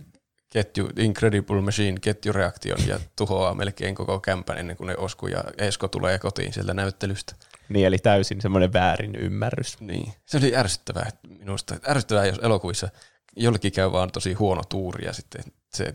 [0.54, 5.88] ketju, Incredible Machine ketjureaktion ja tuhoaa melkein koko kämpän ennen kuin ne Osku ja Esko
[5.88, 7.34] tulee kotiin sieltä näyttelystä.
[7.68, 9.80] Niin, eli täysin semmoinen väärin ymmärrys.
[9.80, 11.74] Niin, se oli ärsyttävää minusta.
[11.88, 12.88] Ärsyttävää, jos elokuvissa
[13.36, 15.44] jollekin käy vaan tosi huono tuuri ja sitten
[15.74, 15.94] se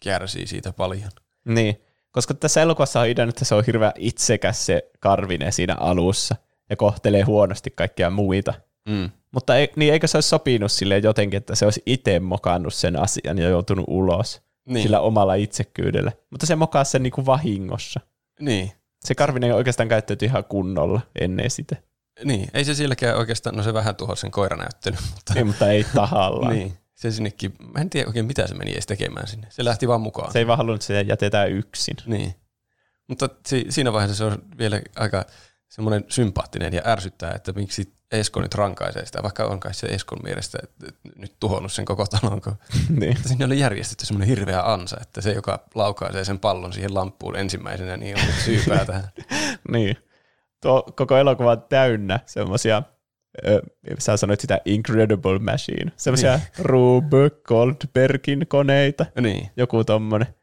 [0.00, 1.10] kärsii siitä paljon.
[1.44, 6.36] Niin, koska tässä elokuvassa on idea, että se on hirveän itsekäs se Karvinen siinä alussa
[6.70, 8.54] ja kohtelee huonosti kaikkia muita.
[8.88, 9.10] Mm.
[9.32, 12.96] Mutta ei, niin eikö se olisi sopinut sille jotenkin, että se olisi itse mokannut sen
[12.96, 14.82] asian ja joutunut ulos niin.
[14.82, 16.12] sillä omalla itsekyydellä.
[16.30, 18.00] Mutta se mokaa sen niin kuin vahingossa.
[18.40, 18.72] Niin.
[19.04, 21.76] Se Karvinen oikeastaan käyttäytyi ihan kunnolla ennen sitä.
[22.24, 24.98] Niin, ei se silläkään oikeastaan, no se vähän tuhosi sen koiranäyttelyn.
[25.14, 26.54] Mutta, ei, mutta ei tahallaan.
[26.54, 29.46] niin, se sinnekin, mä en tiedä oikein mitä se meni edes tekemään sinne.
[29.50, 30.32] Se lähti vaan mukaan.
[30.32, 31.96] Se ei vaan halunnut, että se jätetään yksin.
[32.06, 32.34] Niin.
[33.08, 35.24] Mutta si- siinä vaiheessa se on vielä aika
[35.68, 40.18] semmoinen sympaattinen ja ärsyttää, että miksi Esko nyt rankaisee sitä, vaikka on kai se Eskon
[40.22, 40.58] mielestä
[41.16, 42.40] nyt tuhonnut sen koko talon.
[42.40, 42.56] Kun
[43.00, 43.16] niin.
[43.26, 47.96] Sinne oli järjestetty semmoinen hirveä ansa, että se, joka laukaisee sen pallon siihen lamppuun ensimmäisenä,
[47.96, 49.08] niin on syypää tähän.
[49.70, 49.96] niin.
[50.62, 52.82] Tuo koko elokuva on täynnä semmoisia,
[53.98, 56.48] sä sanoit sitä Incredible Machine, semmoisia niin.
[56.58, 59.50] Rube Goldbergin koneita, niin.
[59.56, 60.34] joku tommonen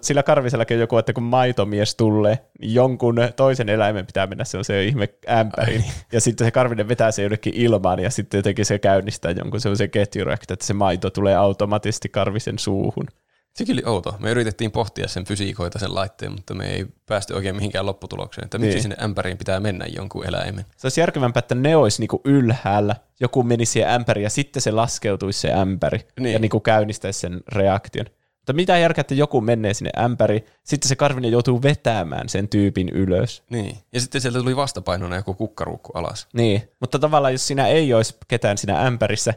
[0.00, 4.88] sillä karvisellakin on joku, että kun maitomies tulee, niin jonkun toisen eläimen pitää mennä sellaiseen
[4.88, 5.84] ihme ämpäriin.
[6.12, 9.90] Ja sitten se karvinen vetää se jonnekin ilmaan ja sitten jotenkin se käynnistää jonkun sellaisen
[9.90, 13.06] ketjureaktion, että se maito tulee automaattisesti karvisen suuhun.
[13.54, 14.16] Sekin oli outo.
[14.18, 18.58] Me yritettiin pohtia sen fysiikoita sen laitteen, mutta me ei päästy oikein mihinkään lopputulokseen, että
[18.58, 18.82] miksi niin.
[18.82, 20.64] sinne ämpäriin pitää mennä jonkun eläimen.
[20.76, 24.70] Se olisi järkevämpää, että ne olisi niinku ylhäällä, joku menisi siihen ämpäriin ja sitten se
[24.70, 26.32] laskeutuisi se ämpäri niin.
[26.32, 28.06] ja niinku käynnistäisi sen reaktion.
[28.42, 32.88] Mutta mitä järkeä, että joku menee sinne ämpäri, sitten se karvinen joutuu vetämään sen tyypin
[32.88, 33.42] ylös.
[33.50, 36.28] Niin, ja sitten sieltä tuli vastapainona joku kukkaruukku alas.
[36.32, 39.34] Niin, mutta tavallaan jos siinä ei olisi ketään siinä ämpärissä,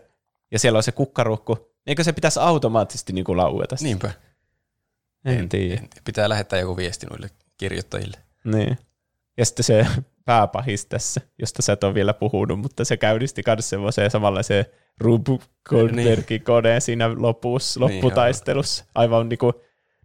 [0.52, 3.76] ja siellä on se kukkaruukku, niin eikö se pitäisi automaattisesti niin kuin laueta?
[3.82, 4.11] Niinpä.
[5.26, 5.82] En, en tiedä.
[6.03, 8.18] Pitää lähettää joku viesti noille kirjoittajille.
[8.44, 8.77] Niin.
[9.37, 9.87] Ja sitten se
[10.25, 14.65] pääpahis tässä, josta sä et ole vielä puhunut, mutta se käynnisti myös semmoiseen samanlaiseen
[14.99, 15.39] Rube
[15.69, 18.85] Goldbergin koneen siinä lopussa, lopputaistelussa.
[18.95, 19.53] Aivan niin kuin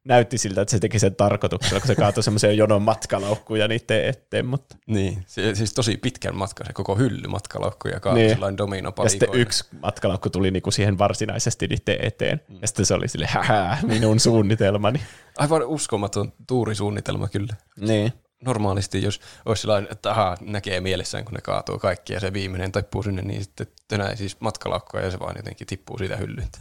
[0.04, 4.46] näytti siltä, että se teki sen tarkoituksella, kun se kaatoi semmoisia jonon matkalaukkuja niiden eteen.
[4.46, 4.76] Mutta.
[4.86, 8.30] Niin, se, siis tosi pitkän matka, se koko hylly matkalaukkuja kaatoi niin.
[8.30, 12.40] sellainen domino Ja sitten yksi matkalaukku tuli niinku siihen varsinaisesti niiden eteen.
[12.48, 12.58] Mm.
[12.60, 15.00] Ja sitten se oli sille, hähä, minun suunnitelmani.
[15.38, 17.54] Aivan uskomaton tuurisuunnitelma kyllä.
[17.80, 18.12] Niin.
[18.44, 22.72] Normaalisti, jos olisi sellainen, että aha, näkee mielessään, kun ne kaatuu kaikki ja se viimeinen
[22.72, 26.58] tippuu sinne, niin sitten tönää siis matkalaukkoja ja se vaan jotenkin tippuu siitä hyllyltä.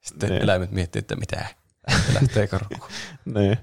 [0.00, 0.42] Sitten niin.
[0.42, 1.46] eläimet miettii, että mitä
[2.14, 2.90] lähtee karkuun.
[3.34, 3.58] niin.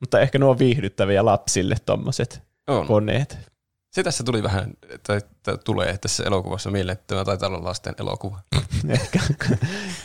[0.00, 2.42] Mutta ehkä nuo on viihdyttäviä lapsille tuommoiset
[2.86, 3.38] koneet.
[3.90, 5.20] Se tässä tuli vähän, tai
[5.64, 8.40] tulee tässä elokuvassa mieleen, että tämä taitaa olla lasten elokuva.
[8.88, 9.18] ehkä,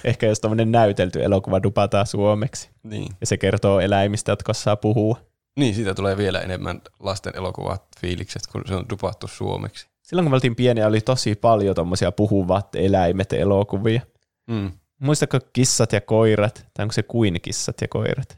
[0.04, 2.70] ehkä jos tämmöinen näytelty elokuva dupataan suomeksi.
[2.84, 3.16] Niin.
[3.22, 5.22] Ja se kertoo eläimistä, jotka saa puhua.
[5.58, 9.88] Niin, siitä tulee vielä enemmän lasten elokuvat fiilikset, kun se on dupattu suomeksi.
[10.04, 14.02] Silloin kun me oltiin pieniä, oli tosi paljon tuommoisia puhuvat eläimet elokuvia.
[14.48, 14.72] Mm.
[15.00, 18.38] Muistatko kissat ja koirat, tai onko se kuin kissat ja koirat?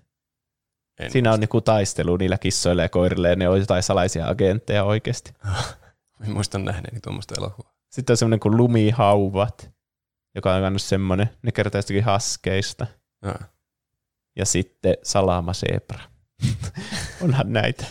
[1.00, 1.34] En Siinä muista.
[1.34, 5.34] on niinku taistelu niillä kissoilla ja koirilla, ja ne on jotain salaisia agentteja oikeasti.
[6.24, 7.74] en muista nähneeni tuommoista elokuvaa.
[7.92, 9.72] Sitten on semmoinen kuin lumihauvat,
[10.36, 12.88] joka on myös semmoinen, ne kertoo jostakin haskeista.
[13.26, 13.36] Ja,
[14.36, 16.09] ja sitten salama zebra.
[17.24, 17.86] Onhan näitä.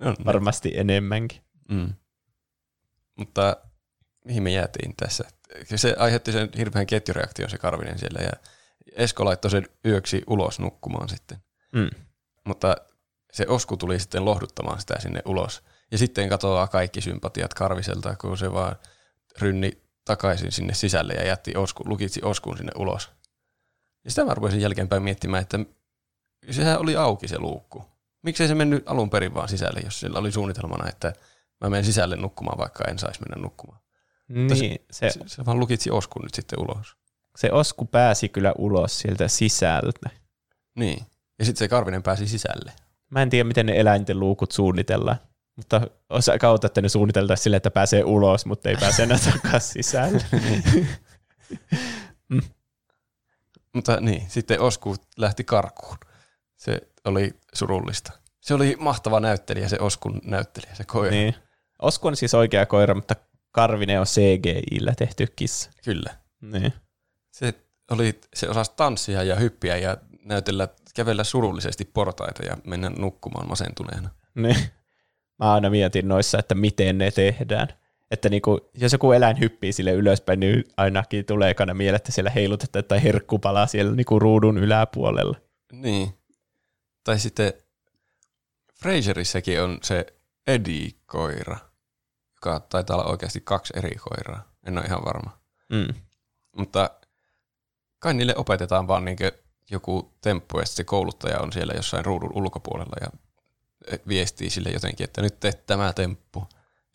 [0.00, 0.80] On Varmasti näitä.
[0.80, 1.40] enemmänkin.
[1.68, 1.94] Mm.
[3.16, 3.56] Mutta
[4.24, 5.24] mihin me jäätiin tässä?
[5.74, 8.32] Se aiheutti sen hirveän ketjureaktion se Karvinen siellä ja
[8.96, 11.38] Esko laittoi sen yöksi ulos nukkumaan sitten.
[11.72, 11.90] Mm.
[12.44, 12.76] Mutta
[13.32, 15.62] se Osku tuli sitten lohduttamaan sitä sinne ulos.
[15.90, 18.76] Ja sitten katoaa kaikki sympatiat Karviselta, kun se vaan
[19.40, 23.10] rynni takaisin sinne sisälle ja jätti Osku, lukitsi Oskun sinne ulos.
[24.04, 25.58] Ja sitä mä rupesin jälkeenpäin miettimään, että
[26.50, 27.84] sehän oli auki se luukku.
[28.24, 31.12] Miksei se mennyt alun perin vaan sisälle, jos sillä oli suunnitelmana, että
[31.60, 33.80] mä menen sisälle nukkumaan, vaikka en saisi mennä nukkumaan.
[34.28, 36.96] Niin, se, se, se vaan lukitsi Oskun nyt sitten ulos.
[37.36, 40.10] Se Osku pääsi kyllä ulos sieltä sisältä.
[40.74, 41.06] Niin,
[41.38, 42.72] ja sitten se Karvinen pääsi sisälle.
[43.10, 45.16] Mä en tiedä, miten ne eläinten luukut suunnitellaan,
[45.56, 45.80] mutta
[46.10, 50.24] osa kautta, että ne suunniteltaisiin sille, että pääsee ulos, mutta ei pääse enää takaisin sisälle.
[52.28, 52.42] mm.
[53.74, 55.96] Mutta niin, sitten Osku lähti karkuun.
[56.56, 58.12] Se oli surullista.
[58.40, 61.10] Se oli mahtava näyttelijä, se Oskun näyttelijä, se koira.
[61.10, 61.34] Niin.
[61.82, 63.16] Osku on siis oikea koira, mutta
[63.52, 65.70] Karvinen on CGI-llä tehty kissa.
[65.84, 66.16] Kyllä.
[66.40, 66.72] Niin.
[67.30, 67.54] Se,
[67.90, 74.10] oli, se osasi tanssia ja hyppiä ja näytellä, kävellä surullisesti portaita ja mennä nukkumaan masentuneena.
[74.34, 74.56] Niin.
[75.38, 77.68] Mä aina mietin noissa, että miten ne tehdään.
[78.10, 82.30] Että niinku, jos joku eläin hyppii sille ylöspäin, niin ainakin tulee ekana mieleen, että siellä
[82.30, 85.36] heilutetaan tai herkku palaa siellä niinku ruudun yläpuolella.
[85.72, 86.14] Niin.
[87.04, 87.52] Tai sitten
[88.74, 90.06] Fraserissäkin on se
[90.46, 91.56] Eddie-koira,
[92.34, 94.52] joka taitaa olla oikeasti kaksi eri koiraa.
[94.66, 95.38] En ole ihan varma.
[95.68, 95.94] Mm.
[96.56, 96.90] Mutta
[97.98, 99.16] kai niille opetetaan vaan niin
[99.70, 103.08] joku temppu, ja se kouluttaja on siellä jossain ruudun ulkopuolella ja
[104.08, 106.46] viestii sille jotenkin, että nyt teet tämä temppu.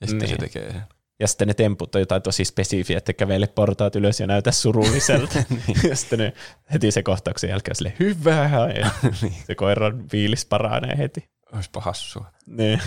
[0.02, 0.38] Ja sitten niin.
[0.40, 0.99] se tekee sen.
[1.20, 5.44] Ja sitten ne temput on jotain tosi spesifiä, että kävele portaat ylös ja näytä surulliselta.
[5.50, 5.90] niin.
[5.90, 6.34] Ja sitten ne
[6.74, 8.72] heti se kohtauksen jälkeen sille hyvää.
[8.72, 8.90] Ja
[9.22, 9.34] niin.
[9.48, 11.30] se koiran viilis paranee heti.
[11.54, 12.32] Olisipa hassua.
[12.48, 12.82] Niin.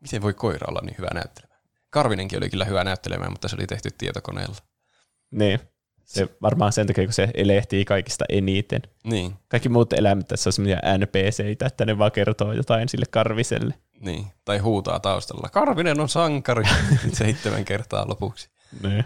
[0.00, 1.60] Miten voi koira olla niin hyvä näyttelemään?
[1.90, 4.56] Karvinenkin oli kyllä hyvä näyttelemään, mutta se oli tehty tietokoneella.
[5.30, 5.60] Niin.
[6.04, 8.82] Se varmaan sen takia, kun se elehtii kaikista eniten.
[9.04, 9.34] Niin.
[9.48, 13.74] Kaikki muut eläimet tässä on semmoisia NPCitä, että ne vaan kertoo jotain sille karviselle.
[14.02, 15.48] Niin, tai huutaa taustalla.
[15.48, 16.64] Karvinen on sankari
[17.12, 18.50] seitsemän kertaa lopuksi.
[18.82, 19.04] Niin.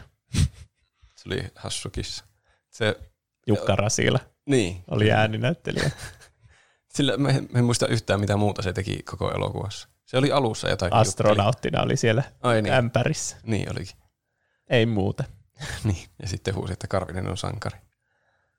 [1.17, 2.25] Se oli hassu kissa.
[2.71, 3.01] Se,
[3.47, 4.85] Jukka Rasila niin.
[4.91, 5.91] oli ääninäyttelijä.
[6.95, 9.89] Sillä me, me en muista yhtään mitä muuta se teki koko elokuvassa.
[10.05, 10.93] Se oli alussa jotain.
[10.93, 11.87] Astronauttina jutteli.
[11.87, 12.75] oli siellä Ai niin.
[12.75, 13.37] ämpärissä.
[13.43, 13.97] Niin olikin.
[14.71, 15.25] Ei muuta.
[15.85, 17.79] niin, ja sitten huusi, että Karvinen on sankari.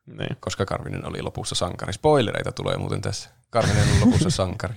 [0.05, 0.37] Niin.
[0.39, 1.93] Koska Karvinen oli lopussa sankari.
[1.93, 3.29] Spoilereita tulee muuten tässä.
[3.49, 4.75] Karvinen on lopussa sankari.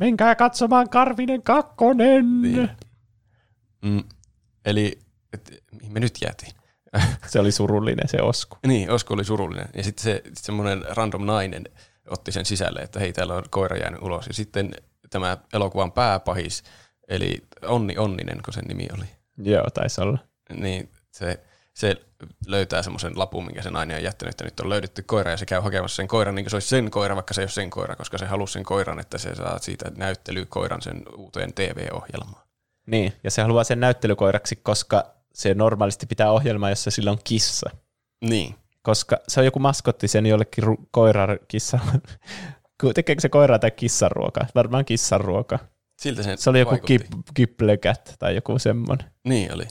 [0.00, 2.42] Menkää katsomaan Karvinen kakkonen!
[2.42, 2.70] Niin.
[3.84, 4.04] Mm,
[4.64, 4.98] eli,
[5.32, 6.52] et, mihin me nyt jäätiin?
[7.30, 8.58] se oli surullinen se Osku.
[8.66, 9.68] Niin, Osku oli surullinen.
[9.74, 11.64] Ja sitten se semmoinen random nainen
[12.10, 14.26] otti sen sisälle, että hei, täällä on koira jäänyt ulos.
[14.26, 14.74] Ja sitten
[15.10, 16.62] tämä elokuvan pääpahis,
[17.08, 19.06] eli Onni Onninen, kun sen nimi oli.
[19.38, 20.18] Joo, taisi olla.
[20.54, 21.96] Niin se, se
[22.46, 25.46] löytää semmoisen lapun, minkä se nainen on jättänyt, että nyt on löydetty koira, ja se
[25.46, 27.70] käy hakemassa sen koiran, niin kuin se olisi sen koira, vaikka se ei ole sen
[27.70, 32.42] koira, koska se halusi sen koiran, että se saa siitä näyttelykoiran sen uuteen TV-ohjelmaan.
[32.86, 37.70] Niin, ja se haluaa sen näyttelykoiraksi, koska se normaalisti pitää ohjelmaa, jossa sillä on kissa.
[38.24, 38.54] Niin.
[38.82, 41.78] Koska se on joku maskotti sen jollekin ru- koiran kissa.
[42.94, 44.46] Tekeekö se koira tai kissan ruoka?
[44.54, 45.58] Varmaan kissan ruoka.
[45.98, 47.02] Siltä se Se oli joku kip,
[47.34, 49.10] Kiplecat tai joku semmoinen.
[49.24, 49.64] Niin oli.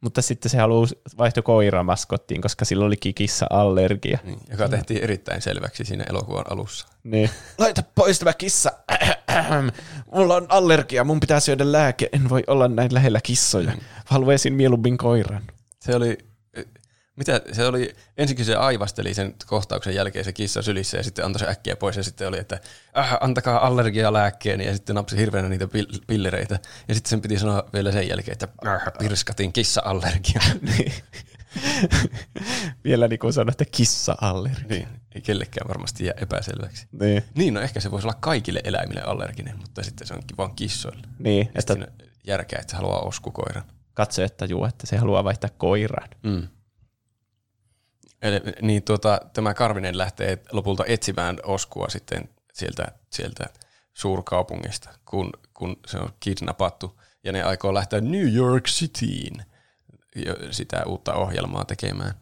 [0.00, 4.18] Mutta sitten se halusi vaihto koiramaskottiin, koska sillä oli kissa allergia.
[4.24, 6.86] Niin, joka tehtiin erittäin selväksi siinä elokuvan alussa.
[7.04, 7.30] Niin.
[7.58, 8.72] Laita pois tämä kissa.
[10.12, 12.08] Mulla on allergia, mun pitää syödä lääke.
[12.12, 13.72] En voi olla näin lähellä kissoja.
[14.04, 15.42] Haluaisin mieluummin koiran.
[15.80, 16.18] Se oli,
[17.16, 21.40] mitä, se oli, ensinnäkin se aivasteli sen kohtauksen jälkeen se kissa sylissä ja sitten antoi
[21.40, 22.60] se äkkiä pois ja sitten oli, että
[22.98, 26.58] äh, antakaa allergialääkkeeni ja sitten napsi hirveänä niitä pil- pillereitä.
[26.88, 30.40] Ja sitten sen piti sanoa vielä sen jälkeen, että äh, pirskatin kissa-allergia.
[30.62, 30.92] Niin.
[32.84, 34.68] Vielä niin kuin sanoin, että kissa-allergia.
[34.68, 36.86] niin, ei kellekään varmasti jää epäselväksi.
[37.00, 37.22] Niin.
[37.34, 41.02] Niin, no ehkä se voisi olla kaikille eläimille allerginen, mutta sitten se onkin vaan kissoille.
[41.18, 41.86] Niin, Että että siinä
[42.26, 43.64] järkeä, että se haluaa oskukoiran.
[43.94, 46.08] katsojat tajuu, että se haluaa vaihtaa koiraan.
[46.22, 46.48] Mm.
[48.22, 53.44] Eli, niin tuota, tämä Karvinen lähtee lopulta etsimään Oskua sitten sieltä, sieltä
[53.94, 57.00] suurkaupungista, kun, kun se on kidnappattu.
[57.24, 59.42] Ja ne aikoo lähteä New York Cityin
[60.50, 62.14] sitä uutta ohjelmaa tekemään.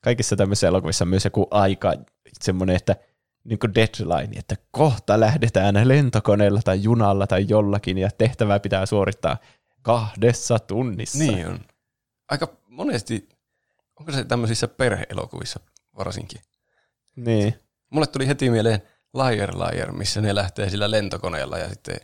[0.00, 1.92] Kaikissa tämmöisissä elokuvissa on myös joku aika
[2.40, 2.96] semmoinen, että
[3.44, 9.36] niin kuin deadline, että kohta lähdetään lentokoneella tai junalla tai jollakin ja tehtävää pitää suorittaa
[9.82, 11.18] kahdessa tunnissa.
[11.18, 11.60] Niin on.
[12.28, 13.28] Aika monesti,
[13.96, 15.60] onko se tämmöisissä perheelokuvissa
[15.98, 16.40] varsinkin?
[17.16, 17.54] Niin.
[17.90, 18.82] Mulle tuli heti mieleen
[19.14, 21.96] Liar Liar, missä ne lähtee sillä lentokoneella ja sitten,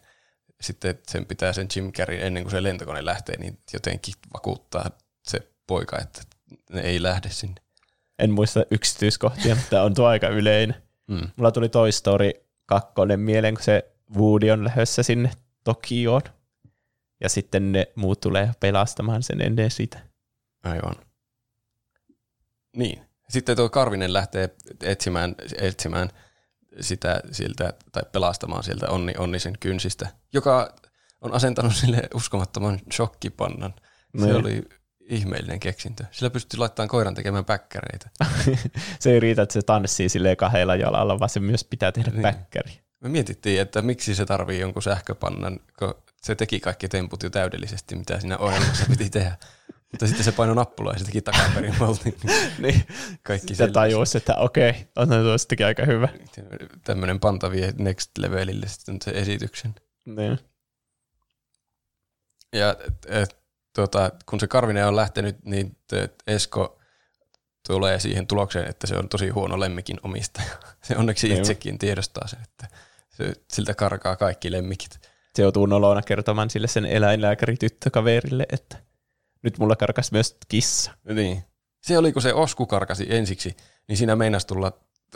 [0.61, 4.91] sitten sen pitää sen Jim Carrey ennen kuin se lentokone lähtee, niin jotenkin vakuuttaa
[5.25, 6.23] se poika, että
[6.71, 7.63] ne ei lähde sinne.
[8.19, 10.83] En muista yksityiskohtia, mutta on tuo aika yleinen.
[11.09, 11.29] Mm.
[11.37, 12.31] Mulla tuli Toy Story
[12.67, 15.31] 2 mieleen, kun se Woody on lähdössä sinne
[15.65, 16.23] Tokioon.
[17.21, 20.01] Ja sitten ne muut tulee pelastamaan sen ennen sitä.
[20.63, 20.95] Aivan.
[22.77, 23.05] Niin.
[23.29, 24.51] Sitten tuo Karvinen lähtee
[24.83, 26.09] etsimään, etsimään
[26.81, 30.75] sitä siltä, tai pelastamaan sieltä onni, onnisen kynsistä, joka
[31.21, 33.75] on asentanut sille uskomattoman shokkipannan.
[34.19, 34.37] Se Niin.
[34.37, 34.63] oli
[35.01, 36.05] ihmeellinen keksintö.
[36.11, 38.11] Sillä pystyy laittamaan koiran tekemään päkkäreitä.
[39.01, 42.23] se ei riitä, että se tanssii silleen kahdella jalalla, vaan se myös pitää tehdä Niin.
[42.23, 42.81] päkkäri.
[43.01, 47.97] Me mietittiin, että miksi se tarvii jonkun sähköpannan, kun se teki kaikki temput jo täydellisesti,
[47.97, 49.37] mitä siinä ohjelmassa piti tehdä.
[49.93, 52.17] Mutta sitten se painoi nappulaa ja se teki takaperin maltin.
[52.59, 52.87] Niin.
[53.23, 53.73] Kaikki Se selvisi.
[53.73, 56.09] tajusi, että okei, on tuo sittenkin aika hyvä.
[56.85, 59.75] Tämmöinen panta vie next levelille sitten se esityksen.
[60.07, 60.39] Niin.
[62.53, 62.77] Ja
[63.09, 63.37] et,
[63.75, 65.77] tota, kun se Karvinen on lähtenyt, niin
[66.27, 66.79] Esko
[67.67, 70.51] tulee siihen tulokseen, että se on tosi huono lemmikin omistaja.
[70.85, 71.39] Se onneksi Joo.
[71.39, 72.77] itsekin tiedostaa sen, että
[73.11, 75.01] se, siltä karkaa kaikki lemmikit.
[75.37, 78.77] Se joutuu nolona kertomaan sille sen eläinlääkäri-tyttökaverille, että
[79.43, 80.93] nyt mulla karkas myös kissa.
[81.05, 81.45] Niin.
[81.83, 83.57] Se oli, kun se Osku karkasi ensiksi,
[83.89, 84.73] niin siinä meinasi tulla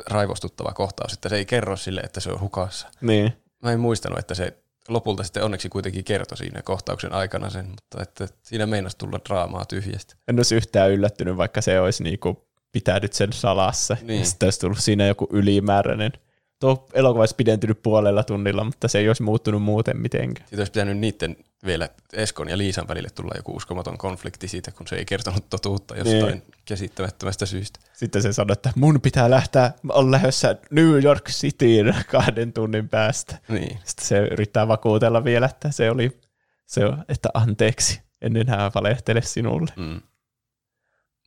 [0.06, 2.88] raivostuttava kohtaus, että se ei kerro sille, että se on hukassa.
[3.00, 3.32] Niin.
[3.62, 4.58] Mä en muistanut, että se
[4.88, 9.64] lopulta sitten onneksi kuitenkin kertoi siinä kohtauksen aikana sen, mutta että siinä meinasi tulla draamaa
[9.64, 10.14] tyhjästä.
[10.28, 13.96] En olisi yhtään yllättynyt, vaikka se olisi niinku pitänyt sen salassa.
[14.02, 14.26] Niin.
[14.26, 16.12] Sitten olisi tullut siinä joku ylimääräinen.
[16.60, 20.48] Tuo elokuva olisi pidentynyt puolella tunnilla, mutta se ei olisi muuttunut muuten mitenkään.
[20.48, 24.86] Siitä olisi pitänyt niiden vielä Eskon ja Liisan välille tulla joku uskomaton konflikti siitä, kun
[24.86, 26.32] se ei kertonut totuutta jostain Niin.
[26.32, 26.42] niin.
[26.64, 27.80] käsittämättömästä syystä.
[27.92, 33.38] Sitten se sanoi, että mun pitää lähteä, on lähdössä New York Cityin kahden tunnin päästä.
[33.48, 33.78] Niin.
[33.84, 36.20] Sitten se yrittää vakuutella vielä, että se oli,
[36.66, 39.72] se että anteeksi, en enää valehtele sinulle.
[39.76, 40.00] Mm.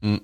[0.02, 0.20] Mm.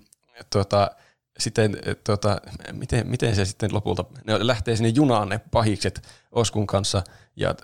[0.49, 0.91] Tuota,
[1.39, 2.41] sitten, eh, tuota,
[2.71, 6.01] miten, miten se sitten lopulta, ne lähtee sinne junaan ne pahikset
[6.31, 7.03] Oskun kanssa
[7.35, 7.55] ja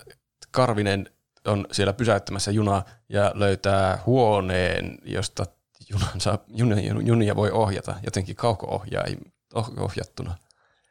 [0.50, 1.10] Karvinen
[1.46, 5.44] on siellä pysäyttämässä junaa ja löytää huoneen, josta
[5.90, 10.34] junan saa, junia, junia voi ohjata jotenkin kauko-ohjattuna.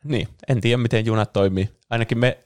[0.03, 1.70] Niin, en tiedä miten junat toimii.
[1.90, 2.38] Ainakin me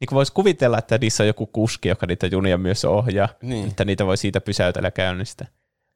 [0.00, 3.68] niin voisi kuvitella, että niissä on joku kuski, joka niitä junia myös ohjaa, Niin.
[3.68, 5.46] että niitä voi siitä pysäytellä käynnistä.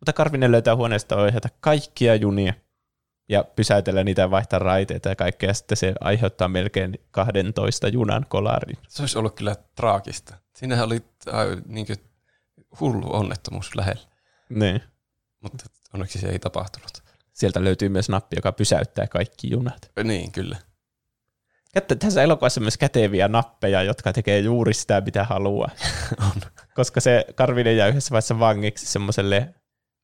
[0.01, 2.55] Mutta Karvinen löytää huoneesta ohjata kaikkia junia
[3.29, 8.27] ja pysäytellä niitä ja vaihtaa raiteita ja kaikkea, ja sitten se aiheuttaa melkein 12 junan
[8.29, 8.79] kolarin.
[8.89, 10.35] Se olisi ollut kyllä traagista.
[10.57, 11.35] Siinähän oli äh,
[11.67, 11.87] niin
[12.81, 14.03] hullu onnettomuus lähellä,
[14.49, 14.83] Niin.
[15.41, 17.03] mutta onneksi se ei tapahtunut.
[17.33, 19.91] Sieltä löytyy myös nappi, joka pysäyttää kaikki junat.
[20.05, 20.57] Niin, kyllä.
[21.75, 25.71] Kättä, tässä elokuvassa on myös käteviä nappeja, jotka tekee juuri sitä, mitä haluaa.
[26.35, 26.43] On.
[26.75, 29.55] Koska se Karvinen jää yhdessä vaiheessa vangiksi semmoiselle,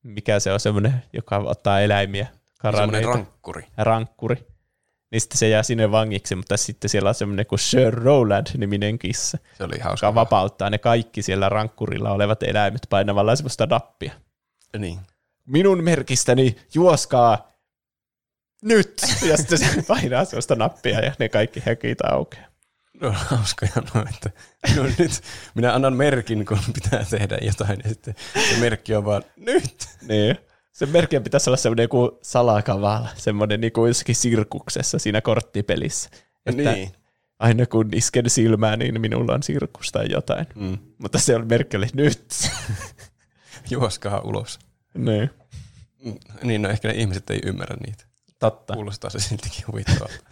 [0.02, 2.26] mikä se on semmoinen, joka ottaa eläimiä,
[2.62, 3.66] Semmoinen karanneita, rankkuri.
[3.76, 4.46] rankkuri.
[5.10, 9.38] Niin sitten se jää sinne vangiksi, mutta sitten siellä on semmoinen kuin Sir Rowland-niminen kissa,
[9.58, 10.06] Se oli hauska.
[10.06, 14.12] joka vapauttaa ne kaikki siellä rankkurilla olevat eläimet painamalla semmoista nappia.
[14.78, 14.98] Niin.
[15.46, 17.52] Minun merkistäni juoskaa
[18.62, 19.02] nyt!
[19.28, 22.48] Ja sitten se painaa semmoista nappia ja ne kaikki häkit aukeaa.
[23.00, 24.30] No hauskoja no, että
[24.76, 25.20] no, nyt
[25.54, 28.14] minä annan merkin, kun pitää tehdä jotain, ja sitten
[28.54, 29.88] se merkki on vaan nyt.
[30.08, 30.38] Niin.
[30.72, 36.10] Se merkki pitäisi olla semmoinen joku salakavala, semmoinen niin kuin jossakin sirkuksessa siinä korttipelissä.
[36.46, 36.92] Että Niin.
[37.38, 40.46] aina kun isken silmään, niin minulla on sirkus tai jotain.
[40.54, 40.78] Mm.
[40.98, 42.32] Mutta se oli merkki oli nyt.
[43.70, 44.58] Juoskaa ulos.
[44.94, 45.30] niin.
[46.04, 48.04] Mm, Niin, no ehkä ne ihmiset ei ymmärrä niitä.
[48.38, 48.74] Totta.
[48.74, 50.14] Kuulostaa se siltikin huvittavalta.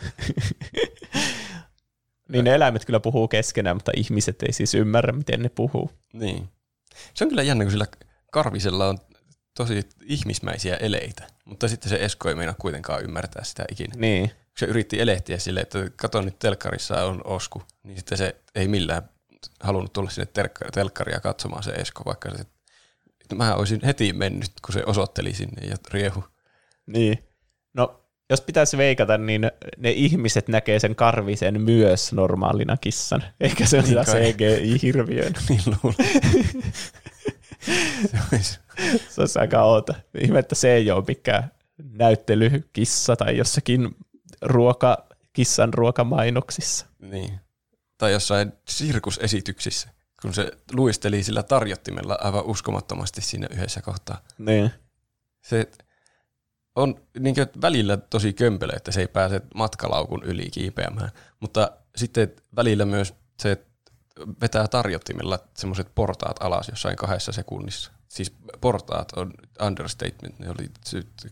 [2.28, 5.90] Niin ne eläimet kyllä puhuu keskenään, mutta ihmiset ei siis ymmärrä, miten ne puhuu.
[6.12, 6.48] niin.
[7.14, 7.86] Se on kyllä jännä, kun sillä
[8.32, 8.98] karvisella on
[9.56, 13.94] tosi ihmismäisiä eleitä, mutta sitten se Esko ei meinaa kuitenkaan ymmärtää sitä ikinä.
[13.96, 14.30] Niin.
[14.58, 19.02] se yritti elehtiä silleen, että kato nyt telkkarissa on Osku, niin sitten se ei millään
[19.60, 22.36] halunnut tulla sinne telkka- telkkaria katsomaan se Esko, vaikka se,
[23.20, 26.24] että mä olisin heti mennyt, kun se osoitteli sinne ja riehu.
[26.86, 27.18] Niin.
[27.74, 28.00] No,
[28.30, 33.82] jos pitäisi veikata, niin ne ihmiset näkee sen karvisen myös normaalina kissan, eikä se ole
[33.82, 34.32] Niin sitä kai.
[34.32, 35.32] CGI-hirviön.
[35.48, 36.22] Niin luulen.
[38.10, 38.59] se olisi,
[39.09, 39.94] Se olisi aika outo.
[40.20, 43.97] Ihme, että se ei ole mikään näyttelykissa tai jossakin
[44.43, 46.86] ruoka, kissan ruokamainoksissa.
[46.98, 47.40] niin.
[47.98, 49.88] Tai jossain sirkusesityksissä,
[50.22, 54.22] kun se luisteli sillä tarjottimella aivan uskomattomasti siinä yhdessä kohtaa.
[54.38, 54.70] Niin.
[55.40, 55.70] se
[56.74, 61.10] on niin välillä tosi kömpelö, että se ei pääse matkalaukun yli kiipeämään,
[61.40, 63.65] mutta sitten välillä myös se
[64.40, 67.93] vetää tarjottimella semmoiset portaat alas jossain kahdessa sekunnissa.
[68.09, 69.32] Siis portaat on
[69.66, 70.70] understatement, ne oli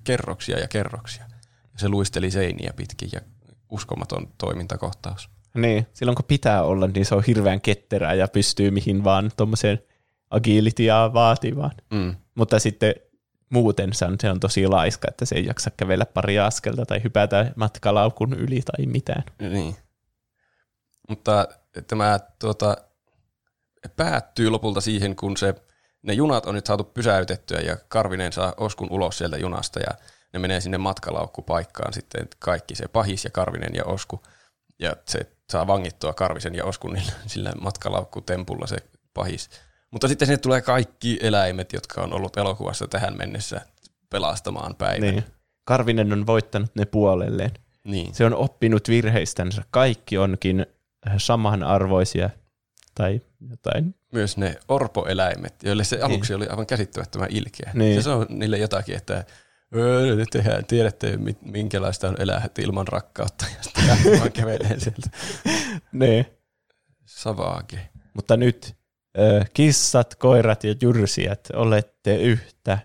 [0.04, 1.24] kerroksia ja kerroksia.
[1.72, 3.20] Ja se luisteli seiniä pitkin ja
[3.70, 5.28] uskomaton toimintakohtaus.
[5.54, 9.78] Niin, silloin kun pitää olla, niin se on hirveän ketterää ja pystyy mihin vaan tuommoiseen
[10.30, 11.72] agilityä vaativaan.
[11.90, 12.14] Mm.
[12.34, 12.94] Mutta sitten
[13.50, 17.02] muuten se on, se on tosi laiska, että se ei jaksa kävellä pari askelta tai
[17.04, 19.24] hypätä matkalaukun yli tai mitään.
[19.38, 19.76] Niin.
[21.08, 21.48] Mutta
[21.86, 22.76] tämä tuota,
[23.96, 25.54] päättyy lopulta siihen, kun se,
[26.02, 29.94] ne junat on nyt saatu pysäytettyä ja Karvinen saa Oskun ulos sieltä junasta ja
[30.32, 34.22] ne menee sinne matkalaukkupaikkaan sitten kaikki, se Pahis ja Karvinen ja Osku.
[34.78, 38.76] Ja se saa vangittua Karvisen ja Oskun niillä, sillä matkalaukkutempulla se
[39.14, 39.50] Pahis.
[39.90, 43.60] Mutta sitten sinne tulee kaikki eläimet, jotka on ollut elokuvassa tähän mennessä
[44.10, 45.00] pelastamaan päivän.
[45.00, 45.24] Niin.
[45.64, 47.50] Karvinen on voittanut ne puolelleen.
[47.84, 48.14] niin.
[48.14, 49.62] Se on oppinut virheistänsä.
[49.70, 50.66] Kaikki onkin
[51.18, 52.30] samanarvoisia
[52.94, 53.20] tai
[53.50, 53.94] jotain.
[54.12, 57.70] myös ne orpoeläimet, joille se aluksi oli aivan käsittämättömän ilkeä.
[57.74, 57.94] Niin.
[57.96, 59.24] Se sanoo niille jotakin, että
[59.76, 65.10] "Öö, tehdään, tiedätte mi- minkälaista on elää ilman rakkautta, ja sitten vaan kävelee sieltä.
[65.92, 66.32] Ne.
[67.04, 67.88] Savage.
[68.14, 68.76] Mutta nyt
[69.18, 72.78] ö, kissat, koirat ja jyrsijät, olette yhtä.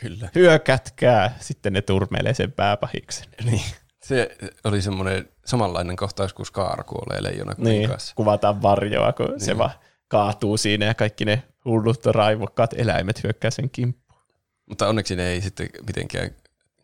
[0.00, 0.28] Kyllä.
[0.34, 1.36] Hyökätkää.
[1.40, 3.26] Sitten ne turmelee sen pääpahiksen.
[3.44, 3.60] Niin.
[4.06, 9.40] Se oli semmoinen samanlainen kohtaus, kun Skaara kuolee leijona Niin, kuvataan varjoa, kun niin.
[9.40, 9.70] se vaan
[10.08, 14.22] kaatuu siinä ja kaikki ne hullut raivokkaat eläimet hyökkää sen kimppuun.
[14.68, 16.30] Mutta onneksi ne ei sitten mitenkään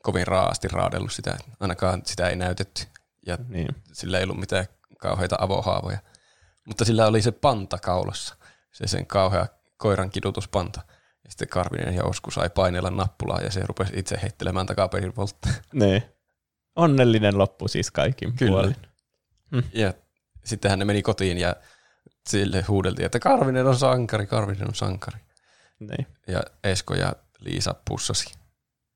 [0.02, 1.36] kovin raasti raadellut sitä.
[1.60, 2.82] Ainakaan sitä ei näytetty.
[3.26, 3.68] Ja Niin.
[3.92, 4.66] sillä ei ollut mitään
[4.98, 5.98] kauheita avohaavoja.
[6.66, 8.36] Mutta sillä oli se panta kaulassa,
[8.72, 9.46] se sen kauhea
[9.76, 10.80] koiran kidutuspanta.
[11.24, 15.54] Ja sitten Karvinen ja Osku sai painella nappulaa ja se rupesi itse heittelemään takaperin voltteja.
[15.72, 16.02] niin.
[16.76, 18.52] Onnellinen loppu siis kaikin Kyllä.
[18.52, 18.76] puolin.
[19.72, 19.94] Ja
[20.44, 21.56] sittenhän ne meni kotiin ja
[22.28, 25.18] sille huudeltiin, että Karvinen on sankari, Karvinen on sankari.
[25.80, 26.06] Niin.
[26.26, 28.34] Ja Esko ja Liisa pussasi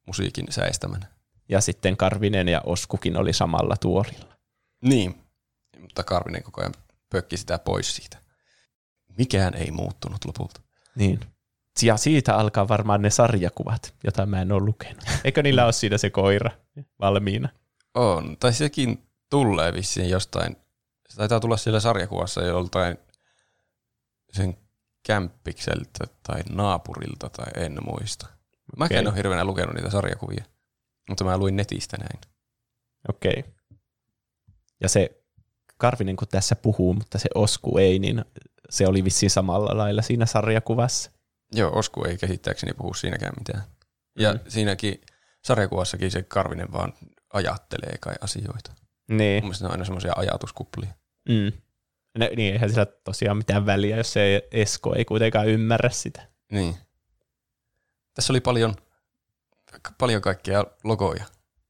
[0.07, 1.07] musiikin säistämänä.
[1.48, 4.36] Ja sitten Karvinen ja Oskukin oli samalla tuolilla.
[4.81, 5.23] Niin,
[5.81, 6.74] mutta Karvinen koko ajan
[7.11, 8.19] pökki sitä pois siitä.
[9.19, 10.61] Mikään ei muuttunut lopulta.
[10.94, 11.20] Niin.
[11.82, 15.05] Ja siitä alkaa varmaan ne sarjakuvat, jota mä en ole lukenut.
[15.24, 16.51] Eikö niillä ole siinä se koira
[17.01, 17.48] valmiina?
[17.97, 20.56] On, tai sekin tulee vissiin jostain,
[21.09, 22.98] se taitaa tulla siellä sarjakuvassa joltain
[24.32, 24.56] sen
[25.06, 28.27] kämppikseltä tai naapurilta tai en muista.
[28.77, 28.98] Mäkään Okei.
[28.98, 30.44] en ole hirveänä lukenut niitä sarjakuvia,
[31.09, 32.20] mutta mä luin netistä näin.
[33.09, 33.44] Okei.
[34.81, 35.23] Ja se
[35.78, 38.24] Karvinen, kun tässä puhuu, mutta se Osku ei, niin
[38.70, 41.10] se oli vissiin samalla lailla siinä sarjakuvassa.
[41.52, 43.62] Joo, Osku ei käsittääkseni puhu siinäkään mitään.
[44.18, 44.40] Ja mm.
[44.48, 45.01] siinäkin
[45.44, 46.93] sarjakuvassakin se Karvinen vaan
[47.37, 48.73] ajattelee kai asioita.
[49.09, 49.43] Niin.
[49.43, 50.91] Mun mielestä ne on aina semmoisia ajatuskuplia.
[51.29, 51.53] Mm.
[52.19, 56.29] Ne, niin eihän sillä tosiaan mitään väliä, jos se Esko ei kuitenkaan ymmärrä sitä.
[56.53, 56.77] Niin.
[58.15, 58.75] Tässä oli paljon,
[59.99, 61.25] paljon kaikkia logoja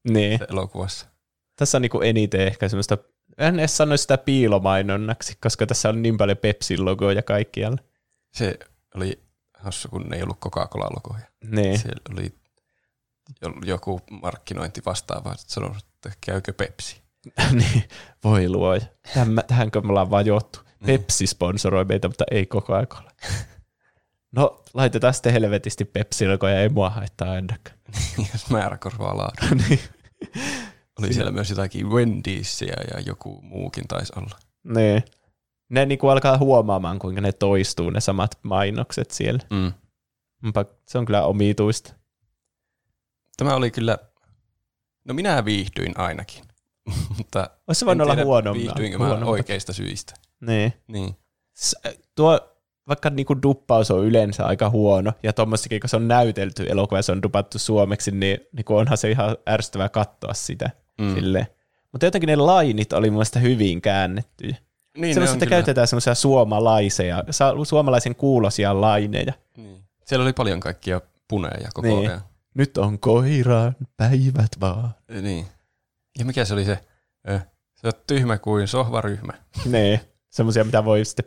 [0.09, 0.39] Niin.
[0.49, 1.07] elokuvassa.
[1.55, 2.97] Tässä on niinku eniten ehkä semmoista,
[3.37, 7.77] en edes sano sitä piilomainonnaksi, koska tässä on niin paljon Pepsin logoja kaikkialla.
[8.33, 8.59] Se
[8.95, 9.23] oli
[9.53, 11.25] hassu, kun ei ollut Coca-Cola-logoja.
[11.43, 11.79] Niin.
[11.79, 12.35] Siellä oli
[13.65, 17.01] joku markkinointi vastaava, että sanoi, että käykö Pepsi.
[17.51, 17.83] niin,
[18.23, 18.81] voi luoja.
[19.13, 20.59] Tämä, tähänkö me ollaan vaan juottu.
[20.85, 23.11] Pepsi sponsoroi meitä, mutta ei koko ajan ole.
[24.31, 27.77] No, laitetaan sitten helvetisti pepsi ja ei mua haittaa ainakaan.
[28.33, 29.57] Jos määrä korvaa laadun.
[29.69, 29.79] niin.
[30.99, 34.39] Oli siellä myös jotakin Wendysia ja joku muukin taisi olla.
[34.63, 35.03] Niin.
[35.69, 39.39] Ne niinku alkaa huomaamaan, kuinka ne toistuu, ne samat mainokset siellä.
[39.49, 39.73] Mm.
[40.45, 41.93] Onpa, se on kyllä omituista.
[43.37, 43.97] Tämä oli kyllä,
[45.05, 46.43] no minä viihdyin ainakin,
[47.17, 48.65] mutta Olisi se voinut en olla tiedä, huonommin.
[48.65, 50.13] viihdyinkö mä oikeista syistä.
[50.41, 50.73] Niin.
[50.87, 51.15] Niin.
[51.57, 51.75] S-
[52.15, 52.39] tuo,
[52.87, 57.01] vaikka niinku duppaus on yleensä aika huono, ja tuommoissakin, kun se on näytelty elokuva ja
[57.03, 60.69] se on dupattu suomeksi, niin niinku onhan se ihan ärsyttävää katsoa sitä.
[60.97, 61.13] Mm.
[61.15, 61.47] Silleen.
[61.91, 64.55] Mutta jotenkin ne lainit oli mun mielestä hyvin käännettyjä.
[64.97, 67.23] Niin, on että kyllä- käytetään semmoisia suomalaisia,
[67.63, 69.33] suomalaisen kuulosia laineja.
[69.57, 69.83] Niin.
[70.05, 72.09] Siellä oli paljon kaikkia puneja koko Niin.
[72.09, 72.21] ajan.
[72.57, 74.91] Nyt on koiran päivät vaan.
[75.21, 75.47] Niin.
[76.19, 76.79] Ja mikä se oli se?
[77.75, 79.33] Se on tyhmä kuin sohvaryhmä.
[79.65, 81.25] niin, semmoisia, mitä voi sitten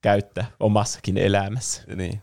[0.00, 1.82] käyttää omassakin elämässä.
[1.96, 2.22] Niin.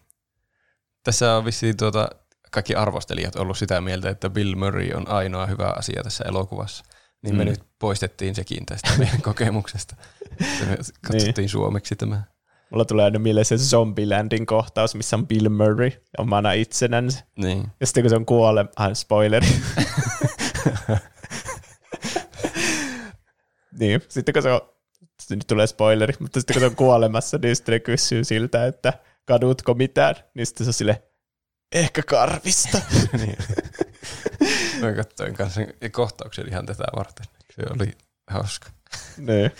[1.04, 2.10] Tässä on vissiin tuota,
[2.52, 6.84] kaikki arvostelijat ollut sitä mieltä, että Bill Murray on ainoa hyvä asia tässä elokuvassa.
[7.22, 7.50] Niin me Mm.
[7.50, 9.96] nyt poistettiin sekin tästä meidän kokemuksesta.
[10.40, 10.78] Me
[11.08, 11.50] katsottiin Niin.
[11.50, 12.24] suomeksi tämä.
[12.72, 17.24] Mulla tulee aina mieleen se Zombielandin kohtaus, missä on Bill Murray omana itsenänsä.
[17.36, 17.68] Niin.
[17.80, 19.48] Ja sitten kun se on kuole, ah, spoileri.
[23.80, 24.62] niin, sitten kun se on,
[25.30, 28.94] nyt tulee spoileri, mutta sitten kun se on kuolemassa, niin sitten ne kysyy siltä, että
[29.26, 31.04] kadutko mitään, niin sitten se on sille,
[31.72, 32.82] ehkä karvista.
[33.20, 33.38] niin.
[34.82, 37.26] Mä katsoin kanssa sen kohtauksen ihan tätä varten.
[37.56, 37.92] Se oli
[38.28, 38.70] hauska.
[39.18, 39.52] niin,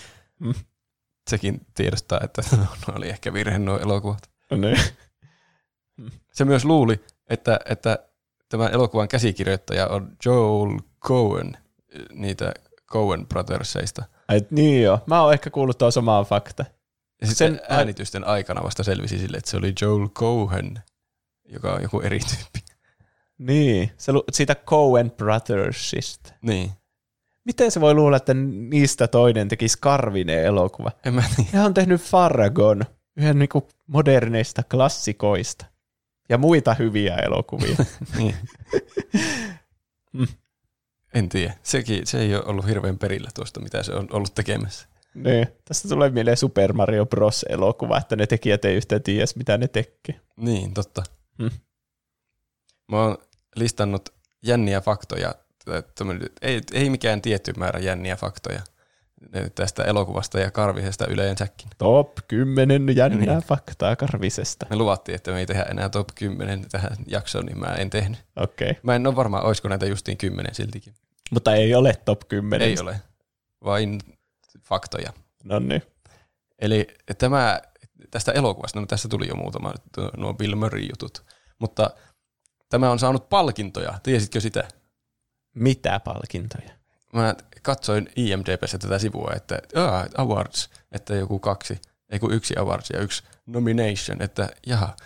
[1.30, 2.66] Sekin tiedostaa, että no,
[2.96, 4.30] oli ehkä virhe nuo elokuvat.
[4.56, 4.78] niin.
[6.32, 7.98] Se myös luuli, että, että
[8.48, 11.56] tämän elokuvan käsikirjoittaja on Joel Cohen,
[12.12, 12.52] niitä
[12.92, 14.04] Cohen Brothersista.
[14.28, 16.64] Ai, niin joo, mä oon ehkä kuullut tuon samaa fakta.
[17.20, 20.82] Ja sitten Sen- äänitysten aikana vasta selvisi sille, että se oli Joel Cohen,
[21.44, 22.72] joka on joku eri tyyppi.
[23.38, 26.32] Niin, se lu- siitä Coen Brothersista.
[26.42, 26.70] Niin.
[27.44, 30.90] Miten se voi luulla, että niistä toinen tekisi Karvinen elokuva?
[31.04, 31.50] En mä tiedä.
[31.52, 32.82] He on tehnyt Farragon,
[33.16, 35.66] yhden niinku moderneista klassikoista.
[36.28, 37.76] Ja muita hyviä elokuvia.
[38.18, 38.34] Niin.
[40.12, 40.26] Mm.
[41.14, 41.54] En tiedä.
[41.62, 44.88] Sekin, se ei ole ollut hirveän perillä tuosta, mitä se on ollut tekemässä.
[45.14, 45.46] niin.
[45.64, 47.46] Tästä tulee mieleen Super Mario Bros.
[47.48, 50.20] elokuva, että ne tekijät ei yhtään tiedä, mitä ne tekee.
[50.36, 51.02] Niin, totta.
[51.38, 51.50] Hmm.
[52.92, 53.18] Mä oon
[53.56, 54.08] listannut
[54.42, 55.34] jänniä faktoja.
[56.42, 58.60] Ei, ei mikään tietty määrä jänniä faktoja
[59.54, 61.68] tästä elokuvasta ja Karvisesta yleensäkin.
[61.78, 63.42] Top 10 jännää Niin.
[63.42, 64.66] faktaa Karvisesta.
[64.70, 68.18] Me luvattiin, että me ei tehdä enää top 10 tähän jaksoon, niin mä en tehnyt.
[68.36, 68.70] Okei.
[68.70, 68.80] Okay.
[68.82, 70.94] Mä en ole varma, olisiko näitä justiin 10 siltikin.
[71.30, 72.68] Mutta ei ole top 10.
[72.68, 73.00] Ei ole,
[73.64, 74.00] vain
[74.64, 75.12] faktoja.
[75.44, 75.82] No niin.
[76.58, 76.86] Eli
[77.18, 77.60] tämä,
[78.10, 79.74] tästä elokuvasta, no tässä tuli jo muutama
[80.16, 81.24] nuo Bill Murray-jutut,
[81.58, 81.90] mutta
[82.68, 83.98] tämä on saanut palkintoja.
[84.02, 84.68] Tiesitkö sitä?
[85.60, 86.70] Mitä palkintoja?
[87.12, 91.80] Mä katsoin IMDBssä tätä sivua, että ah, awards, että joku kaksi,
[92.10, 94.96] ei kun yksi awards ja yksi nomination, että jaha,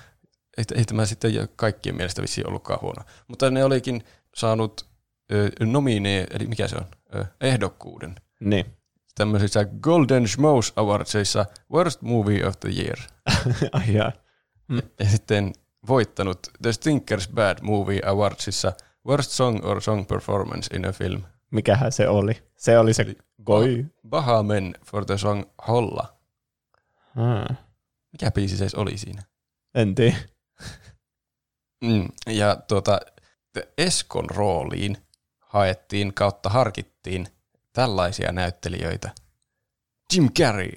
[0.59, 3.03] ei, ei tämä sitten kaikkien mielestä vissiin ollutkaan huono.
[3.29, 4.05] Mutta ne olikin
[4.35, 4.87] saanut
[5.33, 8.67] ö, nomine, eli mikä se on, ö, ehdokkuuden Niin.
[9.15, 12.99] tämmöisissä Golden Schmoes Awardsissa Worst Movie of the Year.
[13.73, 14.13] Ai jaa.
[15.01, 15.53] Ja sitten
[15.89, 18.73] voittanut The Stinkers Bad Movie Awardsissa
[19.07, 21.23] Worst Song or Song Performance in a Film.
[21.51, 22.43] Mikähän se oli?
[22.57, 23.87] Se oli se Goi.
[24.09, 26.17] Bahamen for the song Holla.
[27.17, 27.57] Ah.
[28.13, 29.23] Mikä biisi se oli siinä?
[29.75, 30.17] En tiedä.
[31.85, 32.09] Mm.
[32.27, 33.01] Ja tuota,
[33.79, 34.97] Eskon rooliin
[35.41, 37.27] haettiin kautta harkittiin
[37.73, 39.15] tällaisia näyttelijöitä.
[40.15, 40.73] Jim Carrey.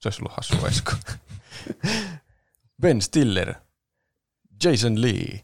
[0.00, 0.92] Se olisi ollut hassu Esko.
[2.82, 3.54] ben Stiller.
[4.64, 5.40] Jason Lee.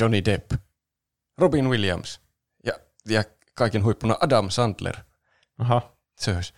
[0.00, 0.52] Johnny Depp.
[1.40, 2.20] Robin Williams.
[2.64, 2.72] Ja,
[3.08, 4.96] ja kaiken huippuna Adam Sandler.
[5.58, 5.92] Aha.
[6.16, 6.52] Se olisi.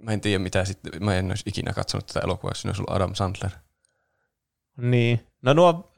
[0.00, 1.04] Mä en tiedä mitä sitten.
[1.04, 3.50] Mä en olisi ikinä katsonut tätä elokuvaa, jos siinä olisi ollut Adam Sandler.
[4.76, 5.26] Niin.
[5.42, 5.92] No nuo,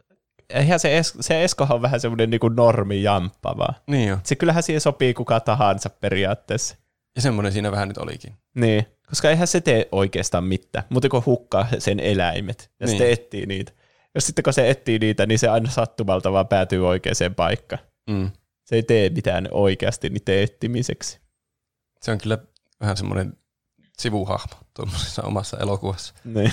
[0.51, 3.75] eihän se, es, se Eskohan on vähän semmoinen niinku normijamppa vaan.
[3.87, 4.19] Niin jo.
[4.25, 6.77] Se kyllähän siihen sopii kuka tahansa periaatteessa.
[7.17, 8.35] Ja semmoinen siinä vähän nyt olikin.
[8.55, 12.91] Niin, koska eihän se tee oikeastaan mitään, mutta kun hukkaa sen eläimet ja Niin.
[12.91, 13.73] sitten etsii niitä.
[14.15, 17.83] Jos sitten kun se etsii niitä, niin se aina sattumalta vaan päätyy oikeaan paikkaan.
[18.07, 18.31] Mm.
[18.65, 21.21] Se ei tee mitään oikeasti niiden etsimiseksi.
[22.03, 22.39] Se on kyllä
[22.81, 23.37] vähän semmoinen
[23.99, 26.53] sivuhahmo tuommoisessa omassa elokuvassa Niin.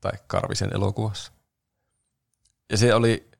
[0.00, 1.32] tai Karvisen elokuvassa.
[2.70, 3.30] Ja se oli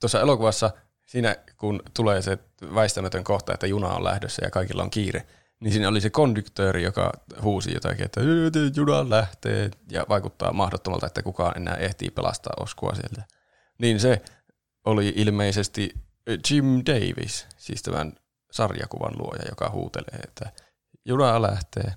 [0.00, 0.70] tuossa elokuvassa,
[1.06, 2.38] siinä kun tulee se
[2.74, 5.26] väistämätön kohta, että juna on lähdössä ja kaikilla on kiire,
[5.60, 8.20] niin siinä oli se konduktööri, joka huusi jotakin, että
[8.76, 13.22] juna lähtee ja vaikuttaa mahdottomalta, että kukaan enää ehtii pelastaa Oskua sieltä.
[13.78, 14.22] Niin se
[14.84, 15.94] oli ilmeisesti
[16.50, 18.12] Jim Davis, siis tämän
[18.52, 20.50] sarjakuvan luoja, joka huutelee, että
[21.04, 21.92] juna lähtee.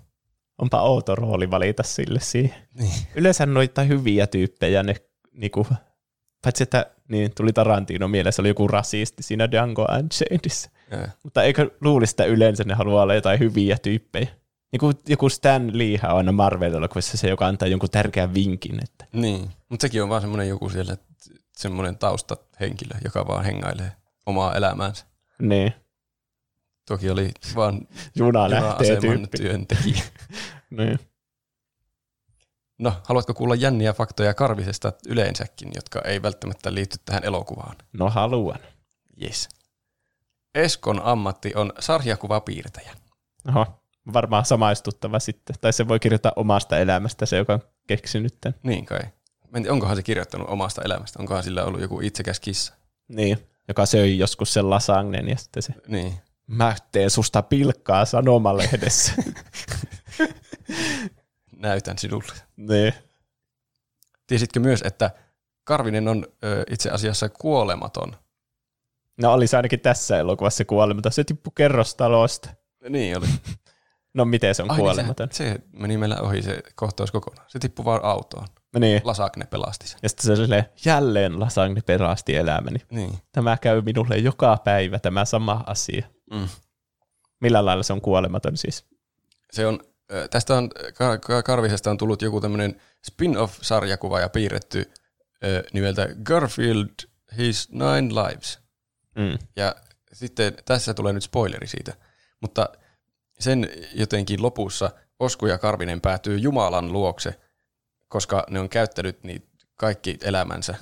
[0.58, 2.68] Onpa outo rooli valita sille siihen.
[2.74, 2.94] Niin.
[3.16, 4.96] Yleensä noita hyviä tyyppejä, ne
[5.34, 5.68] niinku,
[6.44, 10.70] paitsi että niin, tuli Tarantino mielessä, oli joku rasisti siinä Django Unchainedissa.
[11.24, 14.28] Mutta eikö luulisi, että yleensä ne haluaa olla jotain hyviä tyyppejä?
[14.74, 18.84] Joku, joku Stan Lee on aina Marvel-elokuvissa se, joka antaa jonkun tärkeän vinkin.
[18.84, 19.06] Että.
[19.14, 20.98] Niin, mutta sekin on vaan semmoinen joku siellä,
[21.58, 23.92] semmoinen taustahenkilö, joka vaan hengailee
[24.28, 25.06] omaa elämäänsä.
[25.42, 25.74] Niin.
[26.88, 29.38] Toki oli vaan Juna lähtee tyyppi.
[29.38, 30.04] työntekijä.
[30.70, 31.00] Niin.
[32.80, 37.76] No, haluatko kuulla jänniä faktoja Karvisesta yleensäkin, jotka ei välttämättä liity tähän elokuvaan?
[37.94, 38.60] No haluan.
[39.22, 39.50] Yes.
[40.56, 42.92] Eskon ammatti on sarjakuvapiirtäjä.
[43.48, 43.66] Oho,
[44.14, 45.56] varmaan samaistuttava sitten.
[45.62, 48.60] Tai se voi kirjoittaa omasta elämästä se, joka on keksinyt tämän.
[48.64, 49.00] Niin kai.
[49.00, 51.20] Mä en tiedä, onkohan se kirjoittanut omasta elämästä?
[51.20, 52.74] Onkohan sillä ollut joku itsekäs kissa?
[53.08, 53.48] Niin.
[53.68, 56.14] Joka söi joskus sen lasagnen ja sitten se, Niin.
[56.48, 59.14] mä teen susta pilkkaa sanomalehdessä.
[61.58, 62.34] Näytän sinulle.
[62.58, 62.94] niin.
[64.28, 65.12] Tiesitkö myös, että
[65.64, 68.16] Karvinen on ö, itse asiassa kuolematon?
[69.18, 71.12] No oli se ainakin tässä elokuvassa kuolematon.
[71.12, 72.50] Se tippui kerrostalosta.
[72.90, 73.28] Niin oli.
[74.14, 75.28] No miten se on Ai, kuolematon?
[75.28, 77.46] Niin se, se meni meillä ohi se kohtaus kokonaan.
[77.50, 78.48] Se tippui vaan autoon.
[78.80, 79.02] Niin.
[79.04, 80.00] Lasagne pelasti sen.
[80.04, 82.80] Ja sitten se oli silleen, jälleen lasagne perasti elämäni.
[82.92, 83.20] Niin.
[83.32, 86.08] Tämä käy minulle joka päivä, tämä sama asia.
[86.32, 86.48] Mm.
[87.42, 88.86] Millä lailla se on kuolematon siis?
[89.52, 89.80] Se on,
[90.30, 94.92] tästä on, Ka- Ka- Karvisesta on tullut joku tämmöinen spin-off-sarjakuva ja piirretty
[95.44, 96.90] ö, nimeltä Garfield
[97.38, 98.60] His Nine Lives.
[99.16, 99.38] Mm.
[99.56, 99.76] Ja
[100.14, 101.94] sitten tässä tulee nyt spoileri siitä,
[102.42, 102.70] mutta
[103.40, 104.90] sen jotenkin lopussa
[105.20, 107.40] Osku ja Karvinen päätyy Jumalan luokse,
[108.08, 110.76] koska ne on käyttänyt niin kaikki elämänsä.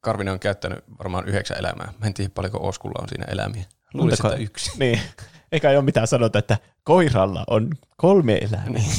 [0.00, 1.92] Karvinen on käyttänyt varmaan yhdeksän elämää.
[1.98, 3.64] Mä en tiedä paljonko Oskulla on siinä elämiä.
[3.94, 4.70] Luulisin, että yksi.
[4.78, 5.00] Niin.
[5.52, 8.68] Eikä ole mitään sanota, että koiralla on kolme elämää.
[8.68, 8.90] Niin.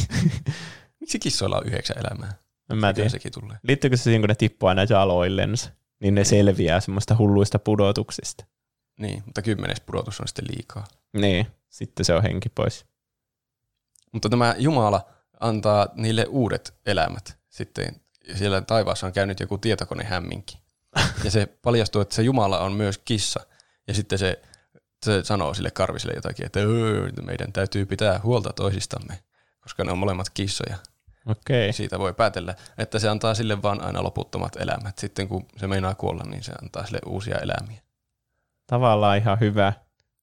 [1.00, 2.34] Miksi kissoilla on yhdeksän elämää?
[2.72, 3.10] En mä tiedä.
[3.10, 3.58] sekin tulee.
[3.64, 5.70] Liittyykö se siihen, kun ne tippuu aina jaloillensa,
[6.00, 8.46] niin ne selviää semmoista hulluista pudotuksista.
[9.00, 10.88] Niin, mutta kymmenes pudotus on sitten liikaa.
[11.14, 12.86] Niin, sitten se on henki pois.
[14.12, 18.02] Mutta tämä Jumala antaa niille uudet elämät sitten.
[18.36, 20.58] Siellä taivaassa on käynyt joku tietokonehämminki.
[21.24, 23.40] Ja se paljastuu, että se Jumala on myös kissa.
[23.88, 24.42] Ja sitten se,
[25.06, 29.20] se sanoo sille karviselle jotakin, että "Öö, meidän täytyy pitää huolta toisistamme,
[29.62, 30.78] koska ne on molemmat kissoja.
[31.26, 31.74] Okei.
[31.74, 34.98] Siitä voi päätellä, että se antaa sille vaan aina loputtomat elämät.
[34.98, 37.82] Sitten kun se meinaa kuolla, niin se antaa sille uusia elämiä.
[38.68, 39.74] Tavallaan ihan hyvä,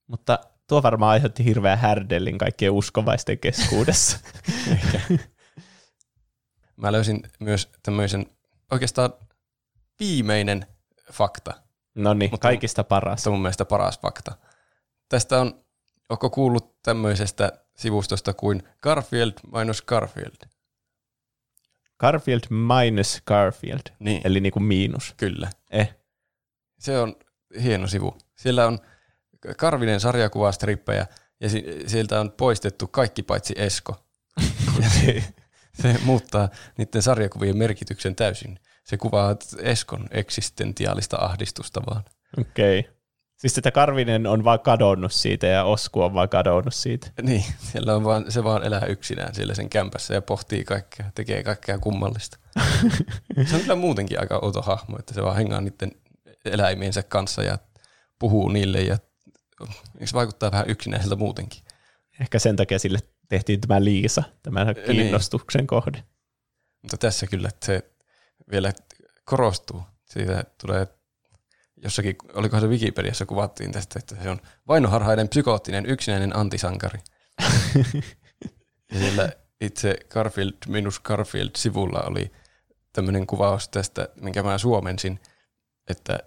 [0.06, 0.38] mutta
[0.68, 4.18] tuo varmaan aiheutti hirveän härdellin kaikkien uskovaisten keskuudessa.
[6.76, 8.26] Mä löysin myös tämmöisen
[8.70, 9.12] oikeastaan
[10.00, 10.66] viimeinen
[11.12, 11.54] fakta,
[11.94, 13.26] no niin, Mutta- kaikista paras.
[13.26, 14.32] On mun mielestä paras fakta.
[15.08, 15.64] Tästä on,
[16.08, 20.36] onko kuullut tämmöisestä sivustosta kuin Garfield minus Garfield?
[21.98, 25.14] Garfield minus Garfield, Niin, eli niinku miinus.
[25.16, 25.50] kyllä.
[25.70, 25.94] Eh,
[26.78, 27.16] Se on
[27.62, 28.18] hieno sivu.
[28.34, 28.78] Siellä on
[29.56, 31.06] Karvinen sarjakuvastrippejä
[31.40, 33.96] ja si- sieltä on poistettu kaikki paitsi Esko.
[35.82, 36.48] Se, muuttaa
[36.78, 38.58] niiden sarjakuvien merkityksen täysin.
[38.84, 42.04] Se kuvaa Eskon eksistentiaalista ahdistusta vaan.
[42.38, 42.80] okei.
[42.80, 42.96] Okay.
[43.36, 47.10] Siis että Karvinen on vaan kadonnut siitä ja Osku on vaan kadonnut siitä.
[47.22, 51.42] Niin, siellä on vaan, se vaan elää yksinään siellä sen kämpässä ja pohtii kaikkea, tekee
[51.42, 52.38] kaikkea kummallista.
[53.46, 55.92] se on kyllä muutenkin aika outo hahmo, että se vaan hengaa niiden
[56.44, 57.58] eläimiensä kanssa ja
[58.18, 58.98] puhuu niille ja
[60.04, 61.62] se vaikuttaa vähän yksinäiseltä muutenkin.
[62.20, 62.98] Ehkä sen takia sille
[63.28, 64.86] tehtiin tämä Liisa, tämän Niin.
[64.86, 66.04] kiinnostuksen kohde.
[66.82, 67.90] Mutta tässä kyllä se
[68.50, 68.72] vielä
[69.24, 69.82] korostuu.
[70.04, 70.86] Siitä tulee
[71.82, 76.98] jossakin, olikohan se Wikipediassa kuvattiin tästä, että se on vainoharhainen, psykoottinen, yksinäinen antisankari.
[78.92, 82.32] ja siellä itse Garfield minus Garfield-sivulla oli
[82.92, 85.20] tämmöinen kuvaus tästä, minkä mä suomensin,
[85.90, 86.18] että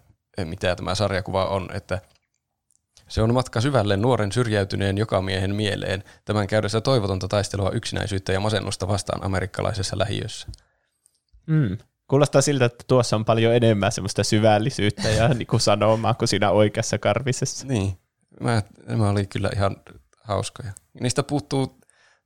[0.44, 2.02] mitä tämä sarjakuva on, että
[3.10, 8.88] se on matka syvälle nuoren syrjäytyneen jokamiehen mieleen, tämän käydessä toivotonta taistelua yksinäisyyttä ja masennusta
[8.88, 10.48] vastaan amerikkalaisessa lähiössä.
[11.45, 11.77] Mm.
[12.07, 16.98] Kuulostaa siltä, että tuossa on paljon enemmän semmoista syvällisyyttä ja niin sanomaa kuin siinä oikeassa
[16.98, 17.68] karvisessa.
[17.68, 17.98] Niin,
[18.40, 19.76] mä, nämä oli kyllä ihan
[20.23, 20.72] hauskoja.
[21.02, 21.80] Niistä puuttuu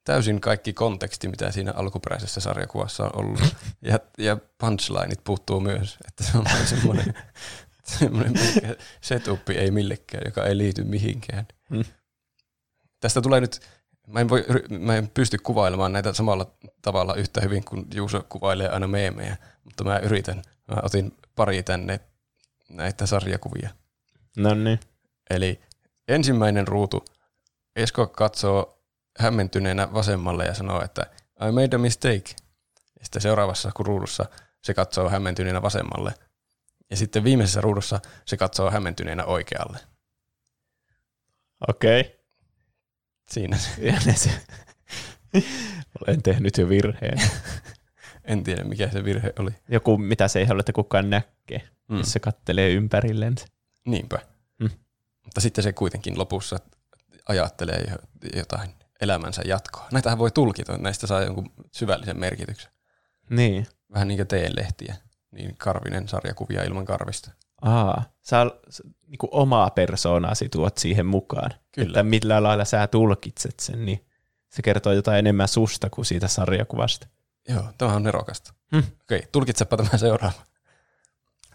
[0.04, 3.56] täysin kaikki konteksti, mitä siinä alkuperäisessä sarjakuvassa on ollut.
[3.82, 7.14] Ja, ja punchlineit puuttuu myös, että se on semmoinen,
[8.00, 11.46] semmoinen pelkkä setup ei millekään, joka ei liity mihinkään.
[11.70, 11.86] Hmm.
[13.00, 13.60] Tästä tulee nyt
[14.08, 14.46] Mä en, voi,
[14.80, 16.52] mä en pysty kuvailemaan näitä samalla
[16.82, 20.42] tavalla yhtä hyvin kuin Juuso kuvailee aina meemejä, mutta mä yritän.
[20.68, 22.00] Mä otin pari tänne
[22.70, 23.70] näitä sarjakuvia.
[24.38, 24.80] No niin.
[25.30, 25.62] Eli
[26.08, 27.06] ensimmäinen ruutu,
[27.76, 28.84] Esko katsoo
[29.20, 31.06] hämmentyneenä vasemmalle ja sanoo, että
[31.48, 32.36] I made a mistake.
[33.00, 34.26] Ja sitten seuraavassa ruudussa
[34.62, 36.14] se katsoo hämmentyneenä vasemmalle.
[36.94, 39.80] Ja sitten viimeisessä ruudussa se katsoo hämmentyneenä oikealle.
[41.68, 42.02] Okei.
[42.02, 42.14] Okay.
[43.30, 43.70] Siinä se.
[44.16, 44.30] se.
[46.02, 47.22] Olen tehnyt jo virheen.
[48.26, 49.52] en tiedä, mikä se virhe oli.
[49.70, 51.98] Joku, mitä se ei halua, että kukaan näkee, mm.
[51.98, 53.46] jos se kattelee ympärillensä.
[53.86, 54.20] Niinpä.
[54.60, 54.70] Mm.
[55.24, 56.60] Mutta sitten se kuitenkin lopussa
[57.28, 57.96] ajattelee
[58.36, 58.70] jotain
[59.02, 59.88] elämänsä jatkoa.
[59.92, 62.72] Näitähän voi tulkita, näistä saa jonkun syvällisen merkityksen.
[63.30, 63.68] Niin.
[63.94, 64.96] Vähän niin kuin lehtiä
[65.34, 67.32] niin karvinen sarjakuvia ilman karvista.
[67.62, 68.46] Aa, sä
[69.08, 71.52] niin kuin omaa persoonasi tuot siihen mukaan.
[71.72, 71.88] Kyllä.
[71.88, 74.06] Että millä lailla sä tulkitset sen, niin
[74.50, 77.08] se kertoo jotain enemmän susta kuin siitä sarjakuvasta.
[77.50, 78.54] Joo, tämä on nerokasta.
[78.72, 78.84] Hm.
[79.02, 80.42] Okei, tulkitsepa tämä seuraava.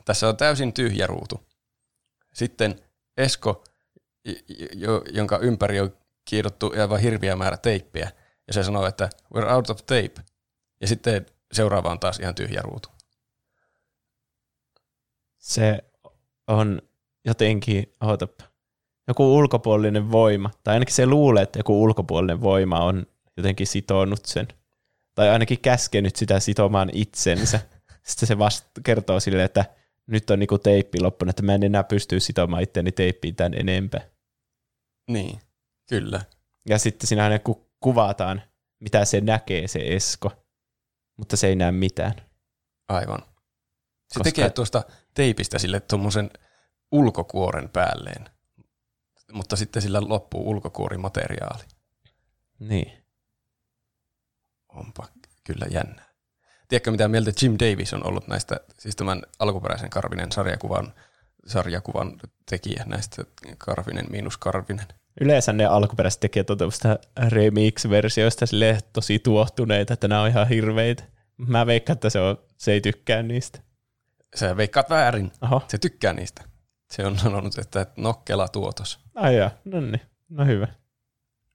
[0.04, 1.46] Tässä on täysin tyhjä ruutu.
[2.34, 2.80] Sitten
[3.16, 3.64] Esko,
[5.12, 8.10] jonka ympäri on kiidottu aivan hirviä määrä teippiä,
[8.46, 10.14] ja se sanoo, että we're out of tape.
[10.80, 12.88] Ja sitten seuraava on taas ihan tyhjä ruutu.
[15.48, 15.78] Se
[16.46, 16.82] on
[17.24, 18.44] jotenkin, ootapa,
[19.08, 23.06] joku ulkopuolinen voima, tai ainakin se luulee, että joku ulkopuolinen voima on
[23.36, 24.48] jotenkin sitonut sen,
[25.14, 27.60] tai ainakin käskenyt sitä sitomaan itsensä.
[28.08, 29.64] Sitten se vasta kertoo sille, että
[30.06, 34.00] nyt on niinku teippi loppunut, että mä en enää pysty sitomaan itseäni teippiin tämän enempää.
[35.10, 35.40] Niin,
[35.88, 36.20] kyllä.
[36.68, 38.42] Ja sitten siinä aina ku- kuvataan,
[38.80, 40.32] mitä se näkee, se Esko,
[41.16, 42.14] mutta se ei näe mitään.
[42.88, 43.22] Aivan.
[44.08, 44.24] Se Koska...
[44.24, 44.82] tekee tuosta
[45.14, 46.30] teipistä sille tuommoisen
[46.92, 48.30] ulkokuoren päälleen,
[49.32, 51.64] mutta sitten sillä loppuu ulkokuorimateriaali.
[52.58, 53.04] Niin.
[54.68, 55.08] Onpa
[55.44, 56.08] kyllä jännä.
[56.68, 60.94] Tiedätkö, mitä mieltä Jim Davis on ollut näistä, siis tämän alkuperäisen Karvinen sarjakuvan,
[61.46, 62.20] sarjakuvan
[62.50, 63.24] tekijä näistä
[63.58, 64.86] Karvinen miinus Karvinen?
[65.20, 66.58] Yleensä ne alkuperäiset tekijät on
[67.28, 68.46] remix-versioista
[68.92, 71.04] tosi tuohtuneita, että nämä on ihan hirveitä.
[71.36, 73.60] Mä veikkaan, että se, on, se ei tykkää niistä.
[74.34, 75.32] Sä veikkaat väärin.
[75.42, 75.62] Oho.
[75.68, 76.42] Se tykkää niistä.
[76.90, 78.98] Se on sanonut, että nokkela tuotos.
[79.14, 80.68] Ai jaa, no niin, no hyvä.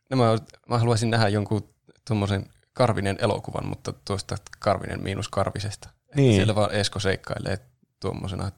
[0.10, 0.38] No mä,
[0.70, 1.74] mä haluaisin nähdä jonkun
[2.08, 5.90] tuommoisen Karvinen elokuvan, mutta tuosta Karvinen miinus Karvisesta.
[6.16, 6.30] Niin.
[6.30, 7.58] Että siellä vaan Esko seikkailee
[8.00, 8.52] tuommoisena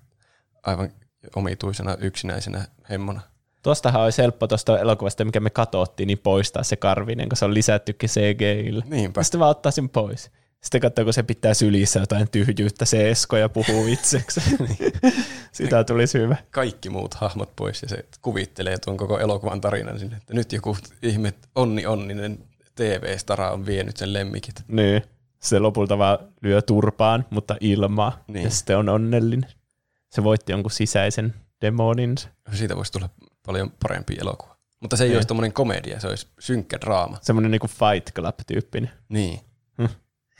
[0.63, 0.89] aivan
[1.35, 3.21] omituisena yksinäisenä hemmona.
[3.63, 7.53] Tuostahan olisi helppo tuosta elokuvasta, mikä me katsottiin, niin poistaa se Karvinen, kun se on
[7.53, 8.85] lisättykin CGIllä.
[8.87, 9.23] Niinpä.
[9.23, 10.31] Sitten vaan ottaa sen pois.
[10.63, 14.41] Sitten katsoo, kun se pitää sylissä jotain tyhjyyttä, se Esko ja puhuu itseksi.
[15.51, 16.35] Sitä tulisi hyvä.
[16.51, 20.77] Kaikki muut hahmot pois ja se kuvittelee tuon koko elokuvan tarinan sinne, että nyt joku
[21.01, 22.39] ihme onni onninen
[22.75, 24.55] TV-stara on vienyt sen lemmikit.
[24.67, 25.01] Niin.
[25.39, 28.23] Se lopulta vaan lyö turpaan, mutta ilmaa.
[28.27, 28.43] Niin.
[28.43, 29.49] Ja sitten on onnellinen.
[30.11, 32.29] Se voitti jonkun sisäisen demoninsa.
[32.53, 33.09] Siitä voisi tulla
[33.45, 34.55] paljon parempi elokuva.
[34.81, 35.17] Mutta se ei niin.
[35.17, 37.17] olisi tuommoinen komedia, se olisi synkkä draama.
[37.21, 38.91] Semmoinen niinku Fight Club-tyyppinen.
[39.09, 39.39] Niin.
[39.77, 39.85] Hm.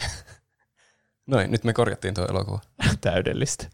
[1.28, 2.60] Noin, nyt me korjattiin tuo elokuva.
[3.02, 3.70] Täydellistä.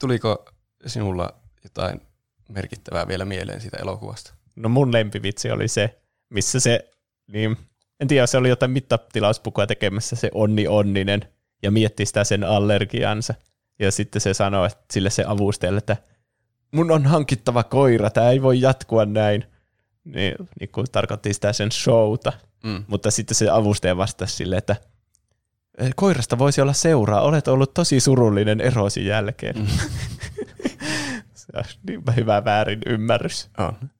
[0.00, 0.44] Tuliko
[0.86, 1.34] sinulla
[1.64, 2.00] jotain
[2.48, 4.34] merkittävää vielä mieleen siitä elokuvasta?
[4.56, 6.00] No mun lempivitsi oli se,
[6.30, 6.90] missä se,
[7.26, 7.56] niin,
[8.00, 11.28] en tiedä, se oli jotain mittatilauspukua tekemässä se Onni Onninen
[11.62, 13.34] ja mietti sitä sen allergiansa.
[13.78, 15.96] Ja sitten se sanoi että sille se avustajalle, että
[16.72, 19.44] mun on hankittava koira, tämä ei voi jatkua näin.
[20.04, 22.32] Niin, niin kuin tarkoitti sitä sen showta.
[22.64, 22.84] Mm.
[22.86, 24.76] Mutta sitten se avustaja vastasi sille, että–
[25.78, 27.20] Eh, koirasta voisi olla seuraa.
[27.20, 29.58] Olet ollut tosi surullinen erosi jälkeen.
[29.58, 29.66] Mm.
[31.34, 33.50] Se on niinpä hyvä väärin ymmärrys.
[33.58, 33.74] On.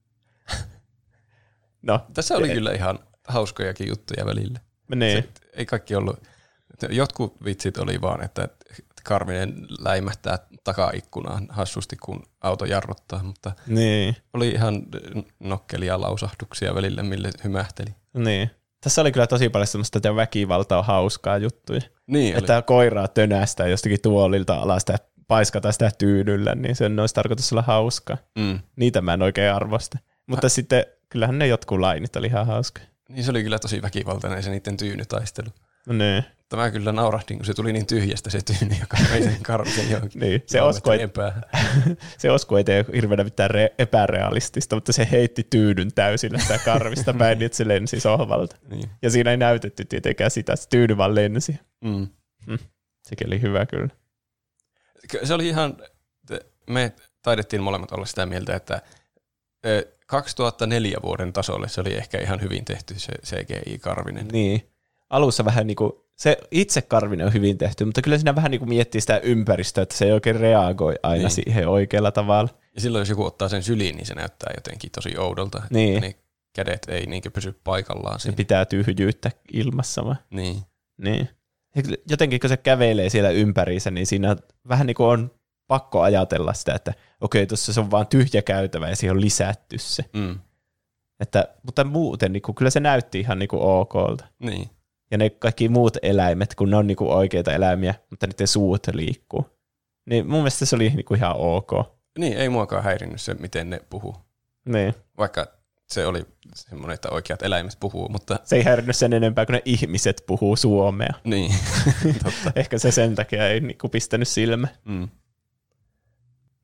[1.82, 2.54] No, Tässä oli ei.
[2.54, 4.60] kyllä ihan hauskojakin juttuja välillä.
[4.94, 5.22] Niin.
[5.22, 6.22] Se, ei kaikki ollut.
[6.88, 8.48] Jotkut vitsit oli vaan, että
[9.04, 14.16] Karvinen läimähtää takaikkunaan hassusti, kun auto jarruttaa, mutta niin.
[14.32, 14.82] oli ihan
[15.40, 17.94] nokkelia lausahduksia välillä, mille hymähteli.
[18.14, 18.50] Niin.
[18.80, 21.80] Tässä oli kyllä tosi paljon semmoista, että väkivalta on hauskaa juttuja.
[22.06, 22.62] Niin että oli.
[22.62, 28.16] koiraa tönästä jostakin tuolilta alas ja paiskata sitä tyynyllä, niin sen olisi tarkoitus olla hauskaa.
[28.38, 28.58] Mm.
[28.76, 29.98] Niitä mä en oikein arvosta.
[30.26, 30.48] Mutta Hä?
[30.48, 32.80] sitten kyllähän ne jotkut lainit oli ihan hauska.
[33.08, 35.48] Niin se oli kyllä tosi väkivaltainen se niiden tyynytaistelu.
[35.86, 36.24] No niin.
[36.56, 40.20] Tämä kyllä naurahdin, kun se tuli niin tyhjästä se tyyni, joka vei sen karvisen johonkin.
[40.22, 41.00] niin, se osko, ei,
[42.18, 47.14] se osko ei tee hirveänä mitään re, epärealistista, mutta se heitti tyynyn täysillä sitä karvista
[47.18, 48.56] päin, niin että se lensi sohvalta.
[48.70, 48.90] Niin.
[49.02, 51.58] Ja siinä ei näytetty tietenkään sitä, että se tyyny vaan lensi.
[51.84, 52.08] Mm.
[52.46, 52.58] Mm.
[53.08, 53.88] Sekin oli hyvä kyllä.
[55.24, 55.76] Se oli ihan,
[56.70, 58.82] me taidettiin molemmat olla sitä mieltä, että
[59.66, 64.28] Ö, 2004 vuoden tasolle se oli ehkä ihan hyvin tehty se CGI-karvinen.
[64.28, 64.73] Niin.
[65.14, 68.58] Alussa vähän niin kuin, se itse karvinen on hyvin tehty, mutta kyllä siinä vähän niin
[68.58, 71.30] kuin miettii sitä ympäristöä, että se ei oikein reagoi aina niin.
[71.30, 72.50] siihen oikealla tavalla.
[72.74, 75.62] Ja silloin jos joku ottaa sen syliin, niin se näyttää jotenkin tosi oudolta.
[75.70, 75.94] Niin.
[75.96, 76.14] Että ne
[76.52, 78.36] kädet ei niinkö pysy paikallaan Se siinä.
[78.36, 80.14] pitää tyhjyyttä ilmassa vai?
[80.30, 80.62] Niin.
[80.98, 81.28] Niin.
[81.76, 84.36] Ja jotenkin kun se kävelee siellä ympäriinsä, niin siinä
[84.68, 85.30] vähän niin kuin on
[85.66, 89.78] pakko ajatella sitä, että okei, tuossa se on vaan tyhjä käytävä ja siihen on lisätty
[89.78, 90.04] se.
[90.12, 90.38] Mm.
[91.20, 94.24] Että, mutta muuten niin kuin, kyllä se näytti ihan niin kuin okolta.
[94.38, 94.70] Niin.
[95.10, 98.86] Ja ne kaikki muut eläimet, kun ne on niin kuin oikeita eläimiä, mutta niiden suut
[98.92, 99.46] liikkuu.
[100.06, 101.70] Niin mun mielestä se oli niin kuin ihan ok.
[102.18, 104.16] Niin, ei muakaan häirinnyt se, miten ne puhuu.
[104.64, 104.94] Niin.
[105.18, 105.46] Vaikka
[105.88, 109.62] se oli semmoinen, että oikeat eläimet puhuu, mutta Se ei häirinnyt sen enempää, kun ne
[109.64, 111.14] ihmiset puhuu suomea.
[111.24, 111.54] niin.
[112.24, 112.52] Totta.
[112.60, 114.68] Ehkä se sen takia ei niin kuin pistänyt silmä.
[114.84, 115.08] Mm.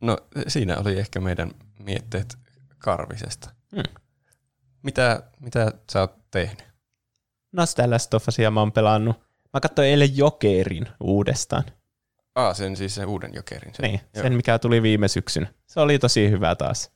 [0.00, 0.18] No
[0.48, 2.38] siinä oli ehkä meidän mietteet
[2.78, 3.50] Karvisesta.
[3.72, 3.82] Mm.
[4.82, 6.69] Mitä, mitä sä oot tehnyt?
[7.52, 9.16] No sitä Last of Usia mä oon pelannut.
[9.54, 11.64] Mä katsoin eilen Jokerin uudestaan.
[12.34, 13.74] Ah, sen siis sen uuden jokerin.
[13.74, 13.82] Sen.
[13.82, 14.22] Niin, Joo.
[14.22, 15.48] sen mikä tuli viime syksyn.
[15.66, 16.90] Se oli tosi hyvä taas.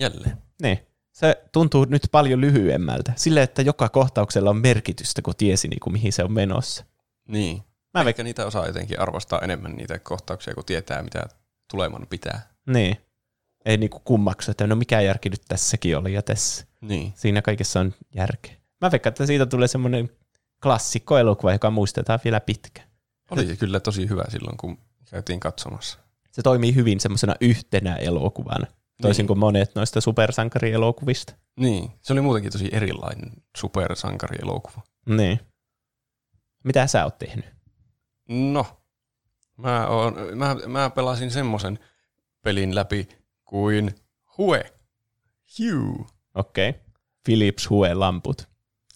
[0.00, 0.36] Jälleen.
[0.62, 0.78] Niin.
[1.12, 3.12] Se tuntuu nyt paljon lyhyemmältä.
[3.16, 6.84] Sille, että joka kohtauksella on merkitystä, kun tiesi niin kuin, mihin se on menossa.
[7.28, 7.62] Niin.
[7.94, 11.28] Mä Ehkä niitä osaa jotenkin arvostaa enemmän niitä kohtauksia, kun tietää, mitä
[11.70, 12.50] tuleman pitää.
[12.66, 12.96] Niin.
[13.64, 16.66] Ei niinku kummaksu, että no mikä järki nyt tässäkin oli ja tässä.
[16.80, 17.12] Niin.
[17.16, 18.54] Siinä kaikessa on järkeä.
[18.84, 20.10] Mä veikkaan, että siitä tulee semmoinen
[20.62, 22.88] klassikkoelokuva, joka muistetaan vielä pitkään.
[23.30, 24.78] Oli se kyllä tosi hyvä silloin, kun
[25.10, 25.98] käytiin katsomassa.
[26.32, 28.66] Se toimii hyvin semmoisena yhtenä elokuvana,
[29.02, 29.26] toisin Niin.
[29.26, 31.34] kuin monet noista supersankarielokuvista.
[31.56, 31.90] Niin.
[32.02, 34.82] Se oli muutenkin tosi erilainen supersankarielokuva.
[35.06, 35.40] Niin.
[36.64, 37.44] Mitä sä oot tehnyt?
[38.28, 38.66] No,
[39.56, 41.78] mä, oon, mä, mä pelasin semmoisen
[42.42, 43.08] pelin läpi
[43.44, 43.94] kuin
[44.38, 44.72] Hue.
[45.58, 46.06] Hue.
[46.34, 46.68] Okei.
[46.70, 46.80] Okay.
[47.24, 48.53] Philips Hue lamput.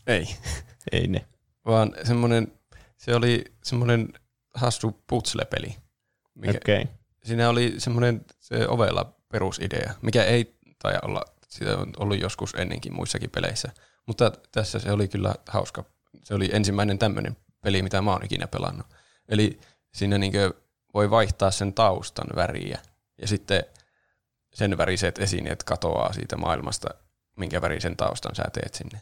[0.09, 0.29] Ei,
[0.93, 1.27] Ei ne.
[1.67, 2.53] vaan semmoinen,
[2.97, 4.13] se oli semmoinen
[4.55, 5.77] hassu putsle-peli.
[6.35, 6.83] Mikä, Okei.
[6.83, 6.95] Okay.
[7.25, 12.95] Siinä oli semmoinen se ovella perusidea, mikä ei taida olla, sitä on ollut joskus ennenkin
[12.95, 13.73] muissakin peleissä.
[14.07, 15.85] Mutta tässä se oli kyllä hauska.
[16.25, 18.87] Se oli ensimmäinen tämmöinen peli, mitä mä oon ikinä pelannut.
[19.29, 19.61] Eli
[19.95, 20.55] siinä niinkö
[20.95, 22.79] voi vaihtaa sen taustan väriä
[23.21, 23.65] ja sitten
[24.55, 26.89] sen väriset esineet katoaa siitä maailmasta,
[27.37, 29.01] minkä värisen taustan sä teet sinne.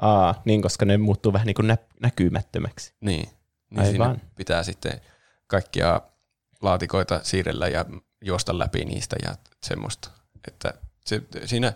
[0.00, 2.94] Aa, niin koska ne muuttuu vähän niin kuin nä- näkymättömäksi.
[3.00, 3.28] Niin,
[3.70, 3.90] niin Aivan.
[4.14, 5.00] siinä pitää sitten
[5.46, 6.00] kaikkia
[6.62, 7.84] laatikoita siirrellä ja
[8.24, 10.10] juosta läpi niistä ja semmoista.
[10.48, 10.74] Että
[11.04, 11.72] se, siinä,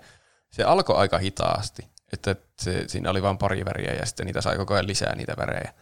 [0.51, 4.57] se alkoi aika hitaasti, että se, siinä oli vain pari väriä ja sitten niitä sai
[4.57, 5.73] koko ajan lisää niitä värejä.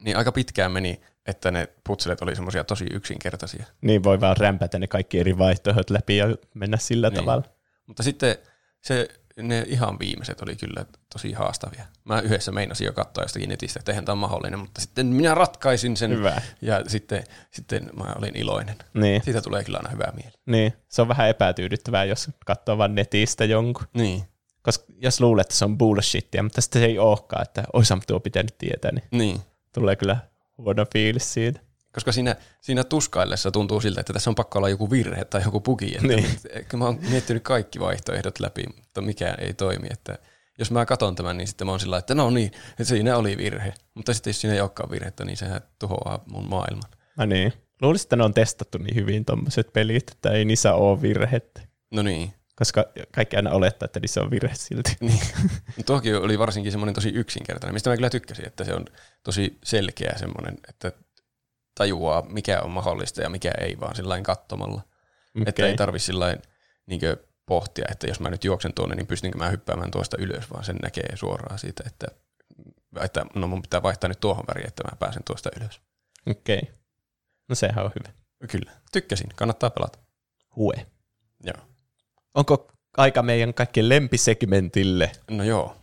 [0.00, 3.64] Niin aika pitkään meni, että ne putselet oli semmoisia tosi yksinkertaisia.
[3.80, 7.16] Niin voi vaan rämpätä ne kaikki eri vaihtoehdot läpi ja mennä sillä Niin.
[7.16, 7.44] tavalla.
[7.86, 8.36] Mutta sitten
[8.80, 11.84] se, ne ihan viimeiset oli kyllä tosi haastavia.
[12.04, 15.96] Mä yhdessä meinasin jo katsoa jostakin netistä, että eihän tämä mahdollinen, mutta sitten minä ratkaisin
[15.96, 16.42] sen Hyvä.
[16.62, 18.76] ja sitten, sitten mä olin iloinen.
[18.94, 20.32] Niin, Siitä tulee kyllä aina hyvää mieli.
[20.46, 23.86] niin, se on vähän epätyydyttävää, jos katsoo vaan netistä jonkun.
[23.94, 24.24] Niin.
[24.62, 28.20] Koska jos luulet, että se on bullshittia, mutta sitten se ei olekaan, että oisam tuo
[28.20, 29.40] pitänyt tietää, niin Niin.
[29.74, 30.16] tulee kyllä
[30.58, 31.60] huono fiilis siitä.
[31.92, 35.60] Koska siinä, siinä tuskaillessa tuntuu siltä, että tässä on pakko olla joku virhe tai joku
[35.60, 35.94] bugi.
[35.94, 36.24] Että Niin.
[36.54, 36.66] niin.
[36.76, 39.86] Mä oon miettinyt kaikki vaihtoehdot läpi, mutta mikään ei toimi.
[39.90, 40.18] Että
[40.58, 43.36] jos mä katson tämän, niin sitten mä oon sillä että no niin, että siinä oli
[43.36, 43.74] virhe.
[43.94, 46.90] Mutta sitten jos siinä ei olekaan virhettä, niin sehän tuhoaa mun maailman.
[47.16, 47.52] No niin.
[47.82, 51.60] Luulisin, että ne on testattu niin hyvin tuommoiset pelit, että ei niissä ole virhettä.
[51.90, 52.34] No niin.
[52.56, 54.96] Koska kaikki aina olettaa, että niissä on virhe silti.
[55.00, 55.20] niin.
[55.86, 58.84] Tuokin oli varsinkin semmoinen tosi yksinkertainen, mistä mä kyllä tykkäsin, että se on
[59.22, 60.92] tosi selkeä semmoinen, että
[61.74, 64.82] tajuaa, mikä on mahdollista ja mikä ei, vaan sillä katsomalla.
[65.36, 65.44] Okay.
[65.46, 66.36] Että ei tarvi sillä
[66.86, 67.00] niin
[67.46, 70.76] pohtia, että jos mä nyt juoksen tuonne, niin pystynkö mä hyppäämään tuosta ylös, vaan sen
[70.76, 72.06] näkee suoraan siitä, että,
[73.00, 75.80] että no mun pitää vaihtaa nyt tuohon väriin, että mä pääsen tuosta ylös.
[76.30, 76.58] Okei.
[76.62, 76.74] Okay.
[77.48, 78.14] No sehän on hyvä.
[78.50, 79.98] Kyllä, tykkäsin, kannattaa pelata.
[80.56, 80.86] Hue.
[81.44, 81.66] Joo.
[82.34, 85.12] Onko aika meidän kaikkien lempisegmentille?
[85.30, 85.76] No joo.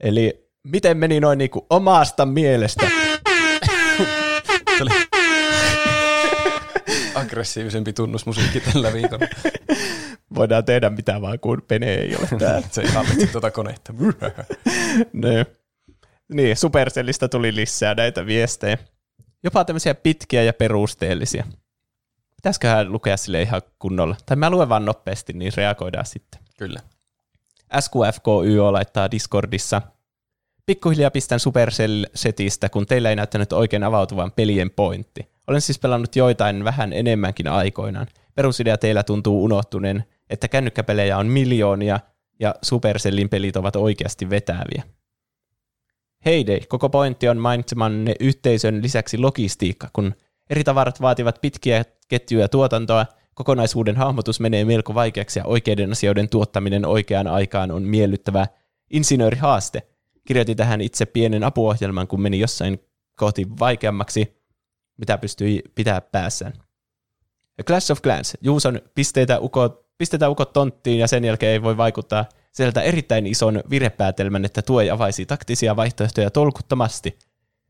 [0.00, 2.86] Eli miten meni noin niinku omasta mielestä?
[4.76, 4.90] Se oli
[7.22, 9.26] aggressiivisempi tunnusmusiikki tällä viikolla.
[10.34, 12.68] Voidaan tehdä mitä vaan, kun Pene ei ole täällä.
[12.70, 13.94] Se ei hallitse tuota konetta.
[15.12, 15.28] no.
[16.28, 18.78] Niin, Supercellista tuli lisää näitä viestejä.
[19.42, 21.44] Jopa tämmöisiä pitkiä ja perusteellisia.
[22.36, 24.16] Pitäisiköhän lukea sille ihan kunnolla?
[24.26, 26.40] Tai mä luen vaan nopeasti, niin reagoidaan sitten.
[26.58, 26.80] Kyllä.
[27.80, 29.82] SQFKYO laittaa Discordissa.
[30.66, 35.31] Pikkuhiljaa pistän Supercell-setistä, kun teillä ei näyttänyt oikein avautuvan pelien pointti.
[35.52, 38.06] Olen siis pelannut joitain vähän enemmänkin aikoinaan.
[38.34, 42.00] Perusidea teillä tuntuu unohtuneen, että kännykkäpelejä on miljoonia
[42.40, 44.82] ja Supercellin pelit ovat oikeasti vetäviä.
[46.24, 50.14] Heidei, koko pointti on mainitsemanne yhteisön lisäksi logistiikka, kun
[50.50, 56.86] eri tavarat vaativat pitkiä ketjuja tuotantoa, kokonaisuuden hahmotus menee melko vaikeaksi ja oikeiden asioiden tuottaminen
[56.86, 58.46] oikeaan aikaan on miellyttävä
[58.90, 59.82] insinöörihaaste.
[60.24, 62.78] Kirjoitin tähän itse pienen apuohjelman, kun meni jossain
[63.16, 64.41] kohti vaikeammaksi,
[65.02, 66.52] mitä pystyi pitää päässään.
[67.58, 68.36] Ja Clash of Clans.
[68.40, 73.62] Juuson pisteitä ukot, pistetään ukot tonttiin ja sen jälkeen ei voi vaikuttaa sieltä erittäin ison
[73.70, 77.18] virhepäätelmän, että tuo ei avaisi taktisia vaihtoehtoja tolkuttomasti.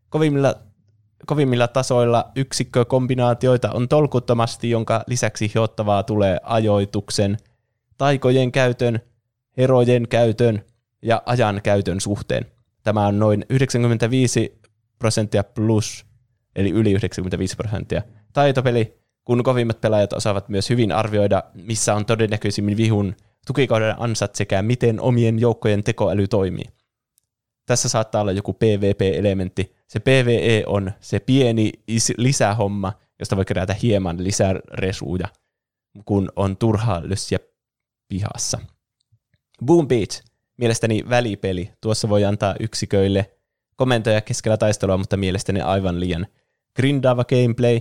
[0.09, 0.55] Kovimmilla,
[1.27, 7.37] kovimmilla tasoilla yksikkökombinaatioita on tolkuttomasti, jonka lisäksi hiottavaa tulee ajoituksen,
[7.99, 9.01] taikojen käytön,
[9.57, 10.65] herojen käytön
[11.03, 12.47] ja ajan käytön suhteen.
[12.83, 14.61] Tämä on noin 95
[14.99, 16.12] prosenttia plus,
[16.57, 18.03] eli yli 95 prosenttia.
[18.33, 23.17] Taitopeli, kun kovimmat pelaajat osaavat myös hyvin arvioida, missä on todennäköisimmin vihun
[23.47, 26.65] tukikauden ansat sekä miten omien joukkojen tekoäly toimii.
[27.67, 29.77] Tässä saattaa olla joku PvP-elementti.
[29.87, 31.73] Se PvE on se pieni
[32.17, 35.29] lisähomma, josta voi kerätä hieman lisää resuja,
[36.05, 37.39] kun on turhaa lössiä
[38.09, 38.59] pihassa.
[39.65, 40.23] Boom Beach,
[40.57, 41.71] mielestäni välipeli.
[41.81, 43.31] Tuossa voi antaa yksiköille
[43.77, 46.27] komentoja keskellä taistelua, mutta mielestäni aivan liian
[46.77, 47.81] grindaava gameplay,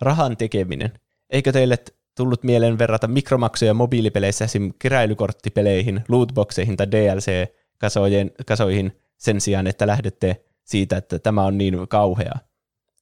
[0.00, 0.92] rahan tekeminen.
[1.30, 1.78] Eikö teille
[2.16, 4.72] tullut mieleen verrata mikromaksuja mobiilipeleissä esim.
[4.78, 12.34] keräilykorttipeleihin, lootboxeihin tai DLC-kasoihin sen sijaan, että lähdette siitä, että tämä on niin kauhea.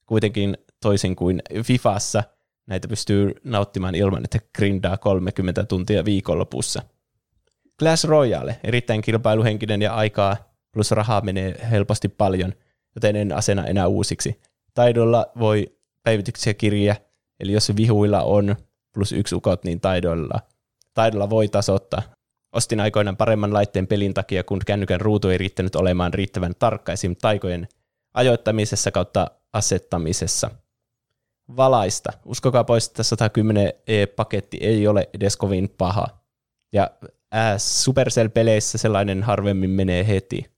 [0.06, 2.22] Kuitenkin toisin kuin Fifassa,
[2.66, 6.82] näitä pystyy nauttimaan ilman, että grindaa 30 tuntia viikonlopussa.
[7.78, 10.36] Clash Royale, erittäin kilpailuhenkinen ja aikaa
[10.72, 12.52] plus rahaa menee helposti paljon,
[12.94, 14.40] joten en asena enää uusiksi.
[14.76, 16.96] Taidolla voi päivityksiä kirjaa,
[17.40, 18.56] eli jos vihuilla on
[18.94, 20.40] plus yksi ukot, niin taidoilla,
[20.94, 22.02] taidolla voi tasoittaa.
[22.52, 27.16] Ostin aikoinaan paremman laitteen pelin takia, kun kännykän ruutu ei riittänyt olemaan riittävän tarkka esim.
[27.16, 27.68] taikojen
[28.14, 30.50] ajoittamisessa kautta asettamisessa.
[31.56, 32.12] Valaista.
[32.24, 36.06] Uskokaa pois, että 110 E-paketti ei ole edes kovin paha.
[36.72, 36.90] Ja
[37.58, 40.55] Supercell-peleissä sellainen harvemmin menee heti.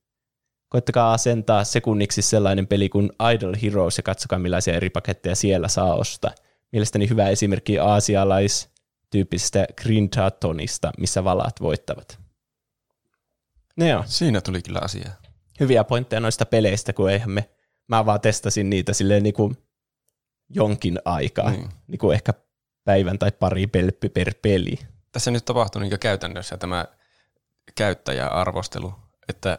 [0.68, 5.94] Koittakaa asentaa sekunniksi sellainen peli kuin Idle Heroes ja katsokaa millaisia eri paketteja siellä saa
[5.94, 6.30] ostaa
[6.72, 12.18] mielestäni hyvä esimerkki aasialaistyyppisestä Grindatonista, missä valat voittavat.
[13.76, 14.04] No joo.
[14.06, 15.10] Siinä tuli kyllä asia.
[15.60, 17.50] Hyviä pointteja noista peleistä, kun eihän me,
[17.88, 19.56] mä vaan testasin niitä silleen niin kuin
[20.48, 21.68] jonkin aikaa, niin.
[21.86, 22.34] niin kuin ehkä
[22.84, 24.78] päivän tai pari pelppi per peli.
[25.12, 26.86] Tässä nyt tapahtuu niin käytännössä tämä
[27.74, 28.94] käyttäjäarvostelu,
[29.28, 29.58] että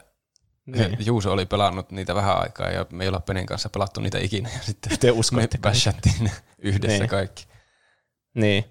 [0.71, 1.05] niin.
[1.05, 4.49] Juuso oli pelannut niitä vähän aikaa ja me ei olla Penen kanssa pelattu niitä ikinä.
[4.57, 7.09] Ja sitten Te me bashattiin yhdessä niin.
[7.09, 7.47] kaikki.
[8.33, 8.63] Niin.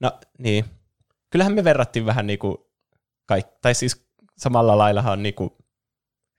[0.00, 0.64] No niin.
[1.30, 2.70] Kyllähän me verrattiin vähän niinku,
[3.26, 4.06] kaik- tai siis
[4.38, 5.56] samalla laillahan on niinku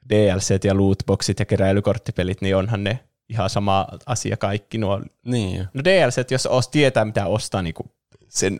[0.09, 2.99] DLC ja lootboxit ja keräilykorttipelit, niin onhan ne
[3.29, 5.01] ihan sama asia kaikki nuo.
[5.25, 5.67] Niin.
[5.73, 7.91] No DLC, jos os, tietää mitä ostaa niinku
[8.27, 8.59] sen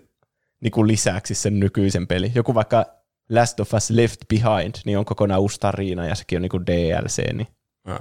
[0.61, 2.31] niinku lisäksi sen nykyisen peli.
[2.35, 2.85] Joku vaikka
[3.31, 7.33] Last of Us Left Behind, niin on kokonaan uusi tarina ja sekin on niinku DLC,
[7.33, 7.47] niin,
[7.87, 7.99] ja.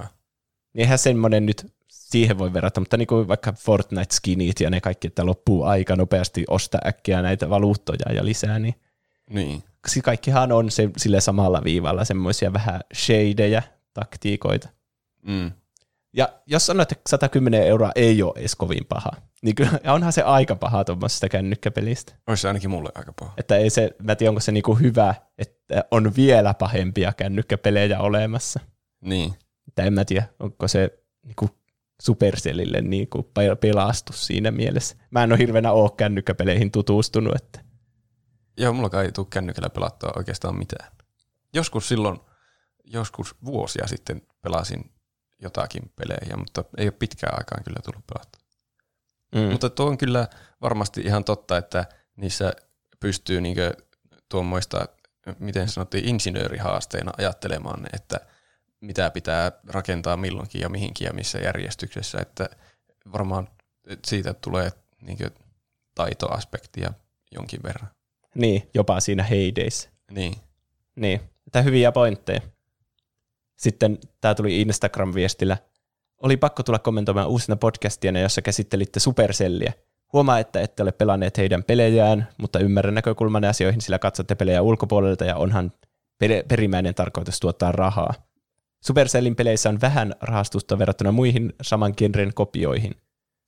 [0.73, 5.25] niin eihän semmoinen nyt siihen voi verrata, mutta niinku vaikka Fortnite-skinit ja ne kaikki, että
[5.25, 8.75] loppuu aika nopeasti osta äkkiä näitä valuuttoja ja lisää, niin,
[9.29, 9.63] niin.
[10.03, 13.61] kaikkihan on se, sille samalla viivalla semmoisia vähän shadeja,
[13.93, 14.69] taktiikoita.
[15.25, 15.51] Mm.
[16.13, 19.11] Ja jos sanoit, että 110 euroa ei ole edes kovin paha,
[19.41, 22.13] niin kyllä, onhan se aika paha tuommoisesta kännykkäpelistä.
[22.27, 23.33] Olisi se ainakin mulle aika paha.
[23.37, 28.59] Että ei se, mä tiedän, onko se niinku hyvä, että on vielä pahempia kännykkäpelejä olemassa.
[29.01, 29.33] Niin.
[29.67, 31.49] Että en mä tiedä, onko se niinku
[32.01, 33.31] Supercellille niinku
[33.61, 34.95] pelastus siinä mielessä.
[35.11, 37.35] Mä en ole hirveänä ole kännykkäpeleihin tutustunut.
[37.35, 37.59] Että.
[38.57, 40.91] Joo, mulla ei tule kännykällä pelattua oikeastaan mitään.
[41.53, 42.19] Joskus silloin,
[42.83, 44.91] joskus vuosia sitten pelasin
[45.41, 48.41] jotakin pelejä, mutta ei ole pitkään aikaan kyllä tullut pelattua.
[49.35, 49.51] Mm.
[49.51, 50.27] Mutta tuo on kyllä
[50.61, 51.85] varmasti ihan totta, että
[52.15, 52.53] niissä
[52.99, 53.57] pystyy niin
[54.29, 54.85] tuommoista,
[55.39, 58.19] miten sanottiin, insinöörihaasteina ajattelemaan, että
[58.81, 62.49] mitä pitää rakentaa milloinkin ja mihinkin ja missä järjestyksessä, että
[63.13, 63.47] varmaan
[64.05, 65.17] siitä tulee niin
[65.95, 66.93] taitoaspektia
[67.31, 67.89] jonkin verran.
[68.35, 69.89] Niin, jopa siinä heideissä.
[70.11, 70.35] Niin.
[70.95, 72.41] Niin, tämä hyviä pointteja.
[73.61, 75.57] Sitten tämä tuli Instagram-viestillä.
[76.23, 79.73] Oli pakko tulla kommentoimaan uusina podcastina, jossa käsittelitte Supercelliä.
[80.13, 85.25] Huomaa, että ette ole pelanneet heidän pelejään, mutta ymmärrän näkökulmanne asioihin, sillä katsotte pelejä ulkopuolelta
[85.25, 85.71] ja onhan
[86.47, 88.13] perimmäinen tarkoitus tuottaa rahaa.
[88.83, 92.91] Supercellin peleissä on vähän rahastusta verrattuna muihin saman genren kopioihin.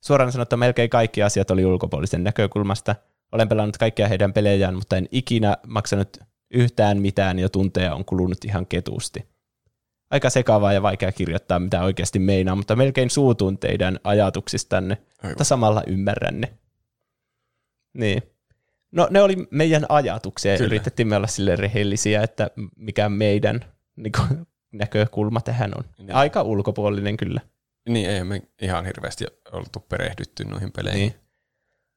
[0.04, 2.94] Suoraan sanottuna melkein kaikki asiat oli ulkopuolisen näkökulmasta.
[3.32, 6.16] olen pelannut kaikkia heidän pelejään, mutta en ikinä maksanut
[6.50, 9.33] yhtään mitään ja tunteja on kulunut ihan ketusti.
[10.14, 15.30] Aika sekavaa ja vaikea kirjoittaa, mitä oikeasti meinaa, mutta melkein suutun teidän ajatuksistanne, Aivan.
[15.30, 16.52] mutta samalla ymmärrän ne.
[17.94, 18.22] Niin.
[18.92, 20.66] No ne oli meidän ajatuksia ja Kyllä.
[20.66, 23.64] yritettiin me olla sille rehellisiä, että mikä meidän
[23.96, 25.84] niin kuin, näkökulma tähän on.
[25.98, 26.14] Niin.
[26.14, 27.40] Aika ulkopuolinen kyllä.
[27.88, 31.00] Niin, ei me ihan hirveästi oltu perehdytty noihin peleihin.
[31.00, 31.14] Niin.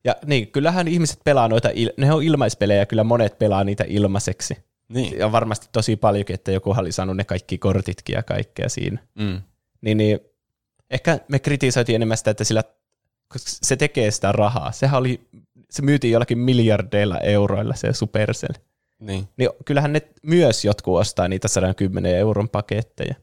[0.03, 4.57] Ja niin, kyllähän ihmiset pelaa noita, il- ne on ilmaispelejä, kyllä monet pelaa niitä ilmaiseksi.
[4.89, 5.17] Niin.
[5.17, 9.01] Ja varmasti tosi paljonkin, että joku oli saanut ne kaikki kortitkin ja kaikkea siinä.
[9.19, 9.41] Mm.
[9.81, 10.19] Niin, niin
[10.89, 12.63] ehkä me kritisoitiin enemmän sitä, että sillä,
[13.27, 14.71] koska se tekee sitä rahaa.
[14.71, 15.27] Sehän oli,
[15.69, 18.53] se myytiin jollakin miljardeilla euroilla se Supercell.
[18.99, 19.27] Niin.
[19.37, 23.15] Niin kyllähän ne myös jotkut ostaa niitä 110 euron paketteja.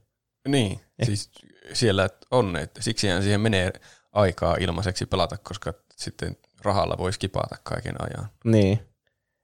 [0.48, 1.06] Niin, Eh.
[1.06, 1.30] siis
[1.72, 3.72] siellä on, että siksihän siihen menee
[4.12, 8.28] aikaa ilmaiseksi pelata, koska sitten rahalla voi skipata kaiken ajan.
[8.44, 8.80] Niin.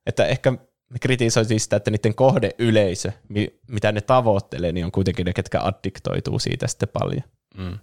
[0.06, 0.52] Että ehkä
[0.91, 5.61] me kritisoitiin sitä, että niiden kohdeyleisö, mi- mitä ne tavoittelee, niin on kuitenkin ne, ketkä
[5.62, 7.23] addiktoituu siitä sitten paljon.
[7.57, 7.79] Mm.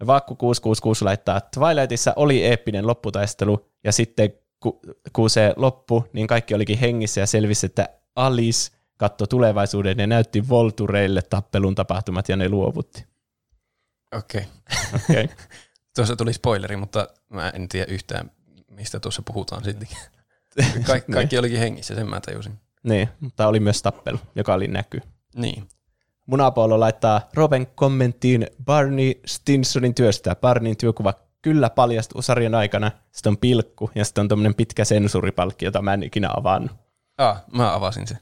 [0.00, 4.80] Ja Vaakku 666 laittaa, että Twilightissa oli eeppinen lopputaistelu, ja sitten ku,
[5.12, 10.48] kun se loppu, niin kaikki olikin hengissä ja selvisi, että Alice katsoi tulevaisuuden ja näytti
[10.48, 13.06] Voltureille tappelun tapahtumat ja ne luovutti.
[14.16, 14.44] Okei.
[14.94, 15.28] Okay.
[15.96, 18.30] Tuossa tuli spoileri, mutta mä en tiedä yhtään,
[18.70, 19.98] mistä tuossa puhutaan sittenkin.
[20.86, 22.58] Kaik- kaikki olikin hengissä, sen mä tajusin.
[22.82, 25.00] niin, mutta oli myös tappelu, joka oli näky.
[25.34, 25.68] Niin.
[26.26, 30.34] Munapuolo laittaa Roben kommenttiin Barney Stinsonin työstä.
[30.36, 32.90] Barneyn työkuva kyllä paljastui sarjan aikana.
[33.12, 36.72] Sitten on pilkku ja sitten on tämmöinen pitkä sensuuripalkki, jota mä en ikinä avannut.
[37.18, 38.18] Ah, mä avasin sen.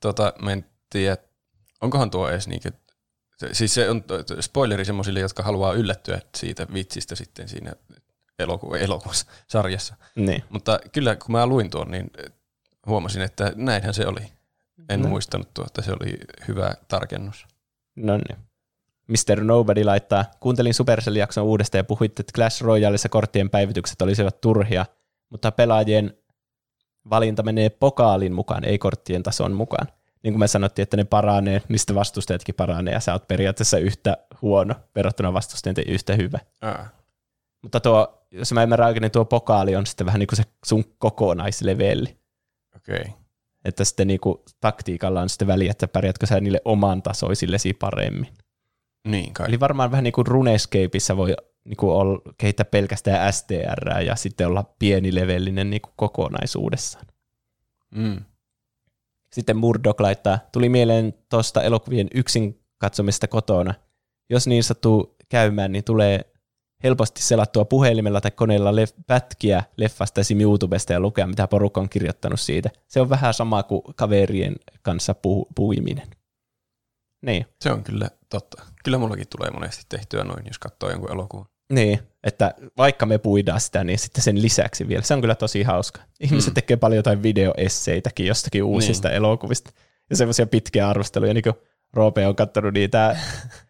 [0.00, 1.16] Tota, mä en tiedä,
[1.80, 2.70] onkohan tuo edes niinkö,
[3.36, 4.04] se- siis se on
[4.40, 7.72] spoileri semmoisille, jotka haluaa yllättyä siitä vitsistä sitten siinä
[8.42, 9.94] eloku- elokuvassa, sarjassa.
[10.16, 10.44] Niin.
[10.50, 12.10] Mutta kyllä kun mä luin tuon, niin
[12.86, 14.20] huomasin, että näinhän se oli.
[14.88, 15.08] En No.
[15.08, 17.46] muistanut tuo, että se oli hyvä tarkennus.
[17.96, 18.38] No niin.
[19.08, 19.44] Mr.
[19.44, 24.86] Nobody laittaa, kuuntelin Supercell-jakson uudestaan ja puhuitte, että Clash Royaleissa korttien päivitykset olisivat turhia,
[25.30, 26.16] mutta pelaajien
[27.10, 29.86] valinta menee pokaalin mukaan, ei korttien tason mukaan.
[30.22, 33.78] Niin kuin me sanottiin, että ne paranee, niin sitten vastustajatkin paranee ja sä oot periaatteessa
[33.78, 36.38] yhtä huono verrattuna vastustajien yhtä hyvä.
[36.60, 36.92] Ah,
[37.64, 40.42] Mutta tuo, jos mä ymmärrän oikein, niin tuo pokaali on sitten vähän niin kuin se
[40.64, 42.18] sun kokonaisleveli.
[42.76, 43.00] okei.
[43.00, 43.12] Okay.
[43.64, 48.28] Että sitten niin kuin taktiikalla on sitten väliä, että pärjätkö sä niille oman tasoisillesi paremmin.
[49.08, 49.48] Niin kai.
[49.48, 51.34] Eli varmaan vähän niin kuin RuneScapeissa voi
[51.64, 57.06] niin kuin olla, kehittää pelkästään STR ja sitten olla pienilevellinen niin kuin kokonaisuudessaan.
[57.94, 58.20] Mm.
[59.32, 63.74] Sitten Murdoch laittaa, tuli mieleen tuosta elokuvien yksin katsomista kotona.
[64.30, 66.33] Jos niin sattuu käymään, niin tulee
[66.84, 70.40] helposti selattua puhelimella tai koneella lef- pätkiä leffasta esim.
[70.40, 72.70] YouTubesta ja lukea, mitä porukka on kirjoittanut siitä.
[72.88, 76.06] Se on vähän sama kuin kaverien kanssa pu- puiminen.
[77.26, 77.46] Niin.
[77.60, 78.62] Se on kyllä totta.
[78.84, 81.46] Kyllä mullakin tulee monesti tehtyä noin, jos katsoo jonkun elokuvan.
[81.72, 85.02] Niin, että vaikka me puidaan sitä, niin sitten sen lisäksi vielä.
[85.02, 86.00] Se on kyllä tosi hauska.
[86.20, 86.54] Ihmiset Mm.
[86.54, 89.16] tekee paljon jotain videoesseitäkin jostakin uusista niin.
[89.16, 89.70] elokuvista.
[90.10, 91.54] Ja semmoisia pitkiä arvosteluja, niin kuin
[91.92, 93.16] Roope on katsonut niitä,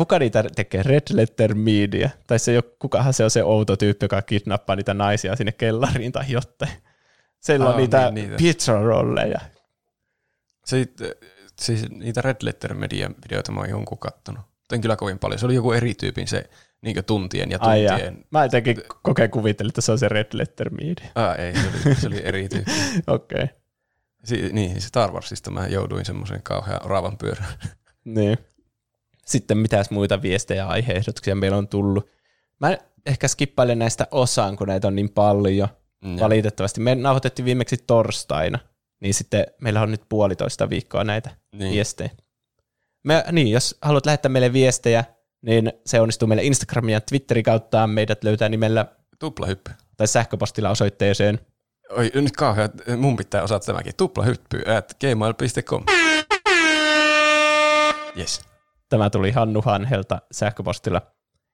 [0.00, 0.82] kuka niitä tekee?
[0.82, 2.10] Red Letter Media.
[2.26, 6.12] Tai se, jo- kukahan se on se outo tyyppi, joka kidnappaa niitä naisia sinne kellariin
[6.12, 6.72] tai jotain.
[7.40, 8.36] Siellä on niitä, niin, niitä.
[8.36, 9.40] pizza-rolleja.
[10.64, 11.14] Sitten,
[11.58, 14.40] siis niitä Red Letter Media videoita mä oon jonkun kattonut.
[14.72, 15.38] En kyllä kovin paljon.
[15.38, 16.50] Se oli joku eri tyypin se
[16.82, 17.98] niin tuntien ja Ai jaa.
[17.98, 18.24] tuntien.
[18.30, 21.10] Mä jotenkin kokeen kuvittelin, että se on se Red Letter Media.
[21.14, 22.70] Ah, ei, se oli, se oli eri tyyppi.
[23.06, 23.42] Okei.
[23.42, 23.48] Okay.
[24.24, 27.54] Si- niin, Star Warsista mä jouduin semmoisen kauhean oravan pyörään.
[28.04, 28.38] Niin.
[29.30, 32.08] Sitten mitäs muita viestejä ja aiheehdotuksia meillä on tullut.
[32.60, 35.56] Mä ehkä skippailen näistä osaan, kun näitä on niin paljon.
[35.56, 35.68] Ja.
[36.20, 36.80] Valitettavasti.
[36.80, 38.58] Me nauhoitettiin viimeksi torstaina,
[39.00, 41.72] niin sitten meillä on nyt puolitoista viikkoa näitä Niin.
[41.72, 42.10] viestejä.
[43.04, 45.04] Me, niin, jos haluat lähettää meille viestejä,
[45.42, 47.86] niin se onnistuu meille Instagramin ja Twitterin kautta.
[47.86, 48.86] Meidät löytää nimellä
[49.18, 49.70] Tuplahyppy.
[49.96, 51.40] tai sähköpostilla osoitteeseen.
[51.90, 53.92] Oi, nyt kauhean, mun pitää osata tämäkin.
[53.96, 55.84] Tuplahyppy at gmail.com.
[58.18, 58.40] Yes.
[58.90, 61.02] Tämä tuli Hannu Hanhelta sähköpostilla.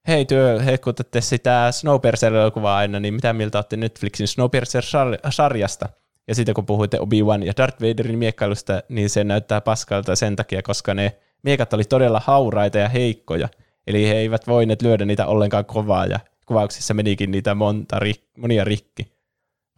[0.08, 5.88] Hei työ, hehkutatte sitä Snowpiercer-elokuvaa aina, niin mitä mieltä olette Netflixin Snowpiercer-sarjasta?
[6.28, 10.62] Ja sitten kun puhuitte Obi-Wan ja Darth Vaderin miekkailusta, niin se näyttää paskalta sen takia,
[10.62, 13.48] koska ne miekat oli todella hauraita ja heikkoja.
[13.86, 18.00] Eli he eivät voineet lyödä niitä ollenkaan kovaa, ja kuvauksissa menikin niitä monta,
[18.38, 19.12] monia rikki.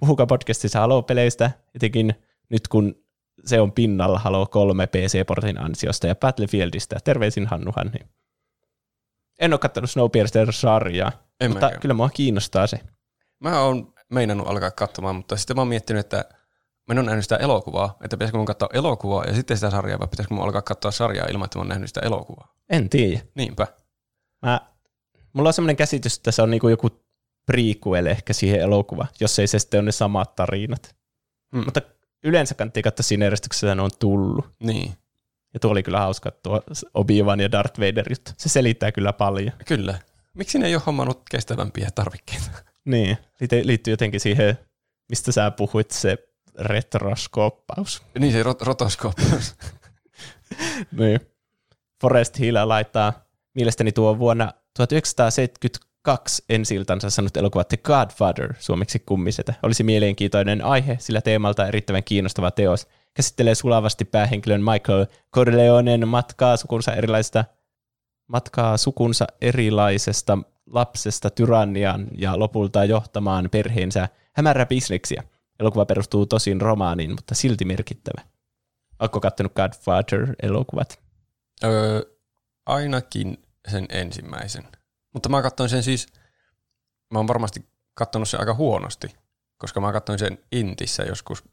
[0.01, 2.15] Puhukaa podcastissa Halo-peleistä, etenkin
[2.51, 2.95] nyt kun
[3.45, 6.97] se on pinnalla Halo 3 PC-portin ansiosta ja Battlefieldistä.
[7.05, 7.99] Terveisin Hannu Hanni.
[9.39, 11.81] En ole katsonut Snowpiercer-sarjaa, En mutta mäkään.
[11.81, 12.81] kyllä mua kiinnostaa se.
[13.41, 16.25] Mä oon meinannut alkaa katsomaan, mutta sitten mä oon miettinyt, että
[16.89, 19.99] mä en ole nähnyt sitä elokuvaa, että pitäisikö mun katsoa elokuvaa ja sitten sitä sarjaa,
[19.99, 22.55] vai pitäisikö mun alkaa katsoa sarjaa ilman, että mä oon nähnyt sitä elokuvaa.
[22.71, 23.21] En tiedä.
[23.35, 23.67] Niinpä.
[24.47, 24.61] Mä,
[25.33, 26.89] mulla on semmoinen käsitys, että se on niinku joku
[27.47, 30.97] prequel ehkä siihen elokuvaan, jos ei se sitten ole ne samat tarinat.
[31.53, 31.65] Mm.
[31.65, 31.81] Mutta
[32.25, 34.47] yleensä kannattaa katsoa siinä järjestyksessä, ne on tullut.
[34.61, 34.93] Niin,
[35.55, 36.63] Ja tuo oli kyllä hauska tuo
[36.95, 38.31] Obi-Wan ja Darth Vader juttu.
[38.37, 39.53] Se selittää kyllä paljon.
[39.67, 39.99] kyllä.
[40.35, 42.51] Miksi ne ei ole hommannut kestävämpiä tarvikkeita?
[42.85, 43.19] Niin,
[43.63, 44.59] liittyy, jotenkin siihen,
[45.09, 46.19] mistä sä puhuit, se
[46.59, 48.03] retroskooppaus.
[48.19, 49.55] niin se rot- rotoskooppaus.
[50.99, 51.21] Niin.
[52.01, 53.13] Forest Hill laittaa
[53.55, 55.81] mielestäni tuo vuonna 1972
[56.49, 59.55] ensi iltansa sanonut elokuva The Godfather, suomeksi kummisetä.
[59.63, 62.87] Olisi mielenkiintoinen aihe, sillä teemalta erittäin kiinnostava teos.
[63.15, 67.45] Käsittelee sulavasti päähenkilön Michael Corleonen matkaa sukunsa erilaisista
[68.29, 75.23] matkaa sukunsa erilaisesta lapsesta tyrannian ja lopulta johtamaan perheensä hämärä bisneksiä.
[75.61, 78.23] Elokuva perustuu tosin romaaniin, mutta silti merkittävä.
[79.01, 81.01] Oletko kattonut Godfather-elokuvat?
[81.65, 82.03] öö,
[82.67, 83.39] ainakin
[83.69, 84.65] sen ensimmäisen.
[85.13, 86.07] Mutta mä katsoin sen siis,
[87.11, 89.15] mä oon varmasti katsonut sen aika huonosti,
[89.59, 91.45] koska mä katsoin sen Intissä joskus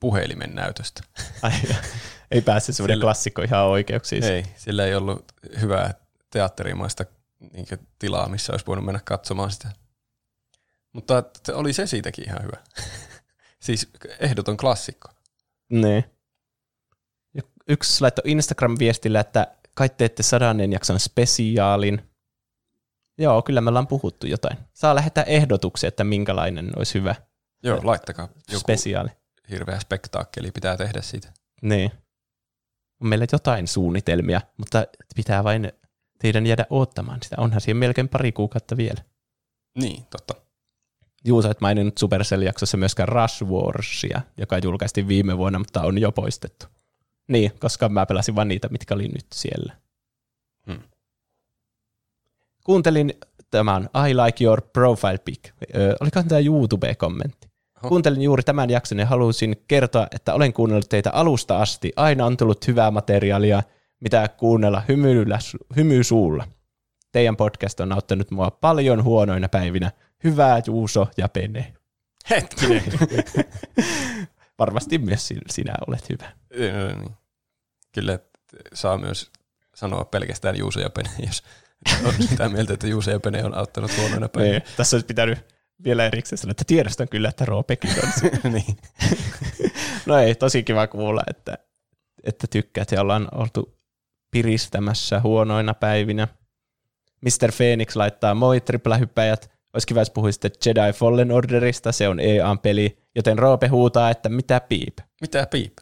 [0.00, 1.00] puhelimen näytöstä.
[1.42, 1.52] Ai,
[2.30, 4.24] ei pääse semmoinen Sillä- klassikko ihan oikeuksiin.
[4.24, 5.94] Ei, sillä ei ollut hyvää
[6.30, 7.04] teatterimaista
[7.52, 7.66] niin
[7.98, 9.68] tilaa, missä olisi voinut mennä katsomaan sitä.
[10.92, 11.22] Mutta
[11.52, 12.56] oli se siitäkin ihan hyvä.
[13.66, 13.88] siis
[14.20, 15.08] ehdoton klassikko.
[15.70, 16.04] Niin.
[17.70, 22.10] Yksi laittoi Instagram-viestillä, että kai teette sadannen jakson spesiaalin.
[23.18, 24.58] Joo, kyllä me ollaan puhuttu jotain.
[24.72, 27.14] Saa lähettää ehdotuksia, että minkälainen olisi hyvä
[27.62, 29.08] Joo, laittakaa joku spesiaali.
[29.50, 31.32] hirveä spektaakkeli pitää tehdä siitä.
[31.62, 31.90] Niin.
[33.00, 35.72] On meillä jotain suunnitelmia, mutta pitää vain
[36.18, 37.36] teidän jäädä odottamaan sitä.
[37.38, 39.04] Onhan siihen melkein pari kuukautta vielä.
[39.78, 40.34] Niin, totta.
[41.24, 46.12] Juu, sä et maininnut Supercell-jaksossa myöskään Rush Warsia, joka julkaistiin viime vuonna, mutta on jo
[46.12, 46.66] poistettu.
[47.28, 49.76] Niin, koska mä pelasin vain niitä, mitkä oli nyt siellä.
[52.68, 53.14] Kuuntelin
[53.50, 55.50] tämän I like your profile pic.
[55.76, 57.48] Ö, olikohan tämä YouTube-kommentti?
[57.78, 57.88] Oho.
[57.88, 61.92] Kuuntelin juuri tämän jakson ja halusin kertoa, että olen kuunnellut teitä alusta asti.
[61.96, 63.62] Aina on tullut hyvää materiaalia,
[64.00, 65.38] mitä kuunnella hymyillä,
[65.76, 66.44] hymysuulla.
[67.12, 69.92] Teidän podcast on auttanut mua paljon huonoina päivinä.
[70.24, 71.74] Hyvää Juuso ja Pene.
[72.30, 72.82] Hetkinen.
[74.58, 76.32] Varmasti myös sin- sinä olet hyvä.
[76.58, 77.10] Niin.
[77.92, 78.18] Kyllä
[78.74, 79.30] saa myös
[79.74, 81.42] sanoa pelkästään Juuso ja Pene, jos
[82.04, 84.58] on sitä mieltä, että Juuso ja Pene on auttanut huonoina päivinä.
[84.58, 84.76] Niin.
[84.76, 85.38] Tässä olisi pitänyt
[85.84, 88.76] vielä erikseen sanoa, että tiedostan kyllä, että Roopekin on niin.
[90.06, 91.58] No ei, tosi kiva kuulla, että,
[92.24, 93.78] että tykkäät ja ollaan oltu
[94.30, 96.28] piristämässä huonoina päivinä.
[97.20, 97.52] Mr.
[97.56, 99.50] Phoenix laittaa moi triplahyppäjät.
[99.72, 104.60] Olisi kiva, jos puhuisitte Jedi Fallen Orderista, se on EA-peli, joten Roope huutaa, että mitä
[104.60, 104.98] piip.
[105.20, 105.76] Mitä piip?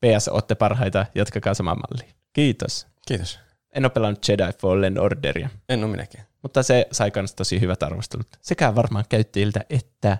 [0.00, 2.14] PS, ootte parhaita, jatkakaa samaan malliin.
[2.32, 2.86] Kiitos.
[3.08, 3.38] Kiitos.
[3.72, 6.26] En ole pelannut Jedi Fallen Orderia, En ole minäkään.
[6.42, 8.26] mutta se sai myös tosi hyvät arvostelut.
[8.40, 10.18] Sekä varmaan käyttäjiltä että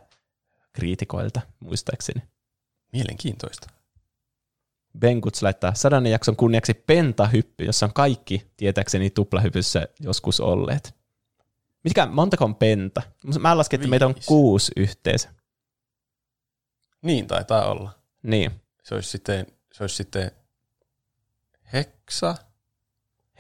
[0.73, 2.23] kriitikoilta, muistaakseni.
[2.93, 3.67] Mielenkiintoista.
[4.99, 10.95] Benkuts laittaa sadannen jakson kunniaksi pentahyppy, jossa on kaikki tietääkseni tuplahypyssä joskus olleet.
[11.85, 13.03] Mitkä, montako on penta?
[13.41, 15.35] Mä lasken, että meitä on kuusi yhteensä.
[17.03, 17.91] Niin taitaa olla.
[18.23, 18.51] Niin.
[18.83, 20.31] Se olisi sitten, se olisi sitten
[21.73, 22.35] heksa.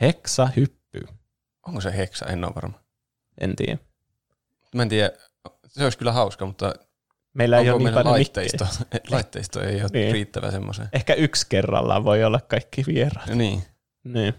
[0.01, 1.01] Heksa hyppy.
[1.66, 2.27] Onko se heksa?
[2.27, 2.81] En ole varma.
[3.40, 3.78] En tiedä.
[4.74, 5.10] Mä en tiedä.
[5.66, 6.74] Se olisi kyllä hauska, mutta
[7.35, 8.66] Meillä ei onko ole niin meillä paljon laitteisto,
[9.10, 10.12] laitteisto ei ole Niin.
[10.12, 10.89] riittävä semmoiseen.
[10.93, 13.28] Ehkä yksi kerrallaan voi olla kaikki vieraat.
[13.28, 13.62] Niin.
[14.05, 14.35] Niin.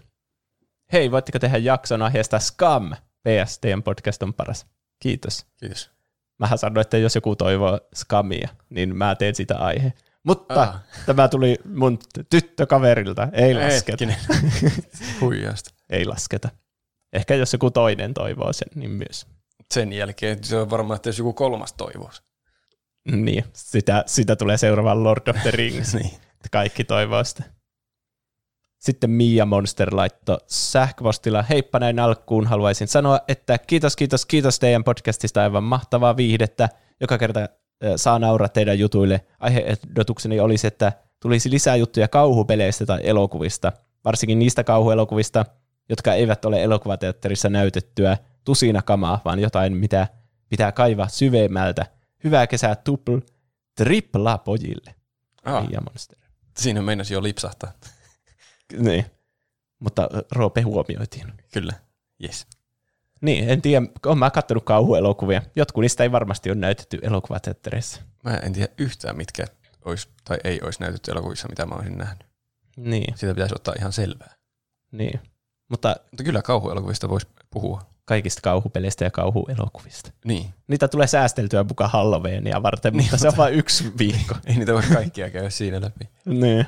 [0.92, 2.90] Hei, voitteko tehdä jakson aiheesta Scam?
[3.22, 4.66] PS, teidän podcast on paras.
[5.02, 5.46] Kiitos.
[5.56, 5.90] Kiitos.
[6.38, 9.92] Mähän sanoin, että jos joku toivoo Scamia, niin mä teen sitä aihe.
[10.24, 10.80] Mutta Ah.
[11.06, 11.98] tämä tuli mun
[12.30, 13.28] tyttökaverilta.
[13.32, 14.04] Ei lasketa.
[15.20, 15.70] Huijausta.
[15.90, 16.48] Ei lasketa.
[17.12, 19.26] Ehkä jos joku toinen toivoo sen, niin myös.
[19.74, 22.10] Sen jälkeen se on varmaan, että jos joku kolmas toivoo.
[23.12, 25.94] Niin, sitä, sitä tulee seuraava Lord of the Rings.
[25.94, 26.10] niin.
[26.50, 27.42] kaikki toivoo sitä.
[28.78, 34.84] Sitten Mia Monster laittoi sähköpostilla, heippa näin alkuun, haluaisin sanoa, että kiitos, kiitos, kiitos teidän
[34.84, 36.68] podcastista, aivan mahtavaa viihdettä.
[37.00, 37.48] Joka kerta
[37.96, 39.20] saa nauraa teidän jutuille.
[39.40, 43.72] Aiheehdotukseni olisi, että tulisi lisää juttuja kauhupeleistä tai elokuvista,
[44.04, 45.44] varsinkin niistä kauhuelokuvista,
[45.88, 50.06] jotka eivät ole elokuvateatterissa näytettyä tusina kamaa, vaan jotain, mitä
[50.48, 51.86] pitää kaivaa syvemmältä.
[52.24, 53.18] Hyvää kesää tupl,
[53.76, 54.94] tripla pojille.
[55.44, 56.18] Ah, Monster.
[56.58, 57.72] siinä meinasi jo lipsahtaa.
[58.78, 59.04] Niin.
[59.78, 61.32] Mutta Roope huomioitiin.
[61.52, 61.72] Kyllä.
[62.22, 62.46] Yes.
[63.20, 65.42] Niin, en tiedä, olen mä kattonut kauhuelokuvia.
[65.56, 68.02] Jotkut niistä ei varmasti ole näytetty elokuvateattereissa.
[68.24, 69.44] Mä en tiedä yhtään, mitkä
[69.84, 72.24] olisi tai ei olisi näytetty elokuvissa, mitä mä olisin nähnyt.
[72.76, 74.34] Niin, Siitä pitäisi ottaa ihan selvää.
[74.92, 75.20] niin.
[75.68, 77.82] Mutta Mutta kyllä kauhuelokuvista voisi puhua.
[78.04, 80.10] kaikista kauhupeleistä ja kauhuelokuvista.
[80.24, 80.54] Niin.
[80.66, 84.34] Niitä tulee säästeltyä mukaan Halloweenia varten, mutta se on vain yksi viikko.
[84.46, 86.08] Ei niitä voi kaikkia käydä siinä läpi.
[86.24, 86.66] niin.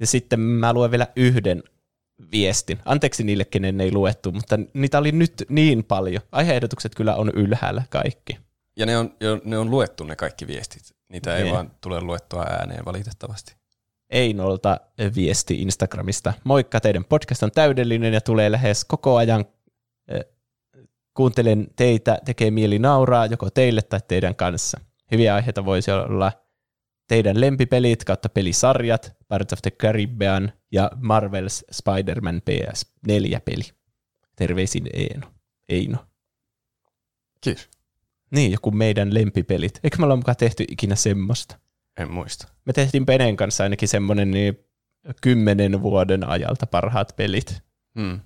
[0.00, 1.62] Ja sitten mä luen vielä yhden
[2.32, 2.78] viestin.
[2.84, 6.22] Anteeksi niille, kenen ei luettu, mutta niitä oli nyt niin paljon.
[6.32, 8.38] Aiheehdotukset kyllä on ylhäällä kaikki.
[8.76, 10.82] Ja ne on, jo- ne on luettu ne kaikki viestit.
[11.08, 11.54] Niitä ei Niin.
[11.54, 13.54] vaan tule luettua ääneen valitettavasti.
[14.10, 14.80] Einolta
[15.14, 16.32] viesti Instagramista.
[16.44, 19.44] Moikka, teidän podcast on täydellinen ja tulee lähes koko ajan.
[21.16, 24.80] Kuuntelen teitä, tekee mieli nauraa joko teille tai teidän kanssa.
[25.10, 26.32] Hyviä aiheita voisi olla
[27.08, 33.70] teidän lempipelit kautta pelisarjat, Pirates of the Caribbean ja Marvel's Spider-Man PS4-peli.
[34.36, 35.32] Terveisin Eino.
[35.68, 35.98] Eino.
[37.40, 37.68] Kiitos.
[38.30, 39.80] Niin, joku meidän lempipelit.
[39.84, 41.58] Eikö me olla mukaan tehty ikinä semmoista?
[42.00, 42.48] En muista.
[42.64, 44.58] Me tehtiin Penen kanssa ainakin semmoinen niin
[45.20, 47.62] kymmenen vuoden ajalta parhaat pelit.
[48.00, 48.20] Hmm.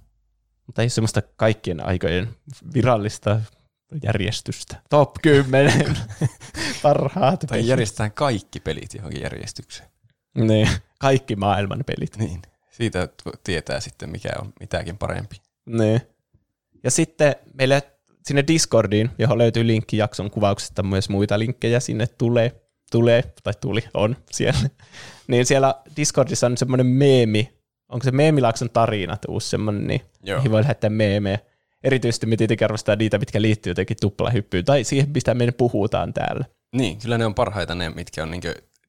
[0.67, 2.29] Mutta ei semmoista kaikkien aikojen
[2.75, 3.41] virallista
[4.03, 4.83] järjestystä.
[4.91, 5.73] Top 10
[6.83, 7.67] parhaat Tai pelit.
[7.67, 9.89] järjestetään kaikki pelit johonkin järjestykseen.
[10.35, 10.69] niin,
[11.01, 12.17] kaikki maailman pelit.
[12.19, 12.43] Niin.
[12.71, 13.09] Siitä
[13.45, 15.37] tietää sitten, mikä on mitäkin parempi.
[15.67, 16.01] Niin.
[16.85, 17.83] Ja sitten meille
[18.27, 22.61] sinne Discordiin, johon löytyy linkki jakson kuvauksesta, myös muita linkkejä sinne tulee,
[22.91, 24.61] tulee tai tuli, on siellä.
[25.29, 27.53] Niin siellä Discordissa on semmoinen meemi,
[27.89, 30.43] onko se Meemilaakson tarinat uusi semmoinen, niin Joo.
[30.51, 31.39] voi lähettää meemejä.
[31.85, 36.45] Erityisesti me tietenkin arvostetaan niitä, mitkä liittyy jotenkin tuplahyppyyn, tai siihen, mistä me puhutaan täällä.
[36.73, 38.49] Niin, kyllä ne on parhaita ne, mitkä on niinku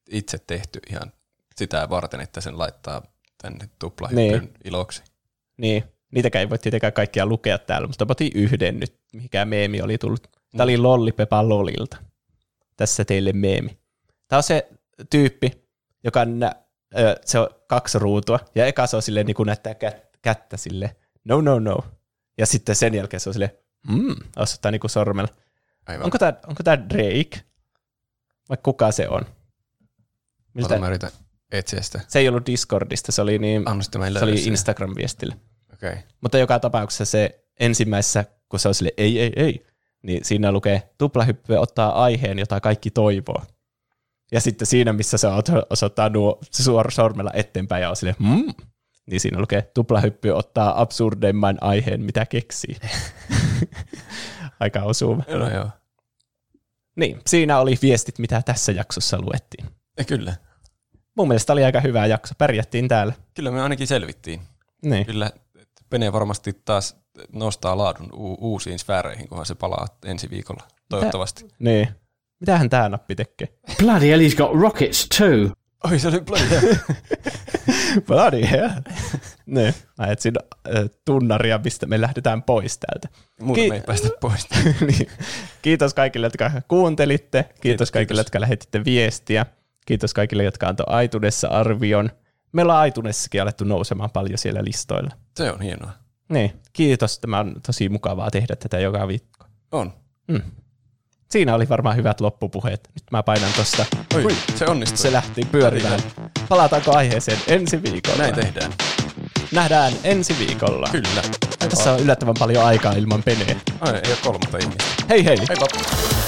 [0.10, 1.14] itse tehty ihan
[1.56, 3.02] sitä varten, että sen laittaa
[3.42, 4.54] tänne tuplahyppyn Niin.
[4.64, 5.04] iloksi.
[5.58, 9.98] Niin, niitäkään ei voi tietenkään kaikkia lukea täällä, mutta otin yhden nyt, mikä meemi oli
[9.98, 10.28] tullut.
[10.52, 11.98] Tämä oli Lollipepa Lolilta.
[12.78, 13.78] Tässä teille meemi.
[14.28, 14.70] Tämä on se
[15.10, 15.52] tyyppi,
[16.04, 16.56] joka nä-
[16.98, 20.58] ö, se on kaksi ruutua, ja eka se on silleen niin kuin näyttää kät- kättä
[20.58, 21.78] sille no no no.
[22.38, 23.52] Ja sitten sen jälkeen se on silleen,
[23.88, 25.30] mm, osoittaa niin kuin sormella.
[25.88, 26.06] Aivan.
[26.06, 27.44] Onko tämä, onko tämä Drake?
[28.50, 29.22] Vai kuka se on?
[30.54, 30.74] Miltä?
[30.74, 31.12] Ota, mä yritän
[31.52, 32.02] etsiä sitä.
[32.08, 33.64] Se ei ollut Discordista, se oli, niin,
[34.14, 34.36] se oli.
[34.36, 35.36] Instagram-viestillä.
[35.74, 35.90] Okei.
[35.90, 36.04] Okay.
[36.22, 39.66] Mutta joka tapauksessa se ensimmäisessä, kun se on sille ei, ei, ei,
[40.02, 43.44] niin siinä lukee tuplahyppy ottaa aiheen, jota kaikki toivoo.
[44.32, 45.28] Ja sitten siinä, missä se
[45.70, 48.54] osoittaa nuo suora sormella eteenpäin ja on sille, mm,
[49.06, 52.76] niin siinä lukee tuplahyppy ottaa absurdeimman aiheen, mitä keksii.
[54.60, 55.24] Aika osuva.
[55.28, 55.70] No joo.
[57.00, 59.66] Niin, siinä oli viestit, mitä tässä jaksossa luettiin.
[59.98, 60.36] Ja kyllä.
[61.18, 63.14] Mun mielestä oli aika hyvä jakso, pärjättiin täällä.
[63.34, 64.42] Kyllä me ainakin selvittiin.
[64.82, 65.06] Niin.
[65.06, 65.32] Kyllä
[65.90, 66.96] Pene varmasti taas
[67.34, 70.64] nostaa laadun u- uusiin sfääreihin, kunhan se palaa ensi viikolla.
[70.90, 71.46] Toivottavasti.
[71.60, 71.88] Niin.
[72.40, 73.48] Mitähän tämä nappi tekee?
[73.80, 75.56] Bloody hell, he's got rockets too.
[75.84, 76.78] Oi, se oli bloody
[78.08, 78.70] Bloody hell.
[79.46, 79.74] niin.
[79.98, 80.34] Mä etsin
[80.78, 83.08] äh, tunnaria, mistä me lähdetään pois täältä.
[83.42, 84.48] Muuta Ki- me ei päästä pois.
[84.88, 85.08] niin.
[85.62, 87.44] Kiitos kaikille, jotka kuuntelitte.
[87.44, 88.28] Kiitos, Kiitos, kaikille, kiitos.
[88.28, 89.46] jotka lähetitte viestiä.
[89.86, 92.10] Kiitos kaikille, jotka antoi Aitunessa arvion.
[92.52, 95.12] Meillä on Aitunessakin alettu nousemaan paljon siellä listoilla.
[95.38, 95.92] Se on hienoa.
[96.30, 97.20] Niin, kiitos.
[97.20, 99.46] Tämä on tosi mukavaa tehdä tätä joka viikko.
[99.72, 99.94] On.
[100.28, 100.42] Mm.
[101.32, 102.90] Siinä oli varmaan hyvät loppupuheet.
[102.96, 103.86] Nyt mä painan tosta.
[104.16, 104.98] Oi, se onnistui.
[104.98, 106.00] Se lähti pyörimään.
[106.50, 108.18] Palataanko aiheeseen ensi viikolla?
[108.18, 108.74] Näin tehdään.
[109.52, 110.88] Nähdään ensi viikolla.
[110.92, 111.22] Kyllä.
[111.70, 113.56] Tässä on yllättävän paljon aikaa ilman peneä.
[113.82, 114.84] Ai, ei ole kolmatta ihmistä.
[115.10, 115.38] Hei hei!
[115.50, 116.19] Heippa.